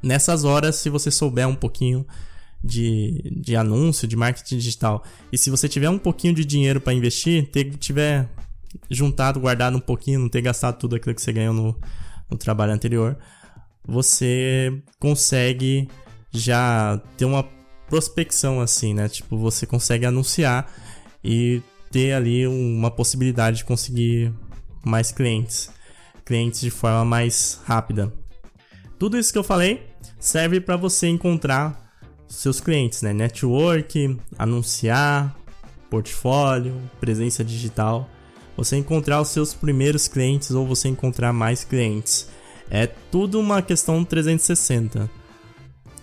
Nessas 0.00 0.44
horas, 0.44 0.76
se 0.76 0.88
você 0.88 1.10
souber 1.10 1.48
um 1.48 1.56
pouquinho 1.56 2.06
de, 2.62 3.20
de 3.42 3.56
anúncio, 3.56 4.06
de 4.06 4.14
marketing 4.14 4.58
digital, 4.58 5.02
e 5.32 5.36
se 5.36 5.50
você 5.50 5.68
tiver 5.68 5.90
um 5.90 5.98
pouquinho 5.98 6.32
de 6.32 6.44
dinheiro 6.44 6.80
para 6.80 6.92
investir, 6.92 7.50
ter, 7.50 7.74
tiver 7.74 8.28
juntado, 8.88 9.40
guardado 9.40 9.76
um 9.76 9.80
pouquinho, 9.80 10.20
não 10.20 10.28
ter 10.28 10.42
gastado 10.42 10.78
tudo 10.78 10.94
aquilo 10.94 11.12
que 11.12 11.20
você 11.20 11.32
ganhou 11.32 11.52
no, 11.52 11.76
no 12.30 12.38
trabalho 12.38 12.72
anterior, 12.72 13.18
você 13.86 14.72
consegue 14.98 15.88
já 16.30 17.00
ter 17.16 17.24
uma 17.24 17.42
prospecção 17.88 18.60
assim, 18.60 18.94
né? 18.94 19.08
Tipo, 19.08 19.36
você 19.36 19.66
consegue 19.66 20.06
anunciar 20.06 20.72
e 21.24 21.62
ter 21.90 22.12
ali 22.12 22.46
uma 22.46 22.90
possibilidade 22.90 23.58
de 23.58 23.64
conseguir 23.64 24.32
mais 24.84 25.10
clientes, 25.10 25.70
clientes 26.24 26.60
de 26.60 26.70
forma 26.70 27.04
mais 27.04 27.60
rápida. 27.64 28.12
Tudo 28.98 29.18
isso 29.18 29.32
que 29.32 29.38
eu 29.38 29.44
falei 29.44 29.86
serve 30.18 30.60
para 30.60 30.76
você 30.76 31.08
encontrar 31.08 31.90
seus 32.28 32.60
clientes, 32.60 33.02
né? 33.02 33.12
Network, 33.12 34.16
anunciar, 34.38 35.36
portfólio, 35.90 36.80
presença 37.00 37.42
digital 37.42 38.08
você 38.56 38.76
encontrar 38.76 39.22
os 39.22 39.28
seus 39.28 39.54
primeiros 39.54 40.06
clientes 40.06 40.50
ou 40.50 40.66
você 40.66 40.88
encontrar 40.88 41.32
mais 41.32 41.64
clientes. 41.64 42.28
É 42.70 42.86
tudo 42.86 43.40
uma 43.40 43.60
questão 43.60 44.04
360. 44.04 45.10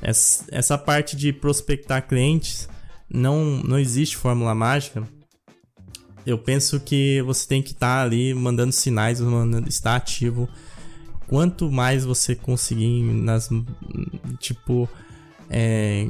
Essa 0.02 0.78
parte 0.78 1.16
de 1.16 1.34
prospectar 1.34 2.08
clientes 2.08 2.68
não, 3.10 3.44
não 3.64 3.80
existe 3.80 4.18
fórmula 4.18 4.54
mágica. 4.54 5.08
Eu 6.26 6.38
penso 6.38 6.80
que 6.80 7.22
você 7.22 7.48
tem 7.48 7.62
que 7.62 7.72
estar 7.72 8.00
tá 8.00 8.04
ali 8.04 8.34
mandando 8.34 8.74
sinais, 8.74 9.22
mandando, 9.22 9.70
estar 9.70 9.96
ativo. 9.96 10.48
Quanto 11.28 11.72
mais 11.72 12.04
você 12.04 12.36
conseguir 12.36 13.02
nas 13.02 13.50
tipo 14.40 14.90
é, 15.50 16.10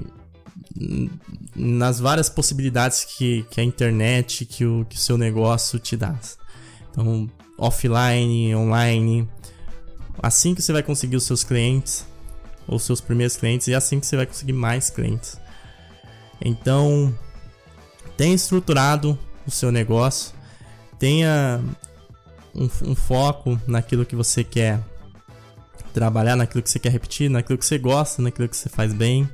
nas 1.55 1.99
várias 1.99 2.29
possibilidades 2.29 3.05
que, 3.05 3.45
que 3.49 3.61
a 3.61 3.63
internet, 3.63 4.45
que 4.45 4.65
o, 4.65 4.85
que 4.85 4.95
o 4.95 4.99
seu 4.99 5.17
negócio 5.17 5.79
te 5.79 5.95
dá. 5.95 6.15
Então, 6.91 7.29
offline, 7.57 8.55
online. 8.55 9.27
Assim 10.21 10.55
que 10.55 10.61
você 10.61 10.73
vai 10.73 10.83
conseguir 10.83 11.15
os 11.15 11.23
seus 11.23 11.43
clientes, 11.43 12.05
ou 12.67 12.79
seus 12.79 12.99
primeiros 12.99 13.37
clientes, 13.37 13.67
e 13.67 13.75
assim 13.75 13.99
que 13.99 14.05
você 14.05 14.15
vai 14.15 14.25
conseguir 14.25 14.53
mais 14.53 14.89
clientes. 14.89 15.39
Então, 16.41 17.17
tenha 18.15 18.35
estruturado 18.35 19.17
o 19.45 19.51
seu 19.51 19.71
negócio, 19.71 20.33
tenha 20.99 21.61
um, 22.53 22.69
um 22.83 22.95
foco 22.95 23.59
naquilo 23.67 24.05
que 24.05 24.15
você 24.15 24.43
quer 24.43 24.79
trabalhar, 25.93 26.35
naquilo 26.35 26.61
que 26.61 26.69
você 26.69 26.79
quer 26.79 26.91
repetir, 26.91 27.29
naquilo 27.29 27.57
que 27.57 27.65
você 27.65 27.77
gosta, 27.77 28.21
naquilo 28.21 28.49
que 28.49 28.57
você 28.57 28.69
faz 28.69 28.93
bem 28.93 29.29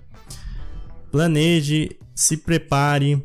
planeje, 1.13 1.91
se 2.15 2.37
prepare, 2.37 3.23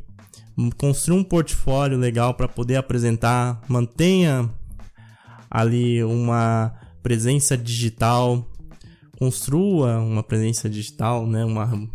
construa 0.76 1.18
um 1.18 1.24
portfólio 1.24 1.96
legal 1.96 2.34
para 2.34 2.46
poder 2.46 2.76
apresentar, 2.76 3.62
mantenha 3.66 4.50
ali 5.50 6.04
uma 6.04 6.77
presença 7.02 7.56
digital, 7.56 8.46
construa 9.18 9.98
uma 9.98 10.22
presença 10.22 10.68
digital, 10.68 11.26
né, 11.26 11.44
uma 11.44 11.88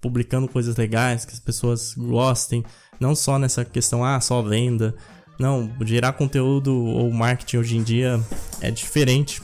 publicando 0.00 0.46
coisas 0.48 0.76
legais 0.76 1.24
que 1.24 1.32
as 1.32 1.40
pessoas 1.40 1.94
gostem, 1.94 2.64
não 3.00 3.14
só 3.14 3.38
nessa 3.38 3.64
questão 3.64 4.04
ah, 4.04 4.20
só 4.20 4.42
venda. 4.42 4.94
Não, 5.38 5.70
gerar 5.82 6.12
conteúdo 6.14 6.74
ou 6.74 7.10
marketing 7.12 7.56
hoje 7.58 7.76
em 7.76 7.82
dia 7.82 8.20
é 8.60 8.70
diferente. 8.70 9.40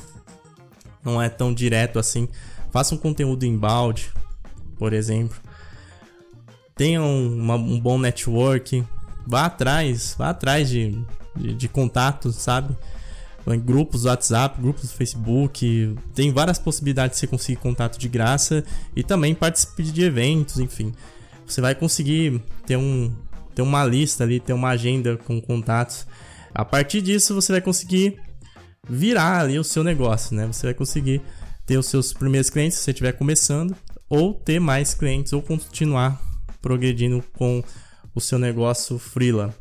Não 1.04 1.22
é 1.22 1.28
tão 1.28 1.54
direto 1.54 1.98
assim. 1.98 2.28
Faça 2.72 2.94
um 2.94 2.98
conteúdo 2.98 3.44
em 3.44 3.56
balde, 3.56 4.10
por 4.76 4.92
exemplo 4.92 5.40
tenha 6.74 7.02
uma, 7.02 7.54
um 7.54 7.78
bom 7.78 7.98
network, 7.98 8.84
vá 9.26 9.46
atrás, 9.46 10.14
vá 10.18 10.30
atrás 10.30 10.68
de, 10.68 10.98
de, 11.36 11.54
de 11.54 11.68
contatos, 11.68 12.36
sabe? 12.36 12.76
Em 13.46 13.60
grupos 13.60 14.02
do 14.02 14.08
WhatsApp, 14.08 14.60
grupos 14.60 14.84
do 14.84 14.96
Facebook, 14.96 15.96
tem 16.14 16.32
várias 16.32 16.58
possibilidades 16.58 17.16
de 17.16 17.20
você 17.20 17.26
conseguir 17.26 17.58
contato 17.58 17.98
de 17.98 18.08
graça 18.08 18.64
e 18.96 19.02
também 19.02 19.34
participe 19.34 19.82
de 19.82 20.02
eventos, 20.02 20.58
enfim. 20.58 20.92
Você 21.46 21.60
vai 21.60 21.74
conseguir 21.74 22.40
ter, 22.66 22.76
um, 22.76 23.14
ter 23.54 23.60
uma 23.60 23.84
lista 23.84 24.24
ali, 24.24 24.40
ter 24.40 24.54
uma 24.54 24.70
agenda 24.70 25.18
com 25.18 25.40
contatos. 25.40 26.06
A 26.54 26.64
partir 26.64 27.02
disso, 27.02 27.34
você 27.34 27.52
vai 27.52 27.60
conseguir 27.60 28.18
virar 28.88 29.40
ali 29.40 29.58
o 29.58 29.64
seu 29.64 29.84
negócio, 29.84 30.34
né? 30.34 30.46
Você 30.46 30.66
vai 30.66 30.74
conseguir 30.74 31.20
ter 31.66 31.76
os 31.76 31.86
seus 31.86 32.12
primeiros 32.12 32.48
clientes 32.48 32.78
se 32.78 32.84
você 32.84 32.90
estiver 32.92 33.12
começando, 33.12 33.76
ou 34.08 34.32
ter 34.32 34.58
mais 34.58 34.94
clientes, 34.94 35.32
ou 35.32 35.42
continuar 35.42 36.20
progredindo 36.62 37.22
com 37.36 37.62
o 38.14 38.20
seu 38.20 38.38
negócio 38.38 38.98
freela. 38.98 39.54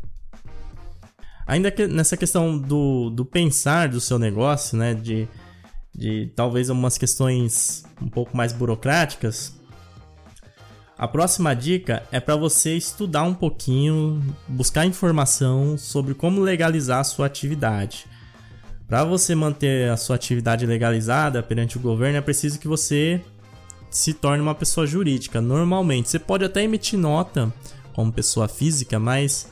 Ainda 1.46 1.70
que 1.72 1.88
nessa 1.88 2.16
questão 2.16 2.58
do, 2.58 3.10
do 3.10 3.26
pensar 3.26 3.89
do 3.89 4.00
seu 4.00 4.18
negócio, 4.18 4.78
né, 4.78 4.94
de, 4.94 5.28
de 5.94 6.32
talvez 6.36 6.70
algumas 6.70 6.98
questões 6.98 7.84
um 8.02 8.08
pouco 8.08 8.36
mais 8.36 8.54
burocráticas, 8.54 9.54
a 10.98 11.08
próxima 11.08 11.54
dica 11.54 12.04
é 12.12 12.20
para 12.20 12.36
você 12.36 12.78
estudar 12.78 13.24
um 13.24 13.34
pouquinho, 13.34 14.22
buscar 14.48 14.86
informação 14.86 15.78
sobre 15.78 16.14
como 16.14 16.39
legalizar 16.39 17.00
a 17.00 17.04
sua 17.04 17.26
atividade. 17.26 18.06
Para 18.88 19.04
você 19.04 19.34
manter 19.34 19.89
a 19.89 19.98
sua 19.98 20.16
atividade 20.16 20.66
legalizada 20.66 21.41
perante 21.41 21.78
o 21.78 21.82
governo, 21.82 22.18
é 22.18 22.22
preciso 22.22 22.60
que 22.60 22.68
você 22.68 23.20
se 23.89 24.14
torne 24.14 24.41
uma 24.41 24.56
pessoa 24.56 24.86
jurídica. 24.86 25.41
Normalmente, 25.41 26.10
você 26.10 26.20
pode 26.20 26.46
até 26.46 26.64
emitir 26.64 27.00
nota 27.00 27.52
como 27.94 28.12
pessoa 28.12 28.48
física, 28.48 29.00
mas 29.00 29.52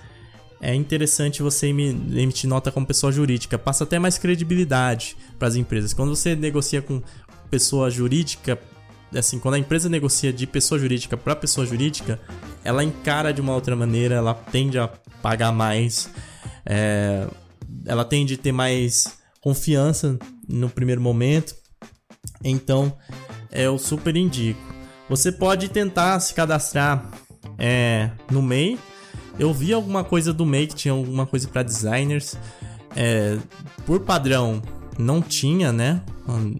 é 0.61 0.75
interessante 0.75 1.41
você 1.41 1.67
emitir 1.67 2.47
nota 2.47 2.71
como 2.71 2.85
pessoa 2.85 3.11
jurídica. 3.11 3.57
Passa 3.57 3.83
até 3.83 3.97
mais 3.97 4.19
credibilidade 4.19 5.17
para 5.39 5.47
as 5.47 5.55
empresas. 5.55 5.91
Quando 5.91 6.15
você 6.15 6.35
negocia 6.35 6.83
com 6.83 7.01
pessoa 7.49 7.89
jurídica, 7.89 8.59
assim, 9.13 9.39
quando 9.39 9.55
a 9.55 9.59
empresa 9.59 9.89
negocia 9.89 10.31
de 10.31 10.45
pessoa 10.45 10.79
jurídica 10.79 11.17
para 11.17 11.35
pessoa 11.35 11.65
jurídica, 11.65 12.19
ela 12.63 12.83
encara 12.83 13.33
de 13.33 13.41
uma 13.41 13.55
outra 13.55 13.75
maneira, 13.75 14.15
ela 14.15 14.35
tende 14.35 14.77
a 14.77 14.87
pagar 15.21 15.51
mais, 15.51 16.09
é, 16.63 17.27
ela 17.85 18.05
tende 18.05 18.35
a 18.35 18.37
ter 18.37 18.51
mais 18.51 19.17
confiança 19.41 20.19
no 20.47 20.69
primeiro 20.69 21.01
momento. 21.01 21.55
Então, 22.43 22.95
eu 23.51 23.79
super 23.79 24.15
indico. 24.15 24.61
Você 25.09 25.31
pode 25.31 25.69
tentar 25.69 26.19
se 26.19 26.35
cadastrar 26.35 27.09
é, 27.57 28.11
no 28.31 28.43
MEI. 28.43 28.77
Eu 29.41 29.51
vi 29.51 29.73
alguma 29.73 30.03
coisa 30.03 30.31
do 30.31 30.45
que 30.67 30.75
tinha 30.75 30.91
alguma 30.91 31.25
coisa 31.25 31.47
para 31.47 31.63
designers. 31.63 32.37
É, 32.95 33.39
por 33.87 34.01
padrão, 34.01 34.61
não 34.99 35.19
tinha, 35.19 35.73
né? 35.73 36.03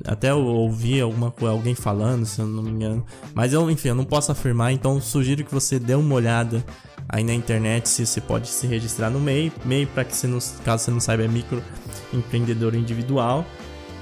Até 0.04 0.32
eu 0.32 0.44
ouvi 0.44 1.00
alguma 1.00 1.32
alguém 1.42 1.76
falando, 1.76 2.26
se 2.26 2.42
eu 2.42 2.48
não 2.48 2.64
me 2.64 2.72
engano. 2.72 3.06
Mas 3.36 3.54
eu, 3.54 3.70
enfim, 3.70 3.90
eu 3.90 3.96
não 3.96 4.04
posso 4.04 4.32
afirmar, 4.32 4.72
então 4.72 5.00
sugiro 5.00 5.46
que 5.46 5.54
você 5.54 5.78
dê 5.78 5.94
uma 5.94 6.16
olhada 6.16 6.66
aí 7.08 7.24
na 7.24 7.36
internet 7.36 7.88
se 7.88 8.04
você 8.04 8.20
pode 8.20 8.48
se 8.48 8.66
registrar 8.66 9.12
no 9.12 9.20
MEI. 9.20 9.52
MEI, 9.64 9.86
para 9.86 10.04
que 10.04 10.16
você 10.16 10.26
não, 10.26 10.40
caso 10.66 10.86
você 10.86 10.90
não 10.90 11.00
saiba, 11.00 11.22
é 11.22 11.28
microempreendedor 11.28 12.74
individual. 12.74 13.46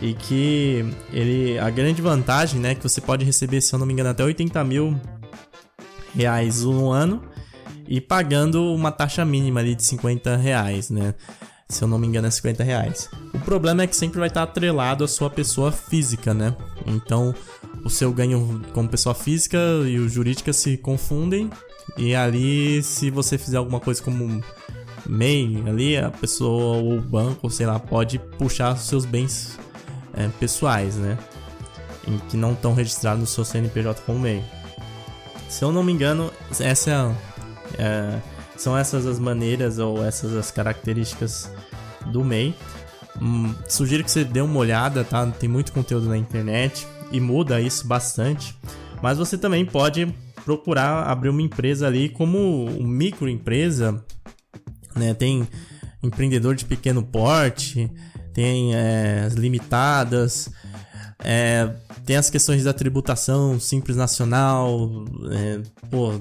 E 0.01 0.13
que 0.13 0.85
ele. 1.11 1.59
A 1.59 1.69
grande 1.69 2.01
vantagem, 2.01 2.61
né? 2.61 2.75
Que 2.75 2.83
você 2.83 3.01
pode 3.01 3.25
receber, 3.25 3.59
se 3.59 3.75
eu 3.75 3.79
não 3.79 3.85
me 3.85 3.91
engano, 3.91 4.11
até 4.11 4.23
80 4.23 4.63
mil 4.63 4.97
reais 6.15 6.63
no 6.63 6.89
ano. 6.89 7.21
E 7.91 7.99
pagando 7.99 8.71
uma 8.71 8.91
taxa 8.91 9.25
mínima 9.25 9.61
ali 9.61 9.73
de 9.73 9.83
50 9.83 10.37
reais, 10.37 10.91
né? 10.91 11.15
Se 11.67 11.83
eu 11.83 11.87
não 11.87 11.97
me 11.97 12.05
engano, 12.05 12.27
é 12.27 12.31
50 12.31 12.63
reais. 12.63 13.09
O 13.33 13.39
problema 13.39 13.81
é 13.81 13.87
que 13.87 13.95
sempre 13.95 14.19
vai 14.19 14.27
estar 14.27 14.43
atrelado 14.43 15.03
à 15.03 15.07
sua 15.07 15.27
pessoa 15.27 15.71
física, 15.71 16.31
né? 16.31 16.55
Então, 16.85 17.33
o 17.83 17.89
seu 17.89 18.13
ganho 18.13 18.61
como 18.73 18.87
pessoa 18.87 19.15
física 19.15 19.57
e 19.87 19.97
o 19.97 20.07
jurídica 20.07 20.53
se 20.53 20.77
confundem. 20.77 21.49
E 21.97 22.13
ali, 22.13 22.83
se 22.83 23.09
você 23.09 23.39
fizer 23.39 23.57
alguma 23.57 23.79
coisa 23.79 24.03
como 24.03 24.43
MEI, 25.07 25.63
ali 25.65 25.97
a 25.97 26.11
pessoa 26.11 26.77
ou 26.77 26.99
o 26.99 27.01
banco, 27.01 27.49
sei 27.49 27.65
lá, 27.65 27.79
pode 27.79 28.19
puxar 28.37 28.75
os 28.75 28.81
seus 28.81 29.03
bens 29.03 29.57
é, 30.13 30.27
pessoais, 30.39 30.95
né? 30.95 31.17
Em 32.07 32.19
que 32.29 32.37
não 32.37 32.53
estão 32.53 32.75
registrados 32.75 33.19
no 33.19 33.25
seu 33.25 33.43
CNPJ 33.43 33.99
como 34.05 34.19
MEI. 34.19 34.43
Se 35.49 35.63
eu 35.63 35.71
não 35.71 35.81
me 35.81 35.91
engano, 35.91 36.31
essa 36.59 36.91
é, 36.91 37.28
é, 37.77 38.19
são 38.57 38.77
essas 38.77 39.05
as 39.05 39.19
maneiras 39.19 39.79
ou 39.79 40.03
essas 40.03 40.35
as 40.35 40.51
características 40.51 41.51
do 42.07 42.23
MEI. 42.23 42.55
Hum, 43.21 43.53
sugiro 43.67 44.03
que 44.03 44.11
você 44.11 44.23
dê 44.23 44.41
uma 44.41 44.59
olhada, 44.59 45.03
tá? 45.03 45.25
Tem 45.27 45.49
muito 45.49 45.71
conteúdo 45.71 46.07
na 46.07 46.17
internet 46.17 46.87
e 47.11 47.19
muda 47.19 47.59
isso 47.61 47.87
bastante. 47.87 48.55
Mas 49.01 49.17
você 49.17 49.37
também 49.37 49.65
pode 49.65 50.13
procurar 50.43 51.03
abrir 51.03 51.29
uma 51.29 51.41
empresa 51.41 51.87
ali 51.87 52.09
como 52.09 52.69
microempresa, 52.81 54.03
né? 54.95 55.13
Tem 55.13 55.47
empreendedor 56.01 56.55
de 56.55 56.65
pequeno 56.65 57.03
porte, 57.03 57.89
tem 58.33 58.73
é, 58.73 59.23
as 59.25 59.33
limitadas, 59.33 60.49
é, 61.23 61.69
tem 62.09 62.17
as 62.17 62.27
questões 62.27 62.63
da 62.63 62.73
tributação 62.73 63.59
simples 63.59 63.95
nacional, 63.95 65.05
é, 65.31 65.61
pô, 65.91 66.19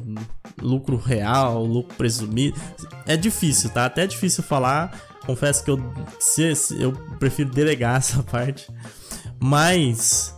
lucro 0.61 0.99
real, 0.99 1.65
lucro 1.65 1.97
presumido. 1.97 2.61
É 3.07 3.17
difícil, 3.17 3.71
tá? 3.71 3.87
Até 3.87 4.05
é 4.05 4.07
difícil 4.07 4.45
falar. 4.45 4.95
Confesso 5.25 5.65
que 5.65 5.71
eu, 5.71 5.83
se, 6.21 6.55
se, 6.55 6.79
eu 6.79 6.93
prefiro 7.19 7.49
delegar 7.49 7.97
essa 8.05 8.23
parte. 8.23 8.71
Mas 9.41 10.37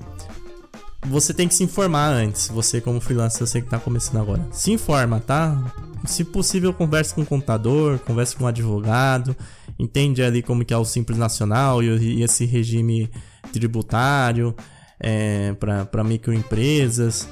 você 1.04 1.34
tem 1.34 1.48
que 1.48 1.54
se 1.56 1.64
informar 1.64 2.12
antes. 2.12 2.46
Você, 2.46 2.80
como 2.80 3.00
freelancer, 3.00 3.44
você 3.44 3.60
que 3.60 3.66
está 3.66 3.80
começando 3.80 4.18
agora. 4.18 4.46
Se 4.52 4.70
informa, 4.70 5.18
tá? 5.18 5.74
Se 6.06 6.22
possível, 6.22 6.72
converse 6.72 7.12
com 7.12 7.22
um 7.22 7.26
contador, 7.26 7.98
converse 7.98 8.36
com 8.36 8.44
um 8.44 8.46
advogado, 8.46 9.36
entende 9.76 10.22
ali 10.22 10.42
como 10.42 10.64
que 10.64 10.72
é 10.72 10.76
o 10.76 10.84
Simples 10.84 11.18
Nacional 11.18 11.82
e, 11.82 12.22
esse 12.22 12.44
regime 12.44 13.10
tributário 13.52 14.54
é, 15.00 15.54
para 15.54 16.04
microempresas. 16.04 17.28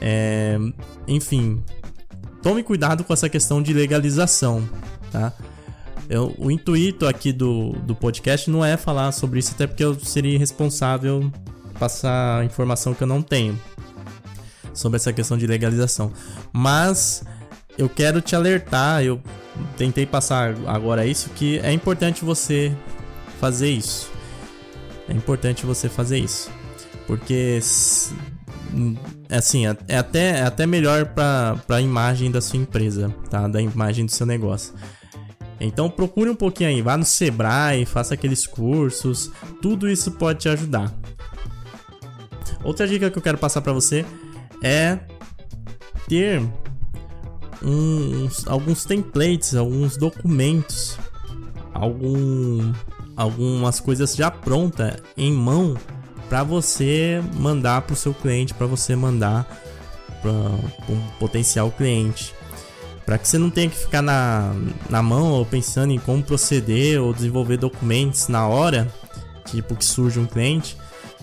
É, 0.00 0.58
enfim, 1.08 1.62
tome 2.42 2.62
cuidado 2.62 3.02
com 3.02 3.12
essa 3.12 3.28
questão 3.28 3.62
de 3.62 3.72
legalização, 3.72 4.68
tá? 5.10 5.32
Eu, 6.08 6.34
o 6.38 6.50
intuito 6.50 7.06
aqui 7.06 7.32
do, 7.32 7.72
do 7.72 7.94
podcast 7.94 8.48
não 8.48 8.64
é 8.64 8.76
falar 8.76 9.10
sobre 9.10 9.40
isso, 9.40 9.52
até 9.52 9.66
porque 9.66 9.82
eu 9.82 9.98
seria 9.98 10.38
responsável 10.38 11.32
passar 11.80 12.44
informação 12.44 12.94
que 12.94 13.02
eu 13.02 13.06
não 13.06 13.20
tenho 13.20 13.58
sobre 14.72 14.96
essa 14.96 15.12
questão 15.12 15.36
de 15.36 15.46
legalização. 15.46 16.12
Mas 16.52 17.24
eu 17.76 17.88
quero 17.88 18.20
te 18.20 18.36
alertar, 18.36 19.02
eu 19.02 19.20
tentei 19.76 20.06
passar 20.06 20.54
agora 20.66 21.04
isso, 21.04 21.30
que 21.30 21.58
é 21.58 21.72
importante 21.72 22.24
você 22.24 22.72
fazer 23.40 23.70
isso. 23.70 24.10
É 25.08 25.12
importante 25.12 25.66
você 25.66 25.88
fazer 25.88 26.18
isso. 26.18 26.50
Porque 27.06 27.60
assim, 29.30 29.66
é, 29.88 29.96
até, 29.96 30.38
é 30.38 30.42
até 30.42 30.66
melhor 30.66 31.06
para 31.06 31.56
a 31.68 31.80
imagem 31.80 32.30
da 32.30 32.40
sua 32.40 32.58
empresa, 32.58 33.14
tá? 33.30 33.46
Da 33.46 33.60
imagem 33.60 34.06
do 34.06 34.12
seu 34.12 34.26
negócio. 34.26 34.74
Então 35.60 35.88
procure 35.88 36.28
um 36.28 36.34
pouquinho 36.34 36.68
aí, 36.68 36.82
vá 36.82 36.96
no 36.96 37.04
Sebrae, 37.04 37.86
faça 37.86 38.14
aqueles 38.14 38.46
cursos, 38.46 39.30
tudo 39.62 39.88
isso 39.88 40.12
pode 40.12 40.40
te 40.40 40.48
ajudar. 40.48 40.92
Outra 42.62 42.86
dica 42.86 43.10
que 43.10 43.16
eu 43.16 43.22
quero 43.22 43.38
passar 43.38 43.62
para 43.62 43.72
você 43.72 44.04
é 44.62 44.98
ter 46.08 46.42
uns, 47.62 48.46
alguns 48.46 48.84
templates, 48.84 49.54
alguns 49.54 49.96
documentos, 49.96 50.98
algum, 51.72 52.72
algumas 53.16 53.80
coisas 53.80 54.14
já 54.14 54.30
prontas 54.30 54.96
em 55.16 55.32
mão 55.32 55.74
para 56.28 56.42
você 56.42 57.22
mandar 57.34 57.82
para 57.82 57.94
o 57.94 57.96
seu 57.96 58.12
cliente, 58.12 58.54
para 58.54 58.66
você 58.66 58.96
mandar 58.96 59.46
para 60.20 60.30
um 60.30 61.00
potencial 61.18 61.70
cliente 61.70 62.34
para 63.06 63.16
que 63.18 63.28
você 63.28 63.38
não 63.38 63.48
tenha 63.48 63.70
que 63.70 63.76
ficar 63.76 64.02
na, 64.02 64.52
na 64.90 65.00
mão 65.00 65.30
ou 65.30 65.46
pensando 65.46 65.92
em 65.92 65.98
como 65.98 66.24
proceder 66.24 67.00
ou 67.00 67.14
desenvolver 67.14 67.56
documentos 67.56 68.26
na 68.26 68.48
hora, 68.48 68.92
tipo 69.44 69.76
que 69.76 69.84
surge 69.84 70.18
um 70.18 70.26
cliente. 70.26 70.76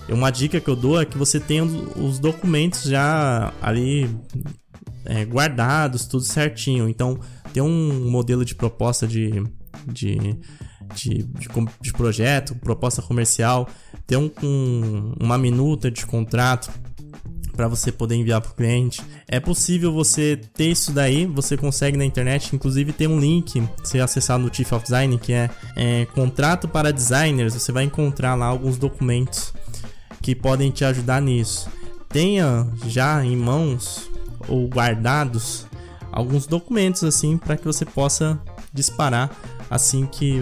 Uma 0.08 0.32
dica 0.32 0.62
que 0.62 0.70
eu 0.70 0.78
dou 0.78 1.00
é 1.00 1.06
que 1.06 1.18
você 1.18 1.42
tenha 1.42 1.64
os 1.64 2.20
documentos 2.20 2.84
já 2.84 3.54
ali 3.62 4.10
é, 5.04 5.26
guardados, 5.26 6.06
tudo 6.06 6.24
certinho. 6.24 6.88
Então, 6.88 7.20
ter 7.54 7.62
um 7.62 8.10
modelo 8.10 8.46
de 8.46 8.56
proposta 8.56 9.06
de, 9.06 9.44
de, 9.86 10.40
de, 10.96 11.24
de, 11.24 11.48
de 11.82 11.94
projeto, 11.94 12.56
proposta 12.56 13.02
comercial, 13.02 13.68
ter 14.06 14.18
um, 14.18 14.32
um, 14.42 15.14
uma 15.20 15.38
minuta 15.38 15.90
de 15.90 16.06
contrato 16.06 16.72
para 17.56 17.68
você 17.68 17.92
poder 17.92 18.16
enviar 18.16 18.42
para 18.42 18.52
o 18.52 18.56
cliente. 18.56 19.02
É 19.28 19.40
possível 19.40 19.94
você 19.94 20.40
ter 20.54 20.72
isso 20.72 20.92
daí, 20.92 21.26
você 21.26 21.56
consegue 21.56 21.98
na 21.98 22.06
internet, 22.06 22.56
inclusive 22.56 22.92
tem 22.92 23.08
um 23.08 23.20
link, 23.20 23.62
você 23.84 24.00
acessar 24.00 24.40
no 24.40 24.54
Chief 24.54 24.72
of 24.72 24.84
Design, 24.84 25.18
que 25.20 25.34
é, 25.34 25.50
é 25.76 26.06
contrato 26.14 26.68
para 26.68 26.92
designers, 26.92 27.54
você 27.54 27.72
vai 27.72 27.84
encontrar 27.84 28.36
lá 28.36 28.48
alguns 28.48 28.78
documentos 28.78 29.54
que 30.22 30.34
podem 30.34 30.72
te 30.72 30.84
ajudar 30.84 31.22
nisso. 31.22 31.70
Tenha 32.10 32.68
já 32.88 33.24
em 33.24 33.36
mãos 33.36 34.10
ou 34.48 34.68
guardados 34.68 35.66
alguns 36.12 36.46
documentos 36.46 37.04
assim 37.04 37.38
para 37.38 37.58
que 37.58 37.66
você 37.66 37.86
possa 37.86 38.40
disparar 38.74 39.30
assim 39.70 40.06
que 40.06 40.42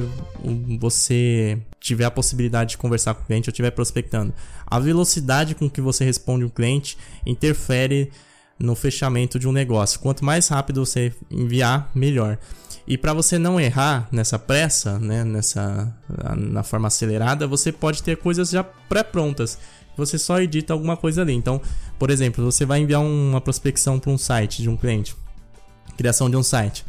você 0.80 1.60
tiver 1.80 2.06
a 2.06 2.12
possibilidade 2.12 2.72
de 2.72 2.78
conversar 2.78 3.14
com 3.14 3.24
o 3.24 3.26
cliente 3.26 3.50
ou 3.50 3.52
estiver 3.52 3.72
prospectando. 3.72 4.34
A 4.66 4.80
velocidade 4.80 5.54
com 5.54 5.70
que 5.70 5.82
você 5.82 6.06
responde 6.06 6.46
um 6.46 6.50
cliente 6.50 6.98
interfere 7.26 8.12
no 8.58 8.76
fechamento 8.76 9.40
de 9.40 9.48
um 9.48 9.52
negócio. 9.52 10.00
Quanto 10.00 10.24
mais 10.24 10.48
rápido 10.48 10.86
você 10.86 11.14
enviar, 11.30 11.90
melhor. 11.94 12.38
E 12.88 12.98
para 12.98 13.14
você 13.14 13.38
não 13.38 13.60
errar 13.60 14.08
nessa 14.12 14.38
pressa, 14.40 15.00
né, 15.00 15.24
nessa 15.24 15.94
na 16.38 16.64
forma 16.64 16.88
acelerada, 16.88 17.48
você 17.48 17.72
pode 17.72 18.04
ter 18.04 18.18
coisas 18.18 18.50
já 18.50 18.64
pré-prontas. 18.64 19.58
Você 19.98 20.18
só 20.18 20.40
edita 20.40 20.74
alguma 20.74 20.96
coisa 20.96 21.22
ali. 21.22 21.34
Então, 21.34 21.62
por 22.00 22.10
exemplo, 22.10 22.44
você 22.44 22.66
vai 22.66 22.80
enviar 22.80 23.02
uma 23.02 23.42
prospecção 23.42 24.00
para 24.00 24.12
um 24.12 24.18
site 24.18 24.62
de 24.62 24.70
um 24.70 24.78
cliente, 24.78 25.16
criação 25.98 26.30
de 26.30 26.38
um 26.38 26.44
site 26.44 26.86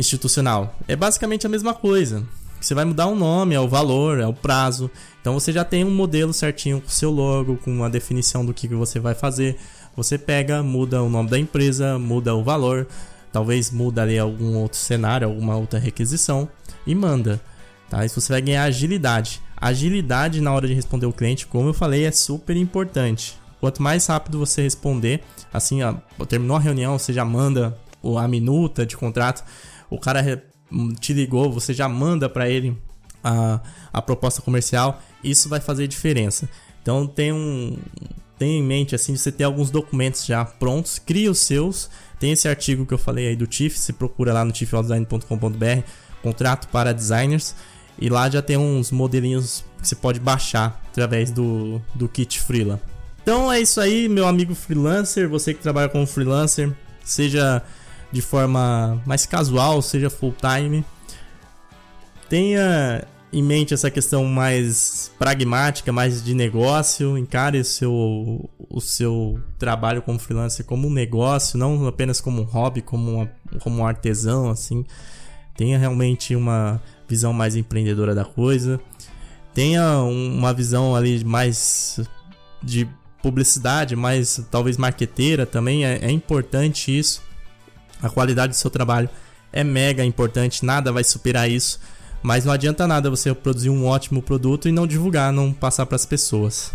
institucional. 0.00 0.74
É 0.88 0.96
basicamente 0.96 1.46
a 1.46 1.50
mesma 1.50 1.74
coisa. 1.74 2.26
Você 2.60 2.74
vai 2.74 2.84
mudar 2.84 3.06
o 3.06 3.14
nome, 3.14 3.54
é 3.54 3.60
o 3.60 3.68
valor, 3.68 4.18
é 4.18 4.26
o 4.26 4.34
prazo. 4.34 4.90
Então 5.20 5.34
você 5.34 5.52
já 5.52 5.64
tem 5.64 5.84
um 5.84 5.90
modelo 5.90 6.32
certinho 6.32 6.80
com 6.80 6.88
o 6.88 6.90
seu 6.90 7.10
logo, 7.10 7.56
com 7.56 7.70
uma 7.70 7.88
definição 7.88 8.44
do 8.44 8.52
que 8.52 8.68
você 8.68 8.98
vai 8.98 9.14
fazer. 9.14 9.56
Você 9.96 10.18
pega, 10.18 10.62
muda 10.62 11.02
o 11.02 11.08
nome 11.08 11.30
da 11.30 11.38
empresa, 11.38 11.98
muda 11.98 12.34
o 12.34 12.42
valor, 12.42 12.86
talvez 13.32 13.70
muda 13.70 14.02
ali 14.02 14.18
algum 14.18 14.56
outro 14.56 14.78
cenário, 14.78 15.26
alguma 15.26 15.56
outra 15.56 15.78
requisição 15.78 16.48
e 16.86 16.94
manda. 16.94 17.40
Tá? 17.88 18.04
Isso 18.04 18.20
você 18.20 18.32
vai 18.32 18.42
ganhar 18.42 18.64
agilidade. 18.64 19.40
Agilidade 19.56 20.40
na 20.40 20.52
hora 20.52 20.66
de 20.66 20.74
responder 20.74 21.06
o 21.06 21.12
cliente, 21.12 21.46
como 21.46 21.68
eu 21.68 21.74
falei, 21.74 22.04
é 22.04 22.12
super 22.12 22.56
importante. 22.56 23.38
Quanto 23.58 23.82
mais 23.82 24.06
rápido 24.06 24.38
você 24.38 24.62
responder, 24.62 25.22
assim, 25.52 25.82
ó, 25.82 25.94
terminou 26.24 26.56
a 26.56 26.60
reunião, 26.60 26.98
você 26.98 27.12
já 27.12 27.24
manda 27.24 27.76
a 28.18 28.26
minuta 28.26 28.86
de 28.86 28.96
contrato, 28.96 29.44
o 29.90 29.98
cara 29.98 30.42
te 31.00 31.12
ligou, 31.12 31.52
você 31.52 31.74
já 31.74 31.88
manda 31.88 32.28
para 32.28 32.48
ele 32.48 32.76
a, 33.22 33.60
a 33.92 34.00
proposta 34.00 34.40
comercial, 34.40 35.02
isso 35.22 35.48
vai 35.48 35.60
fazer 35.60 35.86
diferença. 35.86 36.48
Então 36.82 37.06
tem 37.06 37.32
um 37.32 37.76
tem 38.38 38.58
em 38.58 38.62
mente 38.62 38.94
assim, 38.94 39.14
você 39.14 39.30
ter 39.30 39.44
alguns 39.44 39.70
documentos 39.70 40.24
já 40.24 40.42
prontos, 40.44 40.98
cria 40.98 41.30
os 41.30 41.40
seus. 41.40 41.90
Tem 42.18 42.32
esse 42.32 42.48
artigo 42.48 42.86
que 42.86 42.94
eu 42.94 42.98
falei 42.98 43.28
aí 43.28 43.36
do 43.36 43.46
TIFF, 43.46 43.78
você 43.78 43.92
procura 43.92 44.32
lá 44.32 44.42
no 44.44 44.50
tiffdesign.com.br, 44.50 45.82
contrato 46.22 46.68
para 46.68 46.94
designers, 46.94 47.54
e 47.98 48.08
lá 48.08 48.30
já 48.30 48.40
tem 48.40 48.56
uns 48.56 48.90
modelinhos 48.90 49.62
que 49.78 49.86
você 49.86 49.94
pode 49.94 50.18
baixar 50.18 50.82
através 50.88 51.30
do, 51.30 51.82
do 51.94 52.08
kit 52.08 52.40
Freela. 52.40 52.80
Então 53.22 53.52
é 53.52 53.60
isso 53.60 53.78
aí, 53.78 54.08
meu 54.08 54.26
amigo 54.26 54.54
freelancer, 54.54 55.28
você 55.28 55.52
que 55.52 55.60
trabalha 55.60 55.90
como 55.90 56.06
freelancer, 56.06 56.72
seja 57.04 57.62
de 58.12 58.20
forma 58.20 59.00
mais 59.06 59.26
casual, 59.26 59.80
seja 59.82 60.10
full 60.10 60.34
time, 60.40 60.84
tenha 62.28 63.04
em 63.32 63.42
mente 63.42 63.72
essa 63.72 63.90
questão 63.90 64.24
mais 64.24 65.10
pragmática, 65.18 65.92
mais 65.92 66.22
de 66.22 66.34
negócio, 66.34 67.16
encare 67.16 67.60
o 67.60 67.64
seu, 67.64 68.50
o 68.68 68.80
seu 68.80 69.40
trabalho 69.58 70.02
como 70.02 70.18
freelancer 70.18 70.64
como 70.64 70.88
um 70.88 70.92
negócio, 70.92 71.58
não 71.58 71.86
apenas 71.86 72.20
como 72.20 72.42
um 72.42 72.44
hobby, 72.44 72.82
como, 72.82 73.12
uma, 73.12 73.30
como 73.60 73.82
um 73.82 73.86
artesão, 73.86 74.50
assim. 74.50 74.84
Tenha 75.56 75.78
realmente 75.78 76.34
uma 76.34 76.82
visão 77.08 77.32
mais 77.32 77.54
empreendedora 77.54 78.14
da 78.14 78.24
coisa. 78.24 78.80
Tenha 79.54 79.98
uma 80.02 80.52
visão 80.54 80.96
ali 80.96 81.24
mais 81.24 82.00
de 82.62 82.88
publicidade, 83.22 83.94
mais 83.94 84.42
talvez 84.50 84.76
marqueteira 84.76 85.44
também. 85.44 85.84
É, 85.84 85.98
é 86.04 86.10
importante 86.10 86.96
isso. 86.96 87.22
A 88.02 88.08
qualidade 88.08 88.52
do 88.52 88.56
seu 88.56 88.70
trabalho 88.70 89.08
é 89.52 89.64
mega 89.64 90.04
importante, 90.04 90.64
nada 90.64 90.92
vai 90.92 91.04
superar 91.04 91.50
isso 91.50 91.80
mas 92.22 92.44
não 92.44 92.52
adianta 92.52 92.86
nada 92.86 93.10
você 93.10 93.32
produzir 93.34 93.70
um 93.70 93.86
ótimo 93.86 94.22
produto 94.22 94.68
e 94.68 94.72
não 94.72 94.86
divulgar, 94.86 95.32
não 95.32 95.52
passar 95.52 95.86
para 95.86 95.96
as 95.96 96.04
pessoas. 96.04 96.72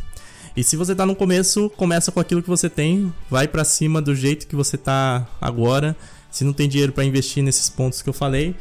E 0.56 0.64
se 0.64 0.76
você 0.76 0.94
está 0.94 1.06
no 1.06 1.16
começo, 1.16 1.70
começa 1.72 2.12
com 2.12 2.20
aquilo 2.20 2.42
que 2.42 2.50
você 2.50 2.70
tem, 2.70 3.14
vai 3.30 3.48
para 3.48 3.64
cima 3.64 4.02
do 4.02 4.16
jeito 4.16 4.48
que 4.48 4.56
você 4.56 4.76
está 4.76 5.28
agora. 5.40 5.96
Se 6.32 6.44
não 6.44 6.54
tem 6.54 6.68
dinheiro 6.68 6.94
para 6.94 7.04
investir 7.04 7.44
nesses 7.44 7.70
pontos 7.70 8.02
que 8.02 8.10
eu 8.10 8.14
falei, 8.14 8.56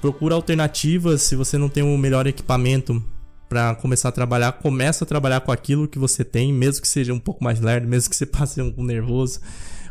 procura 0.00 0.34
alternativas. 0.34 1.22
Se 1.22 1.36
você 1.36 1.58
não 1.58 1.68
tem 1.68 1.82
o 1.82 1.98
melhor 1.98 2.26
equipamento 2.26 3.02
para 3.48 3.74
começar 3.74 4.08
a 4.08 4.12
trabalhar, 4.12 4.52
começa 4.52 5.04
a 5.04 5.06
trabalhar 5.06 5.40
com 5.40 5.52
aquilo 5.52 5.86
que 5.86 5.98
você 5.98 6.24
tem, 6.24 6.52
mesmo 6.52 6.80
que 6.80 6.88
seja 6.88 7.12
um 7.12 7.20
pouco 7.20 7.44
mais 7.44 7.60
lerdo, 7.60 7.86
mesmo 7.86 8.08
que 8.08 8.16
você 8.16 8.26
passe 8.26 8.60
um 8.60 8.70
pouco 8.70 8.82
nervoso, 8.82 9.38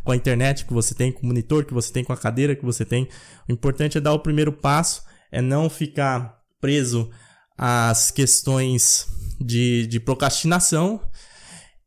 com 0.04 0.12
a 0.12 0.16
internet 0.16 0.66
que 0.66 0.74
você 0.74 0.94
tem, 0.94 1.12
com 1.12 1.24
o 1.24 1.28
monitor 1.28 1.66
que 1.66 1.74
você 1.74 1.92
tem, 1.92 2.04
com 2.04 2.14
a 2.14 2.18
cadeira 2.18 2.56
que 2.56 2.66
você 2.66 2.84
tem. 2.84 3.08
O 3.48 3.52
importante 3.52 3.98
é 3.98 4.02
dar 4.02 4.14
o 4.14 4.20
primeiro 4.20 4.52
passo 4.52 5.04
é 5.32 5.42
não 5.42 5.70
ficar 5.70 6.40
preso 6.60 7.10
às 7.58 8.12
questões 8.12 9.08
de, 9.40 9.88
de 9.88 10.00
procrastinação 10.00 11.02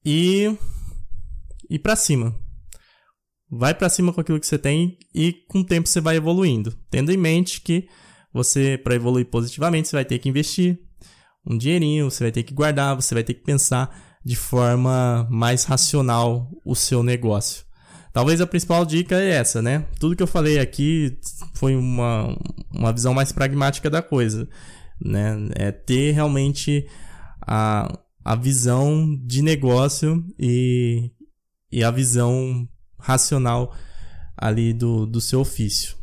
e 0.04 0.56
ir 1.68 1.78
para 1.80 1.94
cima. 1.94 2.34
Vai 3.50 3.74
para 3.74 3.88
cima 3.88 4.12
com 4.12 4.20
aquilo 4.20 4.40
que 4.40 4.46
você 4.46 4.58
tem 4.58 4.98
e 5.14 5.32
com 5.48 5.60
o 5.60 5.64
tempo 5.64 5.88
você 5.88 6.00
vai 6.00 6.16
evoluindo, 6.16 6.72
tendo 6.90 7.12
em 7.12 7.16
mente 7.16 7.60
que 7.60 7.86
você 8.32 8.78
para 8.82 8.94
evoluir 8.96 9.26
positivamente 9.26 9.88
você 9.88 9.96
vai 9.96 10.04
ter 10.04 10.18
que 10.18 10.28
investir 10.28 10.80
um 11.46 11.56
dinheirinho, 11.56 12.10
você 12.10 12.24
vai 12.24 12.32
ter 12.32 12.42
que 12.42 12.54
guardar, 12.54 12.96
você 12.96 13.14
vai 13.14 13.22
ter 13.22 13.34
que 13.34 13.44
pensar 13.44 14.18
de 14.24 14.34
forma 14.34 15.28
mais 15.30 15.64
racional 15.64 16.50
o 16.64 16.74
seu 16.74 17.02
negócio. 17.02 17.64
Talvez 18.14 18.40
a 18.40 18.46
principal 18.46 18.86
dica 18.86 19.16
é 19.16 19.30
essa, 19.30 19.60
né? 19.60 19.84
Tudo 19.98 20.14
que 20.14 20.22
eu 20.22 20.26
falei 20.28 20.60
aqui 20.60 21.18
foi 21.52 21.74
uma, 21.74 22.38
uma 22.70 22.92
visão 22.92 23.12
mais 23.12 23.32
pragmática 23.32 23.90
da 23.90 24.00
coisa, 24.00 24.48
né? 25.04 25.36
É 25.56 25.72
ter 25.72 26.12
realmente 26.12 26.86
a, 27.44 27.92
a 28.24 28.36
visão 28.36 29.20
de 29.20 29.42
negócio 29.42 30.24
e, 30.38 31.10
e 31.72 31.82
a 31.82 31.90
visão 31.90 32.68
racional 32.96 33.74
ali 34.36 34.72
do, 34.72 35.06
do 35.06 35.20
seu 35.20 35.40
ofício. 35.40 35.96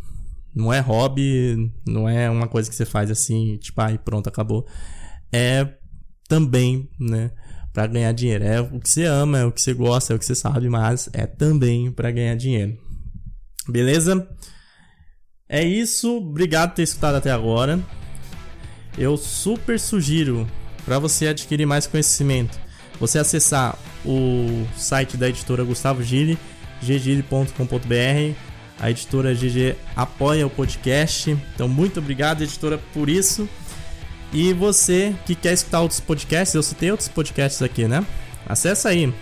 Não 0.54 0.74
é 0.74 0.82
hobby, 0.82 1.72
não 1.88 2.10
é 2.10 2.30
uma 2.30 2.50
coisa 2.50 2.70
que 2.70 2.76
você 2.76 2.86
faz 2.86 3.10
assim, 3.10 3.56
tipo, 3.56 3.80
aí 3.80 3.98
pronto, 3.98 4.28
acabou. 4.28 4.68
É 5.32 5.66
também, 6.28 6.90
né? 7.00 7.32
Para 7.74 7.88
ganhar 7.88 8.12
dinheiro. 8.12 8.44
É 8.44 8.62
o 8.62 8.80
que 8.80 8.90
você 8.90 9.06
ama, 9.06 9.40
é 9.40 9.46
o 9.46 9.52
que 9.52 9.62
você 9.62 9.74
gosta, 9.74 10.14
é 10.14 10.16
o 10.16 10.20
que 10.20 10.26
você 10.26 10.36
sabe, 10.36 10.70
mas 10.70 11.10
é 11.14 11.26
também 11.26 11.92
para 11.92 12.12
ganhar 12.12 12.36
dinheiro. 12.36 12.78
Beleza? 13.68 14.28
É 15.48 15.64
isso. 15.64 16.18
Obrigado 16.18 16.70
por 16.70 16.76
ter 16.76 16.84
escutado 16.84 17.16
até 17.16 17.32
agora. 17.32 17.80
Eu 18.98 19.16
super 19.18 19.80
sugiro 19.80 20.48
para 20.86 21.00
você 21.00 21.28
adquirir 21.28 21.66
mais 21.66 21.88
conhecimento, 21.88 22.60
você 23.00 23.20
acessar 23.20 23.78
o 24.06 24.66
site 24.76 25.16
da 25.16 25.30
editora 25.30 25.64
Gustavo 25.64 26.04
Gili, 26.04 26.38
ggili.com.br. 26.82 28.36
A 28.80 28.90
editora 28.90 29.34
GG 29.34 29.76
apoia 29.96 30.48
o 30.48 30.50
podcast. 30.50 31.30
Então, 31.54 31.70
muito 31.70 32.00
obrigado, 32.00 32.42
editora, 32.42 32.80
por 32.94 33.10
isso. 33.10 33.48
E 34.34 34.54
você 34.54 35.14
que 35.26 35.36
quer 35.36 35.54
escutar 35.54 35.82
outros 35.82 36.00
podcasts, 36.00 36.56
eu 36.56 36.64
citei 36.64 36.90
outros 36.92 37.10
podcasts 37.10 37.62
aqui, 37.62 37.88
né? 37.88 38.06
Acesse 38.48 38.88
aí 38.88 39.14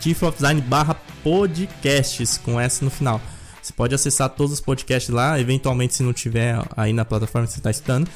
chiefofdesign 0.00 0.60
barra 0.62 0.94
podcasts 1.22 2.38
com 2.38 2.58
S 2.58 2.84
no 2.84 2.90
final. 2.90 3.20
Você 3.60 3.72
pode 3.72 3.94
acessar 3.94 4.28
todos 4.30 4.54
os 4.54 4.60
podcasts 4.60 5.10
lá, 5.10 5.38
eventualmente 5.38 5.94
se 5.94 6.02
não 6.02 6.12
tiver 6.12 6.58
aí 6.76 6.92
na 6.92 7.04
plataforma 7.04 7.46
que 7.46 7.52
você 7.52 7.60
está 7.60 7.70
escutando. 7.70 8.08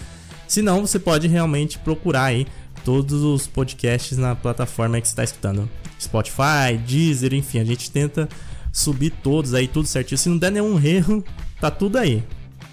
Se 0.49 0.63
não, 0.63 0.87
você 0.87 0.99
pode 0.99 1.29
realmente 1.29 1.79
procurar 1.79 2.25
aí 2.25 2.47
todos 2.85 3.23
os 3.23 3.47
podcasts 3.47 4.17
na 4.17 4.35
plataforma 4.35 5.01
que 5.01 5.09
você 5.09 5.13
está 5.13 5.25
escutando. 5.25 5.69
Spotify, 6.01 6.79
Deezer, 6.87 7.35
enfim, 7.35 7.59
a 7.59 7.65
gente 7.65 7.91
tenta 7.91 8.29
subir 8.73 9.11
todos 9.11 9.55
aí, 9.55 9.69
tudo 9.69 9.87
certinho. 9.87 10.19
Se 10.19 10.29
não 10.29 10.39
der 10.39 10.51
nenhum 10.51 10.79
erro, 10.81 11.25
tá 11.61 11.71
tudo 11.71 11.99
aí, 11.99 12.23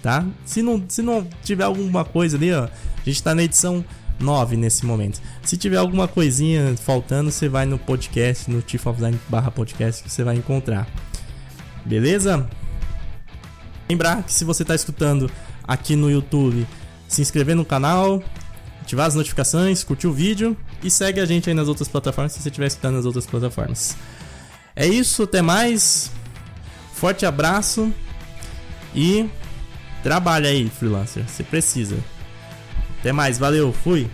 tá? 0.02 0.26
Se 0.44 0.62
não, 0.62 0.82
se 0.88 1.00
não 1.00 1.26
tiver 1.44 1.64
alguma 1.64 2.04
coisa 2.04 2.36
ali, 2.36 2.52
ó, 2.52 2.64
a 2.64 2.70
gente 3.04 3.22
tá 3.22 3.34
na 3.34 3.42
edição 3.42 3.84
9 4.18 4.56
nesse 4.56 4.84
momento. 4.84 5.20
Se 5.42 5.56
tiver 5.56 5.76
alguma 5.76 6.08
coisinha 6.08 6.74
faltando, 6.76 7.30
você 7.30 7.48
vai 7.48 7.64
no 7.64 7.78
podcast, 7.78 8.50
no 8.50 8.62
Chief 8.66 8.84
of 8.86 8.96
Design 8.96 9.18
barra 9.28 9.50
podcast 9.50 10.02
que 10.02 10.10
você 10.10 10.24
vai 10.24 10.36
encontrar. 10.36 10.88
Beleza? 11.84 12.48
Lembrar 13.88 14.22
que 14.22 14.32
se 14.32 14.44
você 14.44 14.62
está 14.62 14.74
escutando 14.74 15.30
aqui 15.66 15.96
no 15.96 16.10
YouTube, 16.10 16.66
se 17.08 17.20
inscrever 17.22 17.54
no 17.54 17.64
canal, 17.64 18.22
ativar 18.80 19.06
as 19.06 19.14
notificações, 19.14 19.84
curtir 19.84 20.06
o 20.06 20.12
vídeo 20.12 20.56
e 20.82 20.90
segue 20.90 21.20
a 21.20 21.24
gente 21.26 21.48
aí 21.48 21.54
nas 21.54 21.68
outras 21.68 21.88
plataformas 21.88 22.32
se 22.32 22.40
você 22.40 22.48
estiver 22.48 22.66
escutando 22.66 22.96
nas 22.96 23.06
outras 23.06 23.26
plataformas. 23.26 23.96
É 24.74 24.86
isso, 24.86 25.24
até 25.24 25.42
mais. 25.42 26.10
Forte 26.94 27.26
abraço 27.26 27.92
e 28.94 29.28
trabalha 30.02 30.48
aí, 30.48 30.68
freelancer. 30.68 31.24
Você 31.26 31.42
precisa. 31.42 31.96
Até 33.00 33.12
mais, 33.12 33.38
valeu, 33.38 33.72
fui! 33.72 34.08